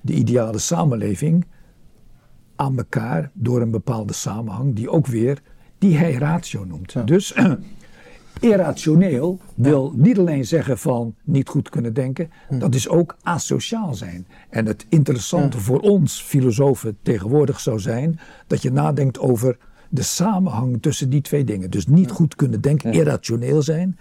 de 0.02 0.14
ideale 0.14 0.58
samenleving 0.58 1.46
aan 2.56 2.78
elkaar 2.78 3.32
door 3.34 3.62
een 3.62 3.72
bepaalde 3.72 4.14
samenhang 4.14 4.76
die 4.76 4.90
ook 4.90 5.08
weer, 5.08 5.42
die 5.78 5.98
hij 5.98 6.14
ratio 6.14 6.64
noemt. 6.64 7.08
Dus 7.08 7.34
irrationeel 8.40 9.40
wil 9.56 9.94
niet 9.96 10.20
alleen 10.20 10.46
zeggen 10.46 10.78
van 10.78 11.16
niet 11.24 11.50
goed 11.50 11.70
kunnen 11.70 11.94
denken, 11.94 12.32
hm. 12.48 12.60
dat 12.60 12.76
is 12.76 12.90
ook 12.90 13.18
asociaal 13.22 13.94
zijn. 13.94 14.28
En 14.50 14.66
het 14.66 14.86
interessante 14.90 15.60
voor 15.60 15.80
ons 15.80 16.22
filosofen 16.22 16.98
tegenwoordig 17.02 17.60
zou 17.60 17.80
zijn 17.80 18.20
dat 18.48 18.62
je 18.62 18.72
nadenkt 18.72 19.20
over 19.20 19.58
de 19.94 20.02
samenhang 20.02 20.82
tussen 20.82 21.10
die 21.10 21.22
twee 21.22 21.44
dingen. 21.44 21.70
Dus 21.70 21.88
niet 21.88 22.12
goed 22.12 22.36
kunnen 22.36 22.62
denken, 22.62 22.94
irrationeel 22.94 23.62
zijn, 23.62 23.98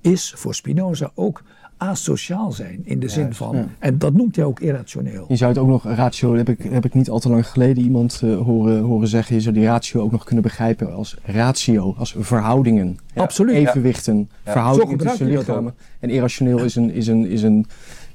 is 0.00 0.32
voor 0.36 0.54
Spinoza 0.54 1.10
ook 1.14 1.42
asociaal 1.76 2.52
zijn. 2.52 2.80
In 2.84 3.00
de 3.00 3.08
zin 3.08 3.34
van, 3.34 3.68
en 3.78 3.98
dat 3.98 4.12
noemt 4.12 4.36
hij 4.36 4.44
ook 4.44 4.60
irrationeel. 4.60 5.24
Je 5.28 5.36
zou 5.36 5.50
het 5.50 5.60
ook 5.60 5.68
nog, 5.68 5.84
ratio, 5.84 6.34
heb 6.34 6.48
ik, 6.48 6.62
heb 6.62 6.84
ik 6.84 6.94
niet 6.94 7.10
al 7.10 7.18
te 7.18 7.28
lang 7.28 7.46
geleden 7.46 7.84
iemand 7.84 8.20
uh, 8.24 8.38
horen, 8.38 8.82
horen 8.82 9.08
zeggen, 9.08 9.34
je 9.34 9.40
zou 9.40 9.54
die 9.54 9.64
ratio 9.64 10.02
ook 10.02 10.12
nog 10.12 10.24
kunnen 10.24 10.42
begrijpen 10.42 10.94
als 10.94 11.16
ratio, 11.24 11.94
als 11.98 12.14
verhoudingen. 12.18 12.96
Absoluut. 13.14 13.54
Evenwichten, 13.54 14.30
verhoudingen 14.44 14.96
tussen 14.96 15.26
lichamen. 15.26 15.74
En 16.00 16.10
irrationeel 16.10 16.58
is 16.58 16.74
een, 16.76 16.90
is 16.90 17.06
een, 17.06 17.26
is 17.26 17.42
een 17.42 17.66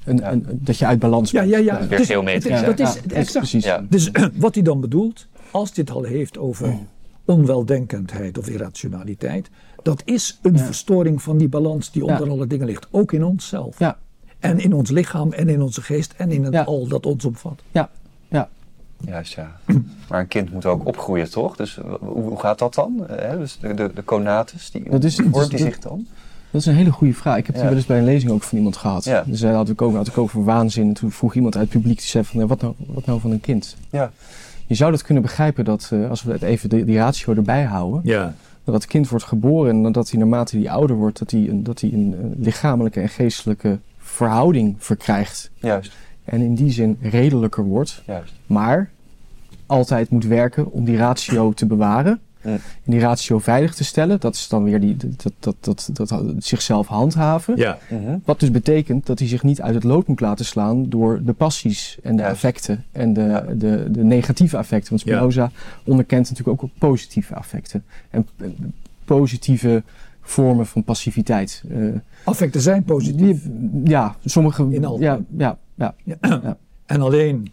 een, 0.04 0.32
een, 0.32 0.46
dat 0.50 0.78
je 0.78 0.86
uit 0.86 0.98
balans 0.98 1.30
bent. 1.30 1.48
Ja, 1.48 1.56
ja, 1.56 1.64
ja. 1.64 1.86
Weer 1.86 1.98
dus, 1.98 2.06
geometrisch. 2.06 2.62
Dat 2.62 2.78
is 2.78 3.00
exact. 3.00 3.32
Precies. 3.50 3.72
Dus 3.88 4.10
wat 4.34 4.54
hij 4.54 4.62
dan 4.62 4.80
bedoelt, 4.80 5.26
als 5.50 5.72
dit 5.72 5.90
al 5.90 6.02
heeft 6.02 6.38
over. 6.38 6.78
Onweldenkendheid 7.24 8.38
of 8.38 8.48
irrationaliteit, 8.48 9.50
dat 9.82 10.02
is 10.04 10.38
een 10.42 10.58
verstoring 10.58 11.22
van 11.22 11.38
die 11.38 11.48
balans 11.48 11.90
die 11.90 12.04
onder 12.04 12.30
alle 12.30 12.46
dingen 12.46 12.66
ligt. 12.66 12.86
Ook 12.90 13.12
in 13.12 13.24
onszelf. 13.24 13.78
Ja. 13.78 13.98
En 14.38 14.58
in 14.58 14.72
ons 14.72 14.90
lichaam 14.90 15.32
en 15.32 15.48
in 15.48 15.62
onze 15.62 15.82
geest 15.82 16.14
en 16.16 16.30
in 16.30 16.44
het 16.44 16.66
al 16.66 16.88
dat 16.88 17.06
ons 17.06 17.24
omvat. 17.24 17.62
Ja, 17.70 17.90
ja. 18.28 18.48
Juist, 18.96 19.32
ja. 19.32 19.56
Maar 20.08 20.20
een 20.20 20.28
kind 20.28 20.52
moet 20.52 20.66
ook 20.66 20.86
opgroeien, 20.86 21.30
toch? 21.30 21.56
Dus 21.56 21.78
hoe, 22.00 22.38
gaat 22.38 22.58
dat 22.58 22.74
dan? 22.74 23.06
dus 23.38 23.58
de, 23.58 23.74
de, 23.74 23.90
de 23.94 24.04
conatus, 24.04 24.70
die, 24.70 24.84
hoe 24.88 24.98
dus, 24.98 25.20
vormt 25.30 25.50
die 25.50 25.58
zich 25.58 25.78
dan? 25.78 26.06
Dat 26.50 26.60
is 26.60 26.66
een 26.66 26.74
hele 26.74 26.90
goede 26.90 27.14
vraag. 27.14 27.36
Ik 27.36 27.46
heb 27.46 27.54
die 27.54 27.64
wel 27.64 27.74
eens 27.74 27.86
bij 27.86 27.98
een 27.98 28.04
lezing 28.04 28.32
ook 28.32 28.42
van 28.42 28.58
iemand 28.58 28.76
gehad. 28.76 29.04
Ja. 29.04 29.24
Dus 29.26 29.40
daar 29.40 29.54
had 29.54 29.68
ik 29.68 29.82
ook, 29.82 29.94
had 29.94 30.06
ik 30.06 30.18
ook 30.18 30.30
voor 30.30 30.44
waanzin. 30.44 30.94
Toen 30.94 31.10
vroeg 31.10 31.34
iemand 31.34 31.56
uit 31.56 31.64
het 31.64 31.72
publiek, 31.72 31.98
die 31.98 32.06
zei 32.06 32.24
van, 32.24 32.46
wat 32.46 32.60
nou, 32.60 32.74
wat 32.86 33.06
nou 33.06 33.20
van 33.20 33.30
een 33.30 33.40
kind? 33.40 33.76
Ja. 33.90 34.12
Je 34.72 34.78
zou 34.78 34.90
dat 34.90 35.02
kunnen 35.02 35.22
begrijpen 35.22 35.64
dat, 35.64 35.90
uh, 35.92 36.10
als 36.10 36.22
we 36.22 36.32
het 36.32 36.42
even 36.42 36.68
de, 36.68 36.84
die 36.84 36.96
ratio 36.96 37.34
erbij 37.34 37.62
houden... 37.62 38.00
Ja 38.04 38.34
dat 38.64 38.74
het 38.74 38.86
kind 38.86 39.08
wordt 39.08 39.24
geboren 39.24 39.84
en 39.84 39.92
dat 39.92 40.10
hij 40.10 40.18
naarmate 40.18 40.58
hij 40.58 40.70
ouder 40.70 40.96
wordt, 40.96 41.18
dat 41.18 41.30
hij, 41.30 41.48
een, 41.48 41.62
dat 41.62 41.80
hij 41.80 41.92
een 41.92 42.34
lichamelijke 42.38 43.00
en 43.00 43.08
geestelijke 43.08 43.78
verhouding 43.98 44.74
verkrijgt. 44.78 45.50
Juist. 45.54 45.92
En 46.24 46.40
in 46.40 46.54
die 46.54 46.70
zin 46.70 46.98
redelijker 47.00 47.64
wordt. 47.64 48.02
Juist. 48.06 48.32
Maar 48.46 48.90
altijd 49.66 50.10
moet 50.10 50.24
werken 50.24 50.72
om 50.72 50.84
die 50.84 50.96
ratio 50.96 51.52
te 51.52 51.66
bewaren. 51.66 52.20
En 52.42 52.60
die 52.84 53.00
ratio 53.00 53.38
veilig 53.38 53.74
te 53.74 53.84
stellen, 53.84 54.20
dat 54.20 54.34
is 54.34 54.48
dan 54.48 54.64
weer 54.64 54.80
die, 54.80 54.96
dat, 54.96 55.32
dat, 55.38 55.56
dat, 55.60 55.90
dat, 55.92 56.24
zichzelf 56.38 56.86
handhaven. 56.86 57.56
Ja. 57.56 57.78
Mhm. 57.90 58.18
Wat 58.24 58.40
dus 58.40 58.50
betekent 58.50 59.06
dat 59.06 59.18
hij 59.18 59.28
zich 59.28 59.42
niet 59.42 59.60
uit 59.60 59.74
het 59.74 59.84
lood 59.84 60.06
moet 60.06 60.20
laten 60.20 60.44
slaan 60.44 60.88
door 60.88 61.20
de 61.24 61.32
passies 61.32 61.98
en 62.02 62.16
de 62.16 62.26
affecten 62.26 62.84
en 62.92 63.12
de, 63.12 63.54
de, 63.56 63.86
de, 63.90 64.04
negatieve 64.04 64.56
affecten. 64.56 64.88
Want 64.88 65.00
Spinoza 65.00 65.50
onderkent 65.84 66.30
natuurlijk 66.30 66.62
ook 66.62 66.70
positieve 66.78 67.34
affecten. 67.34 67.84
En 68.10 68.28
eh, 68.36 68.48
positieve 69.04 69.82
vormen 70.20 70.66
van 70.66 70.84
passiviteit. 70.84 71.62
Uh, 71.70 71.94
affecten 72.24 72.60
zijn 72.60 72.84
positief. 72.84 73.46
ja, 73.84 74.16
sommige. 74.24 74.62
In 74.62 74.98
ja, 74.98 75.20
ja, 75.36 75.58
ja, 75.74 75.94
ja. 76.04 76.56
En 76.86 77.00
alleen 77.00 77.52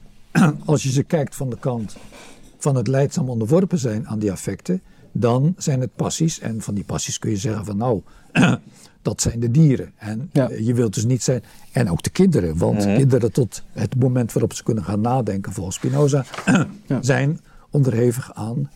als 0.66 0.84
je 0.84 0.92
ze 0.92 1.04
kijkt 1.04 1.36
van 1.36 1.50
de 1.50 1.58
kant 1.60 1.98
van 2.60 2.76
het 2.76 2.88
leidzaam 2.88 3.30
onderworpen 3.30 3.78
zijn 3.78 4.08
aan 4.08 4.20
die 4.20 4.32
affecten, 4.32 4.82
dan 5.12 5.54
zijn 5.58 5.82
het 5.82 5.96
passies. 5.96 6.40
En 6.40 6.62
van 6.62 6.74
die 6.74 6.84
passies 6.84 7.20
kun 7.20 7.30
je 7.30 7.38
zeggen 7.38 7.66
van 7.66 7.78
nou, 7.78 8.02
dat 9.02 9.22
zijn 9.22 9.40
de 9.40 9.52
dieren. 9.52 9.92
En 9.96 10.30
eh, 10.34 10.60
je 10.60 10.74
wilt 10.74 10.94
dus 10.94 11.06
niet 11.06 11.24
zijn, 11.24 11.44
en 11.72 11.92
ook 11.92 12.04
de 12.04 12.10
kinderen, 12.10 12.58
want 12.58 12.86
mhm. 12.86 12.96
kinderen 12.96 13.32
tot 13.32 13.64
het 13.72 13.96
moment 13.96 14.34
waarop 14.34 14.54
ze 14.54 14.64
kunnen 14.64 14.84
gaan 14.84 15.02
nadenken 15.02 15.54
volgens 15.54 15.76
Spinoza, 15.76 16.26
zijn 17.02 17.40
onderhevig 17.70 18.34
aan 18.34 18.70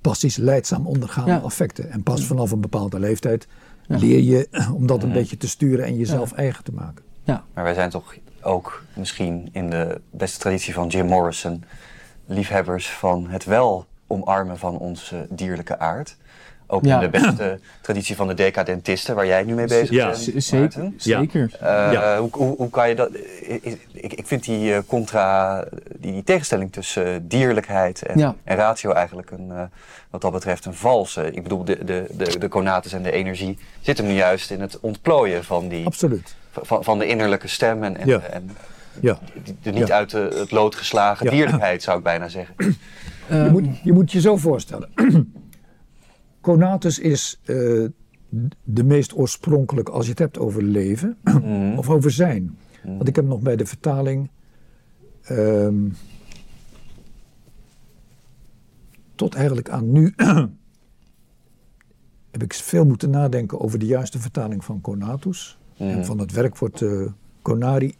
passies 0.00 0.36
leidzaam 0.36 0.86
ondergaande 0.86 1.38
affecten. 1.38 1.90
En 1.90 2.02
pas 2.02 2.24
vanaf 2.24 2.50
een 2.50 2.60
bepaalde 2.60 2.98
leeftijd 2.98 3.46
leer 3.86 4.20
je 4.20 4.48
om 4.78 4.86
dat 4.86 5.02
een 5.02 5.08
mhm. 5.08 5.18
beetje 5.18 5.36
te 5.36 5.48
sturen 5.48 5.84
en 5.84 5.96
jezelf 5.96 6.32
eigen 6.32 6.64
te 6.64 6.72
maken. 6.72 7.04
Ja. 7.24 7.44
Maar 7.54 7.64
wij 7.64 7.74
zijn 7.74 7.90
toch 7.90 8.16
ook 8.42 8.82
misschien 8.96 9.48
in 9.52 9.70
de 9.70 10.00
beste 10.10 10.38
traditie 10.38 10.74
van 10.74 10.88
Jim 10.88 11.06
Morrison 11.06 11.64
liefhebbers 12.28 12.90
van 12.90 13.26
het 13.28 13.44
wel 13.44 13.86
omarmen 14.06 14.58
van 14.58 14.78
onze 14.78 15.26
dierlijke 15.28 15.78
aard. 15.78 16.16
Ook 16.70 16.82
in 16.82 16.98
de 16.98 17.08
beste 17.08 17.60
traditie 17.80 18.16
van 18.16 18.28
de 18.28 18.34
decadentisten, 18.34 19.14
waar 19.14 19.26
jij 19.26 19.42
nu 19.42 19.54
mee 19.54 19.66
bezig 19.66 19.90
ja, 19.90 20.06
bent. 20.06 20.44
Zeker. 20.44 20.92
zeker. 20.96 21.50
Uh, 21.62 22.18
hoe, 22.18 22.28
hoe, 22.32 22.56
hoe, 22.56 22.70
kan 22.70 22.88
je 22.88 22.94
dat. 22.94 23.14
Ik, 23.92 24.12
ik 24.12 24.26
vind 24.26 24.44
die 24.44 24.70
uh, 24.70 24.78
contra. 24.86 25.64
Die, 25.98 26.12
die, 26.12 26.24
tegenstelling 26.24 26.72
tussen 26.72 27.28
dierlijkheid 27.28 28.02
en, 28.02 28.36
en 28.44 28.56
ratio 28.56 28.92
eigenlijk 28.92 29.30
een, 29.30 29.48
uh, 29.48 29.62
wat 30.10 30.20
dat 30.20 30.32
betreft 30.32 30.64
een 30.64 30.74
valse. 30.74 31.30
Ik 31.30 31.42
bedoel, 31.42 31.64
de, 31.64 31.84
de, 31.84 32.06
de, 32.10 32.38
de 32.38 32.48
conatus 32.48 32.92
en 32.92 33.02
de 33.02 33.12
energie 33.12 33.58
zitten 33.80 34.06
nu 34.06 34.12
juist 34.12 34.50
in 34.50 34.60
het 34.60 34.80
ontplooien 34.80 35.44
van 35.44 35.68
die. 35.68 35.86
Absoluut. 35.86 36.34
Van, 36.50 36.84
van 36.84 36.98
de 36.98 37.06
innerlijke 37.06 37.48
stem 37.48 37.84
en, 37.84 37.96
en, 37.96 38.32
en 38.32 38.50
ja. 39.00 39.18
De, 39.62 39.70
niet 39.70 39.92
uit 39.92 40.10
de, 40.10 40.34
het 40.34 40.50
lood 40.50 40.74
geslagen 40.74 41.26
ja. 41.26 41.32
dierlijkheid, 41.32 41.82
zou 41.82 41.98
ik 41.98 42.04
bijna 42.04 42.28
zeggen. 42.28 42.54
je, 43.28 43.48
moet, 43.50 43.78
je 43.82 43.92
moet 43.92 44.12
je 44.12 44.20
zo 44.20 44.36
voorstellen. 44.36 44.88
Conatus 46.40 46.98
is 46.98 47.40
uh, 47.44 47.88
de 48.64 48.84
meest 48.84 49.16
oorspronkelijke, 49.16 49.90
als 49.90 50.04
je 50.04 50.10
het 50.10 50.18
hebt 50.18 50.38
over 50.38 50.62
leven 50.62 51.16
mm. 51.42 51.78
of 51.78 51.90
over 51.90 52.10
zijn. 52.10 52.58
Mm. 52.82 52.96
Want 52.96 53.08
ik 53.08 53.16
heb 53.16 53.24
nog 53.24 53.40
bij 53.40 53.56
de 53.56 53.66
vertaling. 53.66 54.30
Um, 55.30 55.94
tot 59.14 59.34
eigenlijk 59.34 59.70
aan 59.70 59.92
nu. 59.92 60.14
heb 62.30 62.42
ik 62.42 62.54
veel 62.54 62.86
moeten 62.86 63.10
nadenken 63.10 63.60
over 63.60 63.78
de 63.78 63.86
juiste 63.86 64.18
vertaling 64.18 64.64
van 64.64 64.80
conatus. 64.80 65.58
Mm. 65.78 65.88
En 65.88 66.04
van 66.04 66.18
het 66.18 66.32
werkwoord 66.32 66.80
uh, 66.80 67.06
conari. 67.42 67.94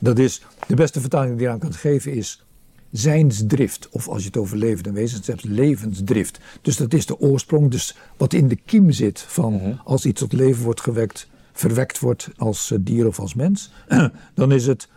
Dat 0.00 0.18
is, 0.18 0.42
de 0.66 0.74
beste 0.74 1.00
vertaling 1.00 1.36
die 1.36 1.46
je 1.46 1.52
aan 1.52 1.58
kunt 1.58 1.76
geven 1.76 2.12
is 2.12 2.44
zijnsdrift. 2.90 3.88
Of 3.90 4.08
als 4.08 4.20
je 4.20 4.26
het 4.26 4.36
over 4.36 4.56
levende 4.56 4.92
wezens 4.92 5.26
hebt, 5.26 5.44
levensdrift. 5.44 6.40
Dus 6.62 6.76
dat 6.76 6.94
is 6.94 7.06
de 7.06 7.18
oorsprong. 7.18 7.70
Dus 7.70 7.96
wat 8.16 8.32
in 8.32 8.48
de 8.48 8.56
kiem 8.56 8.90
zit 8.90 9.20
van 9.20 9.52
mhm. 9.52 9.72
als 9.84 10.04
iets 10.04 10.20
tot 10.20 10.32
leven 10.32 10.64
wordt 10.64 10.80
gewekt, 10.80 11.28
verwekt 11.52 11.98
wordt 11.98 12.28
als 12.36 12.70
eh, 12.70 12.78
dier 12.80 13.06
of 13.06 13.20
als 13.20 13.34
mens. 13.34 13.72
dan 14.34 14.52
is 14.52 14.66
het 14.66 14.88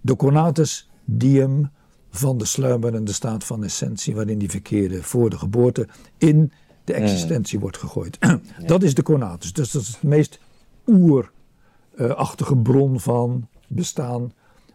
de 0.00 0.16
conatus 0.16 0.90
diem 1.04 1.70
van 2.10 2.38
de 2.38 2.44
sluimerende 2.44 3.12
staat 3.12 3.44
van 3.44 3.64
essentie, 3.64 4.14
waarin 4.14 4.38
die 4.38 4.50
verkeerde 4.50 5.02
voor 5.02 5.30
de 5.30 5.38
geboorte 5.38 5.88
in 6.18 6.52
de 6.84 6.92
mhm. 6.92 7.02
existentie 7.02 7.58
wordt 7.60 7.78
gegooid. 7.78 8.18
Dat 8.66 8.82
is 8.82 8.94
de 8.94 9.02
conatus. 9.02 9.52
Dus 9.52 9.70
dat 9.70 9.82
is 9.82 9.88
het 9.88 10.02
meest 10.02 10.38
oerachtige 10.86 12.56
bron 12.56 13.00
van 13.00 13.48
bestaan 13.68 14.32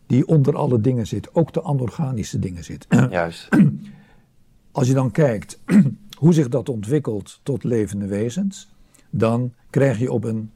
die 0.08 0.28
onder 0.28 0.56
alle 0.56 0.82
dingen 0.82 1.08
zit, 1.08 1.36
ook 1.36 1.54
de 1.54 1.62
anorganische 1.62 2.40
dingen 2.40 2.64
zit. 2.64 2.86
Juist. 3.10 3.50
als 4.72 4.88
je 4.88 4.94
dan 4.94 5.12
kijkt 5.12 5.60
hoe 6.20 6.34
zich 6.34 6.50
dat 6.50 6.70
ontwikkelt 6.70 7.40
tot 7.44 7.64
levende 7.64 8.06
wezens, 8.06 8.70
dan 9.10 9.54
krijg 9.70 10.00
je 10.00 10.12
op 10.12 10.24
een 10.24 10.52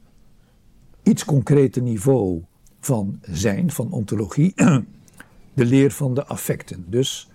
iets 1.02 1.24
concreter 1.24 1.82
niveau 1.82 2.42
van 2.80 3.18
zijn, 3.22 3.70
van 3.70 3.90
ontologie, 3.90 4.52
de 5.54 5.64
leer 5.64 5.90
van 5.90 6.14
de 6.14 6.26
affecten. 6.26 6.84
Dus 6.88 7.28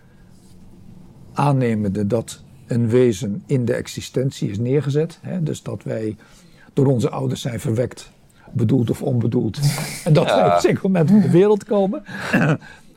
aannemende 1.33 2.07
dat 2.07 2.43
een 2.67 2.89
wezen 2.89 3.43
in 3.45 3.65
de 3.65 3.73
existentie 3.73 4.49
is 4.49 4.57
neergezet, 4.57 5.19
hè, 5.21 5.43
dus 5.43 5.63
dat 5.63 5.83
wij 5.83 6.15
door 6.73 6.85
onze 6.85 7.09
ouders 7.09 7.41
zijn 7.41 7.59
verwekt, 7.59 8.11
bedoeld 8.53 8.89
of 8.89 9.01
onbedoeld, 9.01 9.59
en 10.05 10.13
dat 10.13 10.25
wij 10.25 10.45
op 10.45 10.53
een 10.53 10.61
zeker 10.61 10.79
moment 10.83 11.11
op 11.11 11.21
de 11.21 11.29
wereld 11.29 11.63
komen, 11.63 12.03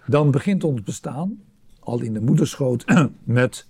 dan 0.07 0.31
begint 0.31 0.65
ons 0.65 0.83
bestaan, 0.83 1.39
al 1.81 2.01
in 2.01 2.13
de 2.13 2.21
moederschoot, 2.21 2.85
met 3.25 3.67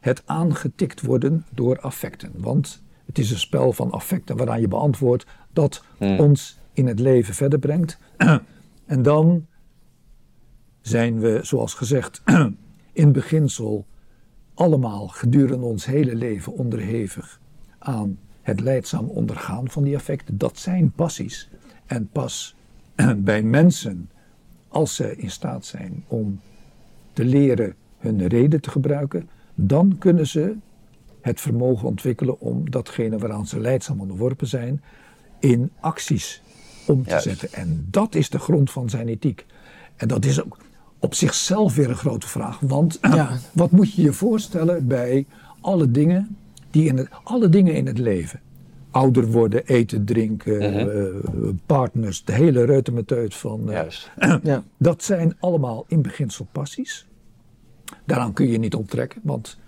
het 0.00 0.22
aangetikt 0.26 1.00
worden 1.00 1.44
door 1.50 1.80
affecten. 1.80 2.32
Want 2.36 2.82
het 3.06 3.18
is 3.18 3.30
een 3.30 3.38
spel 3.38 3.72
van 3.72 3.90
affecten 3.90 4.36
waaraan 4.36 4.60
je 4.60 4.68
beantwoordt 4.68 5.26
dat 5.52 5.84
Hmm. 5.98 6.18
ons 6.20 6.58
in 6.72 6.86
het 6.86 7.00
leven 7.00 7.34
verder 7.34 7.58
brengt. 7.58 7.98
en 8.86 9.02
dan 9.02 9.46
zijn 10.80 11.20
we, 11.20 11.40
zoals 11.42 11.74
gezegd, 11.74 12.22
in 12.92 13.12
beginsel 13.12 13.86
allemaal 14.54 15.08
gedurende 15.08 15.66
ons 15.66 15.86
hele 15.86 16.14
leven 16.14 16.52
onderhevig 16.52 17.40
aan 17.78 18.18
het 18.44 18.60
leidzaam 18.60 19.06
ondergaan 19.08 19.70
van 19.70 19.82
die 19.82 19.96
affecten. 19.96 20.38
Dat 20.38 20.58
zijn 20.58 20.92
passies. 20.92 21.48
En 21.86 22.08
pas 22.12 22.54
bij 23.16 23.42
mensen, 23.42 24.10
als 24.68 24.94
ze 24.94 25.16
in 25.16 25.30
staat 25.30 25.64
zijn 25.64 26.04
om 26.06 26.40
te 27.12 27.24
leren 27.24 27.74
hun 27.98 28.26
reden 28.26 28.60
te 28.60 28.70
gebruiken, 28.70 29.28
dan 29.54 29.96
kunnen 29.98 30.26
ze 30.26 30.54
het 31.20 31.40
vermogen 31.40 31.88
ontwikkelen 31.88 32.40
om 32.40 32.70
datgene 32.70 33.18
waaraan 33.18 33.46
ze 33.46 33.60
leidzaam 33.60 34.00
onderworpen 34.00 34.46
zijn, 34.46 34.82
in 35.38 35.70
acties 35.80 36.42
om 36.86 37.02
te 37.04 37.10
Juist. 37.10 37.24
zetten. 37.24 37.52
En 37.52 37.86
dat 37.90 38.14
is 38.14 38.30
de 38.30 38.38
grond 38.38 38.70
van 38.70 38.90
zijn 38.90 39.08
ethiek. 39.08 39.46
En 39.96 40.08
dat 40.08 40.24
is 40.24 40.42
ook 40.42 40.56
op 40.98 41.14
zichzelf 41.14 41.74
weer 41.74 41.88
een 41.88 41.96
grote 41.96 42.28
vraag. 42.28 42.60
Want 42.60 42.98
Ja. 43.14 43.38
wat 43.52 43.70
moet 43.70 43.94
je 43.94 44.02
je 44.02 44.12
voorstellen 44.12 44.86
bij 44.86 45.26
alle 45.60 45.90
dingen, 45.90 46.36
die 46.74 46.88
in 46.88 46.96
het, 46.96 47.08
alle 47.24 47.48
dingen 47.48 47.74
in 47.74 47.86
het 47.86 47.98
leven? 47.98 48.40
Ouder 48.90 49.26
worden, 49.30 49.66
eten, 49.66 50.04
drinken, 50.04 50.60
eh, 50.90 51.48
partners, 51.66 52.24
de 52.24 52.32
hele 52.32 52.64
reutemeteut 52.64 53.34
van... 53.34 53.60
eh, 53.68 53.72
Juist. 53.74 54.10
Ja. 54.42 54.62
dat 54.78 55.02
zijn 55.02 55.36
allemaal 55.40 55.84
in 55.88 56.02
beginsel 56.02 56.46
passies. 56.52 57.06
Daaraan 58.04 58.32
kun 58.32 58.48
je 58.48 58.58
niet 58.58 58.74
onttrekken, 58.74 59.20
want 59.24 59.58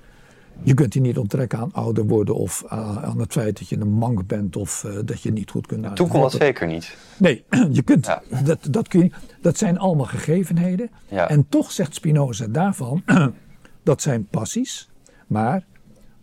je 0.62 0.74
kunt 0.74 0.94
je 0.94 1.00
niet 1.00 1.18
onttrekken 1.18 1.58
aan 1.58 1.72
ouder 1.72 2.06
worden 2.06 2.34
of 2.34 2.62
uh, 2.64 3.04
aan 3.04 3.20
het 3.20 3.32
feit 3.32 3.58
dat 3.58 3.68
je 3.68 3.76
een 3.80 3.88
mank 3.92 4.26
bent 4.26 4.56
of 4.56 4.84
uh, 4.86 4.98
dat 5.04 5.20
je 5.22 5.32
niet 5.32 5.50
goed 5.50 5.66
kunt 5.66 5.96
Toen 5.96 6.08
kon 6.08 6.20
dat 6.20 6.32
zeker 6.32 6.66
niet. 6.66 6.96
Nee, 7.18 7.44
je 7.70 7.82
kunt, 7.82 8.06
Ja. 8.06 8.22
dat, 8.44 8.58
dat, 8.70 8.88
kun 8.88 9.00
je, 9.00 9.10
dat 9.40 9.58
zijn 9.58 9.78
allemaal 9.78 10.06
gegevenheden. 10.06 10.90
Ja. 11.08 11.28
En 11.28 11.46
toch 11.48 11.70
zegt 11.72 11.94
Spinoza 11.94 12.46
daarvan, 12.46 13.02
dat 13.82 14.02
zijn 14.02 14.26
passies. 14.26 14.88
Maar 15.26 15.64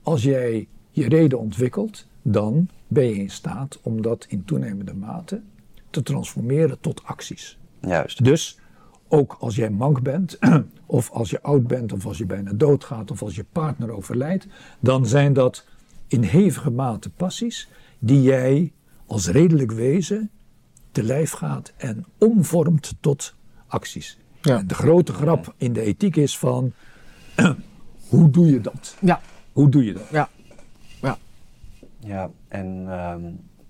als 0.03 0.23
jij 0.23 0.67
je 0.89 1.09
reden 1.09 1.39
ontwikkelt, 1.39 2.07
dan 2.21 2.67
ben 2.87 3.05
je 3.05 3.15
in 3.15 3.29
staat 3.29 3.79
om 3.81 4.01
dat 4.01 4.25
in 4.29 4.45
toenemende 4.45 4.93
mate 4.93 5.41
te 5.89 6.03
transformeren 6.03 6.79
tot 6.79 7.03
acties. 7.03 7.57
Juist. 7.81 8.23
Dus 8.23 8.59
ook 9.07 9.37
als 9.39 9.55
jij 9.55 9.69
mank 9.69 10.01
bent, 10.01 10.39
of 10.85 11.11
als 11.11 11.29
je 11.29 11.41
oud 11.41 11.67
bent, 11.67 11.93
of 11.93 12.05
als 12.05 12.17
je 12.17 12.25
bijna 12.25 12.51
doodgaat, 12.53 13.11
of 13.11 13.21
als 13.21 13.35
je 13.35 13.45
partner 13.51 13.91
overlijdt, 13.91 14.47
dan 14.79 15.05
zijn 15.05 15.33
dat 15.33 15.65
in 16.07 16.21
hevige 16.21 16.69
mate 16.69 17.09
passies 17.09 17.69
die 17.99 18.21
jij 18.21 18.71
als 19.05 19.27
redelijk 19.27 19.71
wezen 19.71 20.29
te 20.91 21.03
lijf 21.03 21.31
gaat 21.31 21.73
en 21.77 22.05
omvormt 22.17 22.95
tot 22.99 23.35
acties. 23.67 24.17
Ja. 24.41 24.57
En 24.57 24.67
de 24.67 24.73
grote 24.73 25.13
grap 25.13 25.53
in 25.57 25.73
de 25.73 25.81
ethiek 25.81 26.15
is 26.15 26.37
van, 26.37 26.73
hoe 28.09 28.29
doe 28.29 28.47
je 28.47 28.61
dat? 28.61 28.95
Ja. 28.99 29.21
Hoe 29.53 29.69
doe 29.69 29.85
je 29.85 29.93
dat? 29.93 30.09
Ja. 30.11 30.29
Ja. 31.01 31.17
Ja, 31.99 32.29
en 32.47 32.85
ehm, 32.87 33.21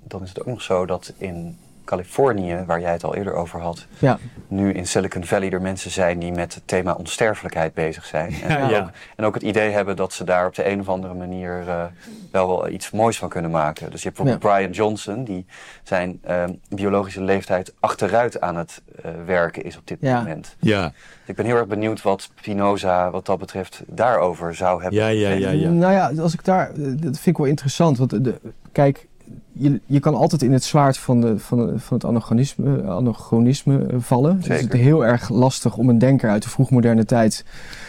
dan 0.03 0.23
is 0.23 0.29
het 0.29 0.39
ook 0.39 0.45
nog 0.45 0.61
zo 0.61 0.85
dat 0.85 1.13
in 1.17 1.57
Californië, 1.85 2.63
waar 2.67 2.79
jij 2.81 2.91
het 2.91 3.03
al 3.03 3.15
eerder 3.15 3.33
over 3.33 3.59
had, 3.59 3.85
Ja. 3.99 4.17
nu 4.47 4.73
in 4.73 4.87
Silicon 4.87 5.23
Valley 5.25 5.49
er 5.51 5.61
mensen 5.61 5.91
zijn 5.91 6.19
die 6.19 6.31
met 6.31 6.53
het 6.53 6.63
thema 6.67 6.93
onsterfelijkheid 6.93 7.73
bezig 7.73 8.05
zijn. 8.05 8.33
En, 8.43 8.49
Ja, 8.49 8.69
ja. 8.69 8.79
Ook, 8.81 8.89
en 9.15 9.25
ook 9.25 9.33
het 9.33 9.43
idee 9.43 9.71
hebben 9.71 9.95
dat 9.95 10.13
ze 10.13 10.23
daar 10.23 10.45
op 10.47 10.55
de 10.55 10.69
een 10.69 10.79
of 10.79 10.89
andere 10.89 11.13
manier 11.13 11.63
eh, 11.67 11.83
wel, 12.31 12.47
wel 12.47 12.69
iets 12.69 12.91
moois 12.91 13.17
van 13.17 13.29
kunnen 13.29 13.51
maken. 13.51 13.91
Dus 13.91 14.01
je 14.01 14.07
hebt 14.09 14.21
bijvoorbeeld 14.21 14.53
Brian 14.53 14.71
Johnson, 14.71 15.23
die 15.23 15.45
zijn 15.83 16.19
ehm, 16.23 16.53
biologische 16.69 17.21
leeftijd 17.21 17.73
achteruit 17.79 18.41
aan 18.41 18.55
het 18.55 18.81
eh, 19.03 19.11
werken 19.25 19.63
is 19.63 19.77
op 19.77 19.87
dit 19.87 19.97
Ja. 20.01 20.17
moment. 20.17 20.55
Ja, 20.59 20.81
Dus 20.83 20.93
ik 21.25 21.35
ben 21.35 21.45
heel 21.45 21.55
erg 21.55 21.67
benieuwd 21.67 22.01
wat 22.01 22.21
Spinoza 22.21 23.09
wat 23.11 23.25
dat 23.25 23.39
betreft 23.39 23.81
daarover 23.87 24.55
zou 24.55 24.81
hebben. 24.81 24.99
ja, 24.99 25.07
ja, 25.07 25.29
ja. 25.29 25.49
ja. 25.49 25.69
Nou 25.69 25.93
ja, 25.93 26.21
als 26.21 26.33
ik 26.33 26.43
daar, 26.45 26.69
eh, 26.69 26.75
dat 26.85 26.95
vind 27.01 27.25
ik 27.25 27.37
wel 27.37 27.45
interessant. 27.47 27.97
Want 27.97 28.09
de, 28.09 28.21
de- 28.21 28.39
kijk, 28.71 29.07
je, 29.51 29.79
je 29.85 29.99
kan 29.99 30.15
altijd 30.15 30.41
in 30.41 30.51
het 30.53 30.63
zwaard 30.63 30.97
van, 30.97 31.21
de, 31.21 31.39
van, 31.39 31.57
de- 31.57 31.79
van 31.79 31.97
het 31.97 32.05
anachronisme, 32.05 32.83
anachronisme 32.83 33.85
eh, 33.85 33.95
vallen. 33.99 34.37
Dus 34.37 34.47
het 34.47 34.73
is 34.73 34.79
heel 34.79 35.05
erg 35.05 35.29
lastig 35.29 35.77
om 35.77 35.89
een 35.89 35.97
denker 35.97 36.29
uit 36.29 36.43
de 36.43 36.49
vroegmoderne 36.49 37.05
tijd. 37.05 37.45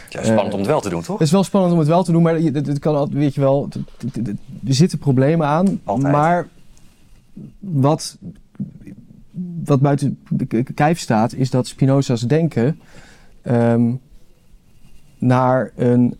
Ja, 0.09 0.23
spannend 0.23 0.47
Eh, 0.49 0.53
om 0.53 0.59
het 0.59 0.69
wel 0.69 0.81
te 0.81 0.89
doen, 0.89 1.03
toch? 1.03 1.19
Het 1.19 1.27
is 1.27 1.33
wel 1.33 1.45
spannend 1.45 1.73
om 1.73 1.79
het 1.79 1.89
wel 1.89 2.03
te 2.05 2.13
doen, 2.13 2.23
maar 2.23 2.35
het, 2.37 2.67
het 2.67 2.79
kan 2.79 2.95
altijd, 2.97 3.19
weet 3.19 3.35
je 3.35 3.41
wel, 3.41 3.65
het- 3.65 3.75
het- 4.15 4.27
het- 4.27 4.39
er 4.67 4.75
zitten 4.75 4.99
problemen 4.99 5.47
aan. 5.47 5.81
Altijd. 5.85 6.13
Maar 6.13 6.49
wat, 7.59 8.19
wat 9.65 9.81
buiten 9.81 10.19
kijf 10.75 10.99
staat, 10.99 11.35
is 11.35 11.51
dat 11.51 11.67
Spinoza's 11.67 12.21
denken 12.21 12.81
ehm, 13.43 13.93
naar 15.19 15.71
een 15.77 16.17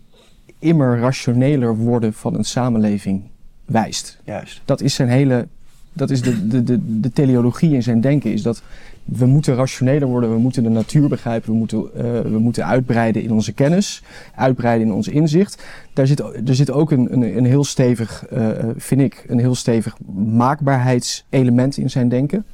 immer 0.59 0.99
rationeler 0.99 1.75
worden 1.77 2.13
van 2.13 2.35
een 2.35 2.43
samenleving 2.43 3.23
wijst. 3.65 4.19
Juist. 4.23 4.61
Dat 4.65 4.81
is 4.81 4.93
zijn 4.93 5.09
hele, 5.09 5.47
dat 5.93 6.09
is 6.09 6.21
de, 6.21 6.47
de, 6.47 6.63
de, 6.63 6.99
de 6.99 7.11
teleologie 7.11 7.73
in 7.73 7.83
zijn 7.83 8.01
denken, 8.01 8.31
is 8.31 8.41
dat 8.41 8.61
we 9.05 9.25
moeten 9.25 9.55
rationeler 9.55 10.07
worden, 10.07 10.31
we 10.31 10.37
moeten 10.37 10.63
de 10.63 10.69
natuur 10.69 11.09
begrijpen, 11.09 11.51
we 11.51 11.57
moeten, 11.57 11.79
eh, 11.95 12.21
we 12.21 12.39
moeten 12.39 12.65
uitbreiden 12.65 13.21
in 13.21 13.31
onze 13.31 13.53
kennis, 13.53 14.03
uitbreiden 14.35 14.87
in 14.87 14.93
ons 14.93 15.07
inzicht. 15.07 15.63
Daar 15.93 16.07
zit, 16.07 16.19
er 16.19 16.55
zit 16.55 16.71
ook 16.71 16.91
een, 16.91 17.13
een, 17.13 17.37
een 17.37 17.45
heel 17.45 17.63
stevig, 17.63 18.25
eh, 18.25 18.49
vind 18.75 19.01
ik, 19.01 19.25
een 19.27 19.39
heel 19.39 19.55
stevig 19.55 19.97
maakbaarheidselement 20.15 21.77
in 21.77 21.89
zijn 21.89 22.09
denken. 22.09 22.45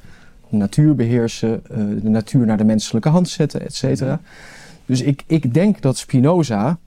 De 0.50 0.56
natuur 0.56 0.94
beheersen, 0.94 1.62
eh, 1.70 1.76
de 2.02 2.08
natuur 2.08 2.46
naar 2.46 2.56
de 2.56 2.64
menselijke 2.64 3.08
hand 3.08 3.28
zetten, 3.28 3.60
et 3.60 3.74
cetera. 3.74 4.20
Dus 4.86 5.00
ik, 5.00 5.22
ik 5.26 5.54
denk 5.54 5.80
dat 5.80 5.96
Spinoza 5.96 6.78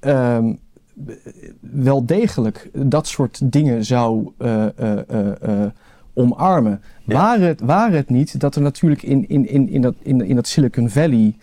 ehm, 0.00 0.52
wel 1.60 2.06
degelijk 2.06 2.70
dat 2.72 3.06
soort 3.06 3.52
dingen 3.52 3.84
zou 3.84 4.30
eh, 4.38 4.78
eh, 4.78 5.42
eh, 5.42 5.70
omarmen. 6.14 6.80
Ja. 7.04 7.14
Waar, 7.14 7.40
het, 7.40 7.60
waar 7.60 7.92
het 7.92 8.10
niet 8.10 8.40
dat 8.40 8.56
er 8.56 8.62
natuurlijk 8.62 9.02
in, 9.02 9.28
in, 9.28 9.48
in, 9.48 9.68
in, 9.68 9.80
dat, 9.80 9.94
in, 10.02 10.20
in 10.20 10.34
dat 10.34 10.46
Silicon 10.46 10.90
Valley 10.90 11.36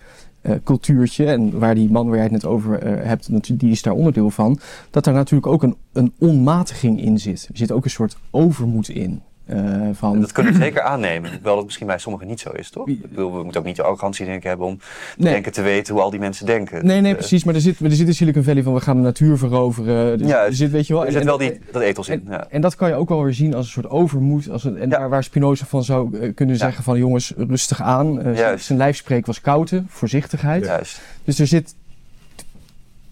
cultuurtje, 0.64 1.26
en 1.26 1.60
waar 1.60 1.76
die 1.76 1.92
man 1.92 2.06
waar 2.06 2.16
jij 2.16 2.24
het 2.24 2.32
net 2.32 2.46
over 2.46 2.86
hebt, 3.08 3.60
die 3.60 3.72
is 3.72 3.82
daar 3.82 3.94
onderdeel 3.94 4.30
van, 4.30 4.60
dat 4.90 5.04
daar 5.04 5.14
natuurlijk 5.14 5.52
ook 5.52 5.64
een, 5.64 5.76
een 5.94 6.14
onmatiging 6.20 7.02
in 7.02 7.20
zit. 7.20 7.48
Er 7.52 7.58
zit 7.58 7.72
ook 7.72 7.84
een 7.84 7.90
soort 7.90 8.18
overmoed 8.32 8.90
in. 8.90 9.22
Eh, 9.46 9.88
van, 9.94 10.20
dat 10.22 10.32
kunnen 10.32 10.54
we 10.54 10.60
zeker 10.60 10.82
aannemen. 10.82 11.32
Hoewel 11.34 11.56
dat 11.56 11.64
misschien 11.66 11.88
bij 11.88 11.98
sommigen 11.98 12.28
niet 12.28 12.40
zo 12.40 12.50
is, 12.50 12.70
toch? 12.70 12.88
Ik 12.88 13.02
bedoel, 13.02 13.36
we 13.38 13.44
moeten 13.44 13.62
ook 13.62 13.68
niet 13.68 13.76
de 13.76 13.84
arrogantie 13.84 14.26
denk 14.26 14.38
ik, 14.38 14.44
hebben 14.44 14.68
om 14.68 14.78
te 14.78 14.84
Nee. 15.18 15.34
denken 15.34 15.52
te 15.52 15.62
weten 15.62 15.94
hoe 15.94 16.04
al 16.04 16.10
die 16.10 16.20
mensen 16.20 16.46
denken. 16.46 16.86
Nee, 16.86 17.02
nee, 17.02 17.12
Eh, 17.12 17.18
precies. 17.18 17.44
Maar 17.44 17.56
er 17.56 17.62
zit, 17.62 17.80
er 17.80 17.92
zit 17.92 18.08
in 18.08 18.14
Silicon 18.14 18.44
Valley 18.44 18.64
van 18.64 18.74
we 18.74 18.80
gaan 18.82 18.96
de 18.96 19.02
natuur 19.04 19.38
veroveren. 19.38 20.18
Dus 20.18 20.28
Ja, 20.28 20.46
er 20.46 20.54
zit, 20.54 20.72
weet 20.72 20.88
je 20.88 20.94
wel. 20.94 21.02
Er 21.02 21.08
en- 21.08 21.14
zit 21.14 21.24
wel 21.24 21.38
die, 21.38 21.60
dat 21.72 21.82
ethos 21.82 22.10
in. 22.10 22.22
En, 22.26 22.32
Ja. 22.32 22.48
en 22.50 22.62
dat 22.62 22.76
kan 22.76 22.90
je 22.90 22.96
ook 22.96 23.10
wel 23.10 23.24
weer 23.24 23.34
zien 23.34 23.54
als 23.56 23.66
een 23.66 23.72
soort 23.72 23.90
overmoed. 23.90 24.50
Als 24.50 24.64
een, 24.64 24.78
en 24.78 24.90
Ja. 24.90 24.98
daar 24.98 25.10
waar 25.10 25.24
Spinoza 25.24 25.66
van 25.66 25.84
zou 25.84 26.18
eh, 26.20 26.34
kunnen 26.36 26.56
zeggen 26.58 26.84
van 26.84 26.98
jongens, 26.98 27.34
rustig 27.38 27.82
aan. 27.82 28.22
Zijn 28.58 28.78
lijfspreek 28.78 29.26
was 29.26 29.42
koude, 29.42 29.84
voorzichtigheid. 29.88 30.66
Juist. 30.66 31.02
Dus 31.24 31.40
er 31.40 31.48
zit 31.48 31.76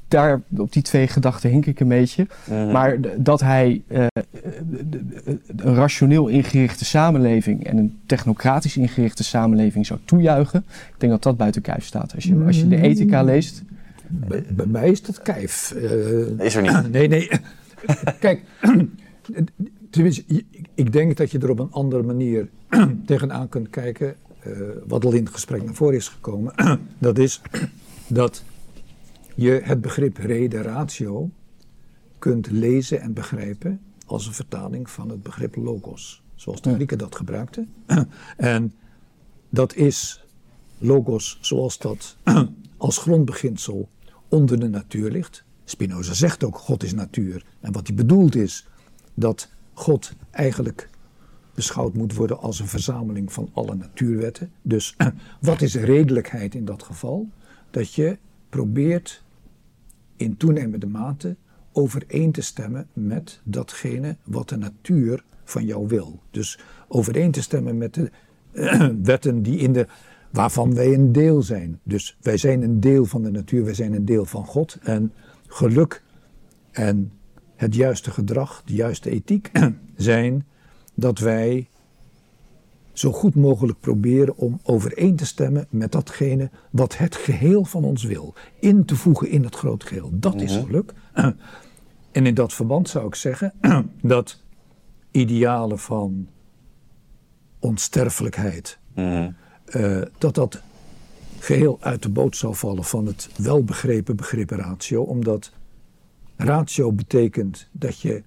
daar 0.09 0.41
op 0.57 0.73
die 0.73 0.81
twee 0.81 1.07
gedachten 1.07 1.49
hink 1.49 1.65
ik 1.65 1.79
een 1.79 1.87
beetje. 1.87 2.27
Mhm. 2.49 2.71
Maar 2.71 2.97
dat 3.17 3.39
hij 3.39 3.81
eh, 3.87 4.05
een 5.55 5.75
rationeel 5.75 6.27
ingerichte 6.27 6.85
samenleving 6.85 7.65
en 7.65 7.77
een 7.77 7.99
technocratisch 8.05 8.77
ingerichte 8.77 9.23
samenleving 9.23 9.85
zou 9.85 9.99
toejuichen. 10.05 10.63
Ik 10.67 10.95
denk 10.99 11.11
dat 11.11 11.23
dat 11.23 11.37
buiten 11.37 11.61
kijf 11.61 11.85
staat. 11.85 12.15
Als 12.15 12.23
je, 12.23 12.43
als 12.45 12.57
je 12.59 12.67
de 12.67 12.81
ethica 12.81 13.23
leest. 13.23 13.63
Bij, 14.07 14.43
bij 14.49 14.65
mij 14.65 14.89
is 14.89 15.01
dat 15.03 15.21
kijf. 15.21 15.71
Eh, 15.71 16.45
Is 16.45 16.55
er 16.55 16.61
niet. 16.61 16.91
Nee, 16.91 17.07
nee. 17.07 17.29
Kijk, 18.19 18.41
tenminste, 19.89 20.23
ik- 20.27 20.45
ik 20.75 20.91
denk 20.93 21.17
dat 21.17 21.31
je 21.31 21.39
er 21.39 21.49
op 21.49 21.59
een 21.59 21.71
andere 21.71 22.03
manier 22.03 22.47
tegenaan 23.05 23.49
kunt 23.49 23.69
kijken. 23.69 24.15
eh, 24.39 24.51
wat 24.87 25.05
al 25.05 25.11
in 25.13 25.23
het 25.23 25.33
gesprek 25.33 25.63
naar 25.63 25.73
voren 25.73 25.95
is 25.95 26.07
gekomen. 26.07 26.53
dat 26.97 27.17
is 27.17 27.41
dat 28.07 28.43
je 29.41 29.61
het 29.63 29.81
begrip 29.81 30.17
rede 30.17 30.61
ratio 30.61 31.29
kunt 32.19 32.51
lezen 32.51 33.01
en 33.01 33.13
begrijpen 33.13 33.81
als 34.05 34.27
een 34.27 34.33
vertaling 34.33 34.89
van 34.89 35.09
het 35.09 35.23
begrip 35.23 35.55
logos, 35.55 36.23
zoals 36.35 36.61
de. 36.61 36.73
Grieken 36.73 36.97
dat 36.97 37.15
gebruikten. 37.15 37.73
en 38.37 38.73
dat 39.49 39.75
is 39.75 40.25
logos 40.77 41.37
zoals 41.41 41.77
dat 41.77 42.17
als 42.77 42.97
grondbeginsel 42.97 43.89
onder 44.27 44.59
de 44.59 44.67
natuur 44.67 45.11
ligt. 45.11 45.43
Spinoza 45.63 46.13
zegt 46.13 46.43
ook 46.43 46.57
God 46.57 46.83
is 46.83 46.93
natuur. 46.93 47.45
En 47.59 47.71
wat 47.71 47.87
hij 47.87 47.95
bedoelt 47.95 48.35
is 48.35 48.67
dat 49.13 49.49
God 49.73 50.13
eigenlijk 50.31 50.89
beschouwd 51.53 51.93
moet 51.93 52.13
worden 52.13 52.39
als 52.39 52.59
een 52.59 52.67
verzameling 52.67 53.33
van 53.33 53.49
alle 53.53 53.75
natuurwetten. 53.75 54.51
Dus 54.61 54.95
wat 55.41 55.61
is 55.61 55.75
redelijkheid 55.75 56.55
in 56.55 56.65
dat 56.65 56.83
geval? 56.83 57.29
Dat 57.71 57.93
je 57.93 58.17
probeert 58.49 59.23
in 60.19 60.37
toenemende 60.37 60.87
mate 60.87 61.35
overeen 61.71 62.31
te 62.31 62.41
stemmen 62.41 62.87
met 62.93 63.41
datgene 63.43 64.17
wat 64.23 64.49
de 64.49 64.57
natuur 64.57 65.23
van 65.43 65.65
jou 65.65 65.87
wil. 65.87 66.19
Dus 66.31 66.59
overeen 66.87 67.31
te 67.31 67.41
stemmen 67.41 67.77
met 67.77 67.93
de 67.93 68.11
wetten 69.03 69.41
die 69.41 69.57
in 69.57 69.73
de, 69.73 69.87
waarvan 70.31 70.73
wij 70.73 70.93
een 70.93 71.11
deel 71.11 71.41
zijn. 71.41 71.79
Dus 71.83 72.17
wij 72.21 72.37
zijn 72.37 72.61
een 72.61 72.79
deel 72.79 73.05
van 73.05 73.23
de 73.23 73.31
natuur, 73.31 73.63
wij 73.63 73.73
zijn 73.73 73.93
een 73.93 74.05
deel 74.05 74.25
van 74.25 74.45
God. 74.45 74.77
En 74.81 75.13
geluk 75.47 76.03
en 76.71 77.11
het 77.55 77.75
juiste 77.75 78.11
gedrag, 78.11 78.61
de 78.65 78.73
juiste 78.73 79.09
ethiek 79.09 79.51
zijn 79.95 80.45
dat 80.95 81.19
wij 81.19 81.68
zo 82.99 83.11
goed 83.11 83.35
mogelijk 83.35 83.79
proberen 83.79 84.37
om 84.37 84.59
overeen 84.63 85.15
te 85.15 85.25
stemmen 85.25 85.67
met 85.69 85.91
datgene 85.91 86.49
wat 86.69 86.97
het 86.97 87.15
geheel 87.15 87.65
van 87.65 87.83
ons 87.83 88.03
wil. 88.03 88.33
In 88.59 88.85
te 88.85 88.95
voegen 88.95 89.29
in 89.29 89.43
het 89.43 89.55
groot 89.55 89.83
geheel. 89.83 90.09
Dat 90.13 90.41
is 90.41 90.55
Mhm. 90.57 90.65
geluk. 90.65 90.93
En 92.11 92.25
in 92.25 92.33
dat 92.33 92.53
verband 92.53 92.89
zou 92.89 93.07
ik 93.07 93.15
zeggen 93.15 93.53
dat 94.01 94.41
idealen 95.11 95.79
van 95.79 96.27
onsterfelijkheid, 97.59 98.79
Mhm. 98.95 99.31
eh, 99.65 100.01
dat 100.17 100.35
dat 100.35 100.61
geheel 101.39 101.77
uit 101.81 102.03
de 102.03 102.09
boot 102.09 102.35
zou 102.35 102.55
vallen 102.55 102.83
van 102.83 103.05
het 103.05 103.29
welbegrepen 103.37 104.15
begrip 104.15 104.49
ratio. 104.49 105.01
Omdat 105.01 105.51
ratio 106.35 106.91
betekent 106.91 107.67
dat 107.71 107.99
je 107.99 108.23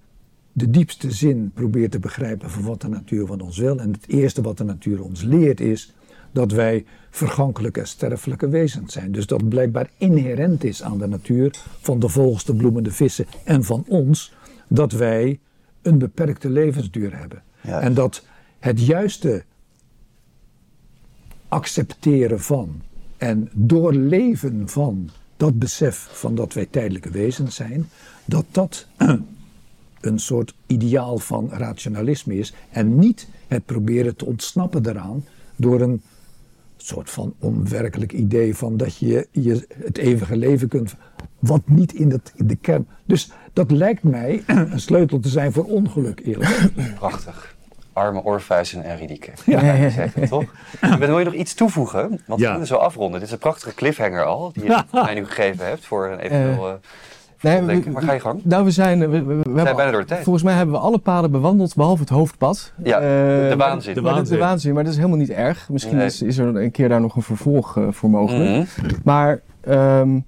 de 0.53 0.71
diepste 0.71 1.11
zin 1.11 1.51
probeert 1.55 1.91
te 1.91 1.99
begrijpen 1.99 2.51
van 2.51 2.63
wat 2.63 2.81
de 2.81 2.89
natuur 2.89 3.27
van 3.27 3.41
ons 3.41 3.59
wil. 3.59 3.79
En 3.79 3.93
het 3.93 4.09
eerste 4.09 4.43
wat 4.43 4.59
de 4.59 4.65
natuur 4.65 5.03
ons 5.03 5.23
leert 5.23 5.61
is 5.61 5.95
dat 6.33 6.53
wij 6.53 6.85
vergankelijke 7.11 7.81
en 7.81 7.87
sterfelijke 7.87 8.49
wezens 8.49 8.93
zijn. 8.93 9.13
Dus 9.13 9.27
dat 9.27 9.49
blijkbaar 9.49 9.91
inherent 9.97 10.65
is 10.65 10.83
aan 10.83 10.99
de 10.99 11.07
natuur 11.07 11.55
van 11.81 11.99
de 11.99 12.09
vogels, 12.09 12.45
de 12.45 12.55
bloemen, 12.55 12.83
de 12.83 12.91
vissen 12.91 13.27
en 13.45 13.65
van 13.65 13.85
ons, 13.89 14.35
dat 14.69 14.93
wij 14.93 15.41
een 15.83 15.99
beperkte 15.99 16.51
levensduur 16.51 17.19
hebben. 17.19 17.43
En 17.63 17.95
dat 17.95 18.27
het 18.59 18.87
juiste 18.87 19.45
accepteren 21.49 22.41
van 22.41 22.83
en 23.17 23.49
doorleven 23.53 24.69
van 24.69 25.11
dat 25.37 25.59
besef 25.59 26.09
van 26.13 26.35
dat 26.35 26.53
wij 26.53 26.67
tijdelijke 26.67 27.11
wezens 27.11 27.55
zijn, 27.55 27.89
dat 28.25 28.45
dat 28.51 28.87
een 30.03 30.19
soort 30.19 30.55
ideaal 30.67 31.19
van 31.19 31.51
rationalisme 31.53 32.35
is 32.39 32.55
en 32.71 32.99
niet 32.99 33.29
het 33.49 33.65
proberen 33.67 34.17
te 34.17 34.25
ontsnappen 34.27 34.83
daaraan 34.83 35.25
door 35.57 35.81
een 35.81 36.03
soort 36.77 37.11
van 37.11 37.35
onwerkelijk 37.39 38.13
idee 38.13 38.57
van 38.57 38.77
dat 38.77 38.97
je, 38.97 39.29
je 39.31 39.67
het 39.85 39.99
eeuwige 39.99 40.37
leven 40.37 40.69
kunt, 40.69 40.95
wat 41.39 41.63
niet 41.65 41.93
in, 41.95 42.23
in 42.35 42.47
de 42.47 42.57
kern. 42.57 42.87
Dus 43.05 43.31
dat 43.53 43.71
lijkt 43.71 44.03
mij 44.03 44.43
een 44.47 44.81
sleutel 44.81 45.21
te 45.21 45.29
zijn 45.29 45.53
voor 45.53 45.65
ongeluk, 45.65 46.21
eerlijk. 46.25 46.51
gezegd. 46.51 46.95
Prachtig. 46.99 47.57
Arme 47.93 48.23
Orpheus 48.23 48.75
en 48.75 48.91
Eurydice. 48.91 49.31
Ja. 49.51 49.65
Ja, 49.65 49.73
ja, 49.75 49.83
ja. 49.83 49.91
Zeg 49.91 50.15
je 50.15 50.29
toch? 50.29 50.45
Wil 50.99 51.19
je 51.19 51.25
nog 51.25 51.35
iets 51.35 51.55
toevoegen? 51.55 52.01
Want 52.27 52.41
we 52.41 52.47
Ja. 52.47 52.51
moeten 52.51 52.67
zo 52.69 52.77
afronden. 52.77 53.19
Dit 53.19 53.29
is 53.29 53.35
een 53.35 53.41
prachtige 53.41 53.75
cliffhanger 53.75 54.25
al, 54.25 54.53
die 54.53 54.65
je 54.65 54.83
mij 54.93 55.15
nu 55.15 55.25
gegeven 55.27 55.67
hebt 55.67 55.85
voor 55.87 56.07
een 56.09 56.19
eventueel... 56.19 56.69
eh, 56.69 56.75
Nee, 57.43 57.61
we-. 57.63 57.91
Maar 57.91 58.03
ga 58.03 58.13
je 58.13 58.21
gang. 58.21 58.41
Nou, 58.45 58.65
we 58.65 58.71
zijn, 58.71 58.99
we, 58.99 59.07
we, 59.09 59.25
we 59.25 59.33
hebben, 59.35 59.77
bijna 59.77 59.91
door 59.91 60.01
de 60.01 60.07
tijd. 60.07 60.23
Volgens 60.25 60.45
mij 60.45 60.55
hebben 60.55 60.75
we 60.75 60.81
alle 60.81 60.99
paden 60.99 61.31
bewandeld, 61.31 61.75
behalve 61.75 62.01
het 62.01 62.11
hoofdpad. 62.11 62.73
Ja, 62.83 62.97
Eh, 62.97 63.03
de 63.03 63.45
maar- 63.49 63.69
waanzin. 63.69 63.95
de 63.95 64.01
maar 64.01 64.15
dat 64.15 64.23
is 64.23 64.29
de 64.29 64.39
waanzin. 64.39 64.75
maar 64.75 64.83
dat 64.83 64.93
is 64.93 64.99
helemaal 64.99 65.19
niet 65.19 65.31
erg. 65.31 65.69
Misschien 65.69 65.97
Nee. 65.97 66.07
is, 66.07 66.23
is 66.23 66.39
er 66.39 66.57
een 66.57 66.71
keer 66.71 66.89
daar 66.89 67.01
nog 67.01 67.17
een 67.17 67.23
vervolg 67.23 67.77
eh, 67.77 67.85
voor 67.91 68.11
mogelijk. 68.11 68.51
Mhm. 68.77 68.95
Maar 69.05 69.41
ehm, 69.61 70.19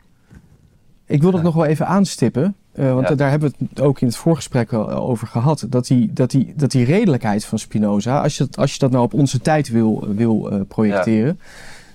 ik 1.07 1.23
wil 1.23 1.31
dat 1.31 1.43
nog 1.43 1.55
wel 1.55 1.65
even 1.65 1.87
aanstippen. 1.87 2.55
eh, 2.73 2.93
want 2.95 3.09
Ja. 3.09 3.15
daar 3.15 3.31
hebben 3.31 3.53
we 3.59 3.67
het 3.71 3.81
ook 3.81 4.01
in 4.01 4.07
het 4.07 4.17
voorgesprek 4.17 4.73
over 4.73 5.27
gehad. 5.27 5.67
Dat 5.69 5.87
die, 5.87 6.13
dat 6.13 6.31
die, 6.31 6.53
dat 6.57 6.71
die 6.71 6.85
redelijkheid 6.85 7.45
van 7.45 7.59
Spinoza, 7.59 8.21
als 8.23 8.37
je, 8.37 8.45
dat, 8.45 8.57
als 8.57 8.73
je 8.73 8.79
dat 8.79 8.91
nou 8.91 9.05
op 9.05 9.15
onze 9.15 9.41
tijd 9.41 9.69
wil, 9.69 10.05
wil 10.15 10.51
eh, 10.51 10.61
projecteren, 10.69 11.39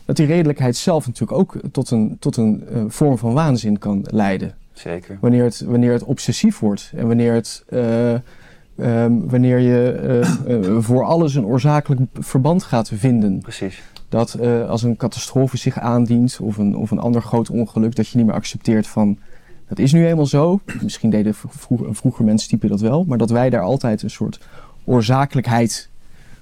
dat 0.06 0.16
die 0.16 0.26
redelijkheid 0.26 0.76
zelf 0.76 1.06
natuurlijk 1.06 1.40
ook 1.40 1.56
tot 1.72 1.92
een, 1.92 2.18
tot 2.20 2.38
een 2.38 2.64
eh, 2.74 2.82
vorm 2.88 3.18
van 3.18 3.34
waanzin 3.34 3.78
kan 3.80 4.06
leiden. 4.10 4.54
Zeker. 4.80 5.18
Wanneer 5.22 5.44
het, 5.44 5.60
wanneer 5.60 5.92
het 5.92 6.04
obsessief 6.04 6.60
wordt 6.60 6.92
en 6.96 7.08
wanneer, 7.08 7.34
het, 7.34 7.64
eh, 7.70 8.14
ehm, 8.14 9.14
wanneer 9.26 9.60
je 9.60 9.92
eh, 9.92 10.56
eh, 10.56 10.78
voor 10.80 11.04
alles 11.04 11.36
een 11.36 11.46
oorzakelijk 11.46 12.02
verband 12.14 12.64
gaat 12.64 12.92
vinden. 12.94 13.40
Precies. 13.40 13.82
Dat 14.10 14.40
als 14.68 14.84
een 14.84 14.98
catastrofe 14.98 15.58
zich 15.58 15.80
aandient 15.80 16.40
of 16.42 16.58
een, 16.58 16.76
of 16.78 16.92
een 16.92 17.00
ander 17.00 17.22
groot 17.22 17.50
ongeluk, 17.50 17.96
dat 17.96 18.08
je 18.08 18.18
niet 18.18 18.26
meer 18.26 18.36
accepteert 18.36 18.88
van 18.88 19.18
dat 19.68 19.80
is 19.80 19.94
nu 19.94 20.08
eenmaal 20.08 20.26
zo. 20.26 20.60
Misschien 20.82 21.10
deden 21.10 21.34
vroeger, 21.36 21.96
vroeger 21.96 22.26
menstype 22.26 22.68
dat 22.68 22.82
wel, 22.82 23.04
maar 23.08 23.18
dat 23.18 23.30
wij 23.30 23.50
daar 23.50 23.62
altijd 23.62 24.02
een 24.02 24.10
soort 24.10 24.40
oorzakelijkheid 24.86 25.90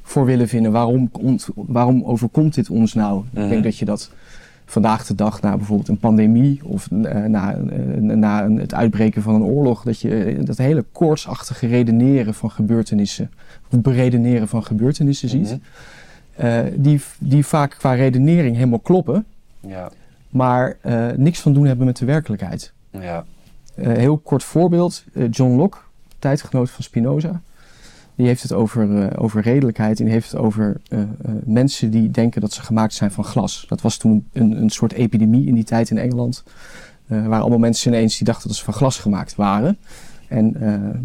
voor 0.02 0.26
willen 0.26 0.48
vinden. 0.48 0.72
Waarom, 0.72 1.12
komt, 1.12 1.48
waarom 1.56 2.04
overkomt 2.04 2.54
dit 2.54 2.70
ons 2.70 2.94
nou? 2.94 3.24
Ik 3.32 3.40
Mhm. 3.40 3.50
denk 3.50 3.64
dat 3.64 3.78
je 3.78 3.86
dat 3.86 4.12
vandaag 4.70 5.06
de 5.06 5.16
dag 5.16 5.42
na 5.42 5.58
bijvoorbeeld 5.58 5.88
een 5.88 5.98
pandemie 5.98 6.60
of 6.64 6.88
eh, 6.92 7.24
na, 7.24 7.54
eh, 7.56 7.78
na 8.16 8.44
een- 8.44 8.58
het 8.60 8.74
uitbreken 8.74 9.22
van 9.22 9.36
een 9.36 9.42
oorlog, 9.44 9.84
dat 9.84 10.00
je 10.00 10.24
eh, 10.24 10.46
dat 10.46 10.58
hele 10.58 10.86
koortsachtige 10.92 11.68
redeneren 11.68 12.34
van 12.34 12.52
gebeurtenissen, 12.52 13.32
of 13.72 13.82
beredeneren 13.82 14.48
van 14.48 14.64
gebeurtenissen 14.64 15.30
ziet, 15.30 15.44
Mhm. 15.50 15.58
eh, 16.48 16.60
die, 16.76 17.02
die 17.20 17.46
vaak 17.46 17.70
qua 17.78 17.94
redenering 17.94 18.56
helemaal 18.56 18.80
kloppen, 18.80 19.26
Ja. 19.60 19.90
maar 20.30 20.78
eh, 20.82 21.08
niks 21.16 21.40
van 21.40 21.54
doen 21.54 21.66
hebben 21.66 21.86
met 21.86 21.98
de 21.98 22.06
werkelijkheid. 22.06 22.74
Ja. 22.92 23.26
Heel 23.76 24.18
kort 24.18 24.44
voorbeeld, 24.44 25.04
eh, 25.14 25.24
John 25.32 25.56
Locke, 25.56 25.78
tijdgenoot 26.20 26.70
van 26.70 26.84
Spinoza. 26.84 27.42
Die 28.18 28.28
heeft 28.28 28.42
het 28.42 28.54
over, 28.54 29.04
eh, 29.04 29.24
over 29.24 29.42
redelijkheid 29.42 30.00
en 30.00 30.06
die 30.06 30.14
heeft 30.14 30.32
het 30.32 30.40
over 30.40 30.78
eh, 30.88 31.02
eh, 31.02 31.08
mensen 31.46 31.92
die 31.92 32.12
denken 32.12 32.42
dat 32.42 32.54
ze 32.54 32.62
gemaakt 32.62 32.94
zijn 32.94 33.12
van 33.12 33.24
glas. 33.24 33.66
Dat 33.68 33.82
was 33.82 33.98
toen 33.98 34.28
een, 34.34 34.62
een 34.62 34.70
soort 34.70 34.94
epidemie 34.94 35.48
in 35.48 35.54
die 35.54 35.64
tijd 35.64 35.90
in 35.90 35.98
Engeland. 35.98 36.44
Er 37.08 37.24
waren 37.24 37.42
allemaal 37.42 37.60
mensen 37.60 37.94
ineens 37.94 38.18
die 38.18 38.26
dachten 38.26 38.48
dat 38.48 38.58
ze 38.58 38.64
van 38.64 38.74
glas 38.74 38.98
gemaakt 38.98 39.36
waren. 39.36 39.78
En 40.28 40.56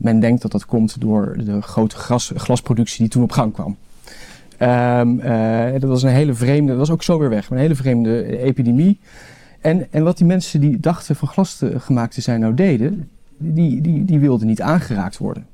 men 0.01 0.21
denkt 0.21 0.43
dat 0.43 0.53
dat 0.53 0.67
komt 0.67 1.01
door 1.01 1.37
de 1.45 1.63
grote 1.63 1.97
glasproductie 2.37 2.99
die 2.99 3.09
toen 3.09 3.23
op 3.23 3.33
gang 3.33 3.53
kwam. 3.53 3.77
Ehm, 4.63 5.21
eh, 5.21 5.81
dat 5.81 5.91
was 5.91 6.03
een 6.03 6.11
hele 6.11 6.35
vreemde, 6.35 6.69
dat 6.69 6.79
was 6.79 6.91
ook 6.91 7.03
zo 7.03 7.19
weer 7.19 7.29
weg, 7.29 7.49
maar 7.49 7.59
een 7.59 7.65
hele 7.65 7.77
vreemde 7.77 8.39
epidemie. 8.39 9.01
En, 9.61 9.93
en 9.93 10.05
wat 10.05 10.17
die 10.17 10.27
mensen 10.27 10.61
die 10.61 10.81
dachten 10.81 11.17
van 11.17 11.29
glas 11.29 11.63
gemaakt 11.77 12.15
te 12.15 12.21
zijn 12.21 12.41
nou 12.41 12.55
deden, 12.55 13.09
die, 13.37 13.81
die, 13.81 14.05
die 14.05 14.19
wilden 14.19 14.47
niet 14.47 14.63
aangeraakt 14.63 15.19
worden. 15.19 15.47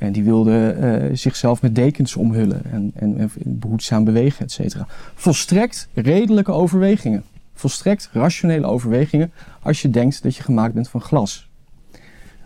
En 0.00 0.12
die 0.12 0.22
wilden 0.24 0.76
eh, 0.82 1.16
zichzelf 1.16 1.62
met 1.62 1.74
dekens 1.74 2.16
omhullen 2.16 2.62
en, 2.72 2.90
en, 2.94 3.18
en 3.18 3.30
behoedzaam 3.44 4.04
bewegen, 4.04 4.44
et 4.44 4.52
cetera. 4.52 4.86
Volstrekt 5.14 5.88
redelijke 5.94 6.52
overwegingen. 6.52 7.24
Volstrekt 7.54 8.08
rationele 8.12 8.66
overwegingen 8.66 9.32
als 9.62 9.82
je 9.82 9.90
denkt 9.90 10.22
dat 10.22 10.36
je 10.36 10.42
gemaakt 10.42 10.74
bent 10.74 10.88
van 10.88 11.00
glas. 11.00 11.48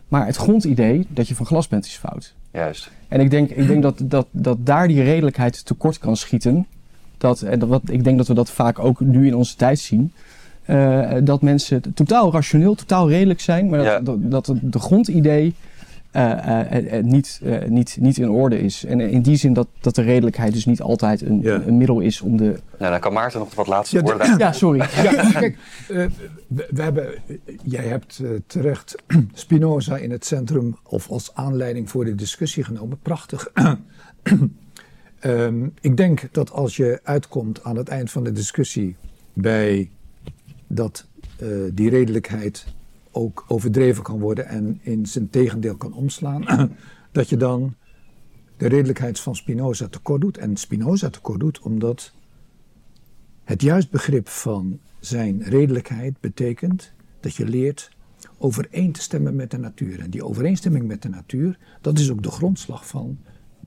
Maar 0.09 0.26
het 0.26 0.36
grondidee 0.36 1.06
dat 1.09 1.28
je 1.28 1.35
van 1.35 1.47
glas 1.47 1.68
bent 1.68 1.85
is 1.86 1.97
fout. 1.97 2.35
Juist. 2.52 2.90
En 3.09 3.20
ik 3.20 3.31
denk, 3.31 3.51
ik 3.51 3.66
denk 3.66 3.82
dat, 3.82 4.01
dat, 4.05 4.26
dat 4.31 4.66
daar 4.66 4.89
die 4.89 5.02
redelijkheid 5.02 5.64
tekort 5.66 5.98
kan 5.98 6.16
schieten. 6.16 6.66
Dat, 7.18 7.43
en 7.43 7.59
dat, 7.59 7.68
wat, 7.68 7.82
ik 7.89 8.05
denk 8.05 8.16
dat 8.18 8.26
we 8.28 8.35
dat 8.35 8.51
vaak 8.51 8.78
ook 8.78 9.01
nu 9.01 9.26
in 9.26 9.35
onze 9.35 9.56
tijd 9.56 9.78
zien. 9.78 10.12
eh, 10.64 11.12
dat 11.22 11.43
mensen 11.43 11.82
totaal 11.94 12.32
rationeel, 12.32 12.74
totaal 12.74 13.09
redelijk 13.09 13.40
zijn. 13.40 13.68
Maar 13.68 13.78
dat, 13.78 13.86
Ja. 13.86 14.01
dat, 14.01 14.31
dat 14.31 14.47
het- 14.47 14.72
de 14.72 14.78
grondidee 14.78 15.43
eh, 15.43 15.44
eh, 15.44 15.44
eh, 15.44 15.55
niet, 17.02 17.40
eh, 17.44 17.64
niet, 17.64 17.96
niet 18.00 18.18
in 18.18 18.30
orde 18.30 18.60
is. 18.60 18.84
En 18.84 19.00
in 19.00 19.22
die 19.22 19.36
zin 19.36 19.52
dat, 19.52 19.68
dat 19.80 19.94
de 19.94 20.02
redelijkheid 20.02 20.52
dus 20.52 20.64
niet 20.64 20.80
altijd 20.80 21.22
een, 21.22 21.40
Ja. 21.42 21.62
een 21.66 21.76
middel 21.76 22.00
is 22.00 22.20
om 22.20 22.36
de... 22.36 22.60
Nou, 22.78 22.90
dan 22.90 23.00
kan 23.00 23.12
Maarten 23.12 23.38
nog 23.38 23.54
wat 23.54 23.66
laatste 23.66 23.96
Ja, 23.96 24.02
woorden. 24.02 24.38
Ja, 24.38 24.52
sorry. 24.52 24.78
Ja, 24.78 25.30
kijk, 25.40 25.56
eh, 25.88 26.06
we, 26.46 26.68
we 26.70 26.82
hebben, 26.82 27.14
jij 27.62 27.84
hebt 27.84 28.18
eh, 28.22 28.30
terecht 28.46 28.94
Spinoza 29.32 29.96
in 29.96 30.10
het 30.10 30.24
centrum 30.24 30.76
of 30.82 31.10
als 31.10 31.34
aanleiding 31.34 31.90
voor 31.90 32.04
de 32.04 32.14
discussie 32.14 32.64
genomen. 32.64 32.98
Prachtig. 33.02 33.50
Ehm, 35.20 35.66
ik 35.80 35.96
denk 35.96 36.28
dat 36.32 36.52
als 36.52 36.76
je 36.76 37.00
uitkomt 37.02 37.64
aan 37.64 37.76
het 37.76 37.88
eind 37.88 38.10
van 38.10 38.24
de 38.24 38.32
discussie 38.32 38.96
bij 39.32 39.90
dat 40.66 41.06
eh, 41.38 41.48
die 41.72 41.90
redelijkheid 41.90 42.66
ook 43.14 43.44
overdreven 43.48 44.02
kan 44.02 44.18
worden 44.18 44.46
en 44.46 44.78
in 44.82 45.06
zijn 45.06 45.30
tegendeel 45.30 45.76
kan 45.76 45.92
omslaan, 45.92 46.70
dat 47.12 47.28
je 47.28 47.36
dan 47.36 47.74
de 48.56 48.68
redelijkheid 48.68 49.20
van 49.20 49.36
Spinoza 49.36 49.88
tekort 49.88 50.20
doet. 50.20 50.38
En 50.38 50.56
Spinoza 50.56 51.10
tekort 51.10 51.40
doet 51.40 51.58
omdat 51.58 52.12
het 53.44 53.62
juist 53.62 53.90
begrip 53.90 54.28
van 54.28 54.78
zijn 55.00 55.42
redelijkheid 55.42 56.20
betekent 56.20 56.92
dat 57.20 57.34
je 57.34 57.46
leert 57.46 57.90
overeen 58.38 58.92
te 58.92 59.00
stemmen 59.00 59.36
met 59.36 59.50
de 59.50 59.58
natuur. 59.58 60.00
En 60.00 60.10
die 60.10 60.24
overeenstemming 60.24 60.86
met 60.86 61.02
de 61.02 61.08
natuur, 61.08 61.58
dat 61.80 61.98
is 61.98 62.10
ook 62.10 62.22
de 62.22 62.30
grondslag 62.30 62.86
van 62.86 63.18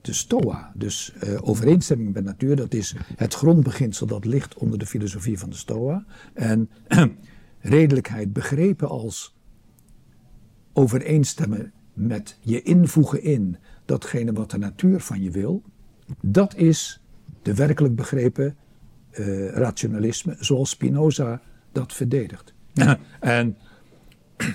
de 0.02 0.12
Stoa. 0.12 0.72
Dus 0.74 1.12
uh, 1.24 1.38
overeenstemming 1.40 2.12
met 2.12 2.24
de 2.24 2.30
natuur, 2.30 2.56
dat 2.56 2.74
is 2.74 2.94
het 3.16 3.34
grondbeginsel 3.34 4.06
dat 4.06 4.24
ligt 4.24 4.54
onder 4.54 4.78
de 4.78 4.86
filosofie 4.86 5.38
van 5.38 5.50
de 5.50 5.56
Stoa. 5.56 6.04
En 6.32 6.70
redelijkheid 7.60 8.32
begrepen 8.32 8.88
als 8.88 9.36
overeenstemmen 10.72 11.72
met 11.92 12.38
je 12.40 12.62
invoegen 12.62 13.22
in 13.22 13.56
datgene 13.84 14.32
wat 14.32 14.50
de 14.50 14.58
natuur 14.58 15.00
van 15.00 15.22
je 15.22 15.30
wil, 15.30 15.62
dat 16.20 16.56
is 16.56 17.00
de 17.42 17.54
werkelijk 17.54 17.94
begrepen 17.94 18.56
uh, 19.12 19.50
rationalisme 19.50 20.36
zoals 20.38 20.70
Spinoza 20.70 21.40
dat 21.72 21.92
verdedigt. 21.92 22.54
en 23.20 23.56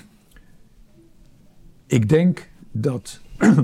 ik 1.86 2.08
denk 2.08 2.48
dat 2.70 3.20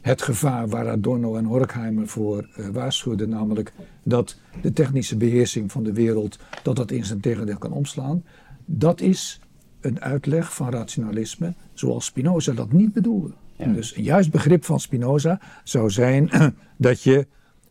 het 0.00 0.22
gevaar 0.22 0.68
waar 0.68 0.88
Adorno 0.88 1.36
en 1.36 1.44
Horkheimer 1.44 2.08
voor 2.08 2.48
uh, 2.58 2.68
waarschuwden, 2.68 3.28
namelijk 3.28 3.72
dat 4.02 4.36
de 4.62 4.72
technische 4.72 5.16
beheersing 5.16 5.72
van 5.72 5.82
de 5.82 5.92
wereld, 5.92 6.38
dat 6.62 6.76
dat 6.76 6.90
in 6.90 7.04
zijn 7.04 7.20
tegendeel 7.20 7.58
kan 7.58 7.72
omslaan, 7.72 8.24
dat 8.64 9.00
is 9.00 9.40
een 9.80 10.00
uitleg 10.00 10.54
van 10.54 10.70
rationalisme 10.70 11.54
zoals 11.72 12.04
Spinoza 12.04 12.52
dat 12.52 12.72
niet 12.72 12.92
bedoelde. 12.92 13.32
Dus 13.56 13.96
een 13.96 14.02
juist 14.02 14.30
begrip 14.30 14.64
van 14.64 14.80
Spinoza 14.80 15.40
zou 15.64 15.90
zijn 15.90 16.30
dat 16.76 17.02
je 17.02 17.26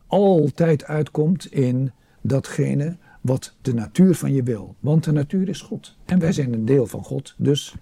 altijd 0.06 0.84
uitkomt 0.84 1.52
in 1.52 1.92
datgene 2.20 2.96
wat 3.20 3.54
de 3.62 3.74
natuur 3.74 4.14
van 4.14 4.32
je 4.32 4.42
wil. 4.42 4.74
Want 4.80 5.04
de 5.04 5.12
natuur 5.12 5.48
is 5.48 5.60
God. 5.60 5.96
En 6.04 6.18
wij 6.18 6.32
zijn 6.32 6.52
een 6.52 6.64
deel 6.64 6.86
van 6.86 7.04
God. 7.04 7.34
Dus 7.36 7.74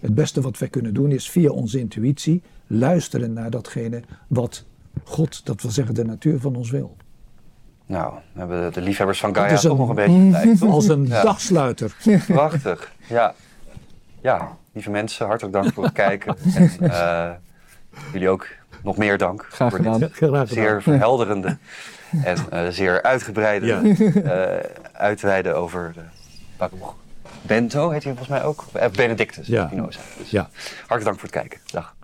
het 0.00 0.14
beste 0.14 0.40
wat 0.40 0.58
wij 0.58 0.68
kunnen 0.68 0.94
doen 0.94 1.10
is 1.10 1.30
via 1.30 1.50
onze 1.50 1.78
intuïtie 1.78 2.42
luisteren 2.66 3.32
naar 3.32 3.50
datgene 3.50 4.02
wat 4.26 4.64
God, 5.04 5.46
dat 5.46 5.62
wil 5.62 5.70
zeggen 5.70 5.94
de 5.94 6.04
natuur 6.04 6.40
van 6.40 6.56
ons 6.56 6.70
wil. 6.70 6.96
Nou, 7.86 8.14
we 8.32 8.38
hebben 8.38 8.72
de 8.72 8.80
liefhebbers 8.80 9.20
van 9.20 9.34
Gaia 9.34 9.56
toch 9.56 9.78
nog 9.78 9.88
een 9.88 9.94
beetje 9.94 10.30
tijd. 10.30 10.62
Als 10.72 10.88
een 10.88 11.08
dagsluiter. 11.08 11.96
Prachtig, 12.26 12.92
ja. 13.08 13.34
Ja, 14.26 14.56
lieve 14.72 14.90
mensen, 14.90 15.26
hartelijk 15.26 15.54
dank 15.54 15.72
voor 15.72 15.84
het 15.84 15.92
kijken. 16.06 16.36
En, 16.54 16.70
uh, 16.80 17.30
jullie 18.12 18.28
ook 18.28 18.46
nog 18.82 18.96
meer 18.96 19.18
dank 19.18 19.46
Graag 19.50 19.68
voor 19.70 19.78
gedaan. 19.78 19.98
dit 19.98 20.12
Graag 20.12 20.48
zeer 20.48 20.82
verhelderende 20.82 21.56
en 22.24 22.36
uh, 22.52 22.68
zeer 22.68 23.02
uitgebreide 23.02 23.66
Ja. 23.66 23.80
uh, 23.82 24.64
uitweiden 24.92 25.56
over 25.56 25.92
de 25.94 26.00
Baruch. 26.56 26.94
Bento 27.42 27.90
heet 27.90 28.04
hij 28.04 28.12
volgens 28.14 28.38
mij 28.38 28.44
ook. 28.44 28.64
Eh, 28.72 28.88
Benedictus 28.88 29.46
Ja. 29.46 29.66
Spinoza. 29.66 30.00
Dus 30.18 30.30
Ja. 30.30 30.48
hartelijk 30.78 31.04
dank 31.04 31.18
voor 31.20 31.28
het 31.28 31.38
kijken. 31.38 31.60
Dag. 31.72 31.94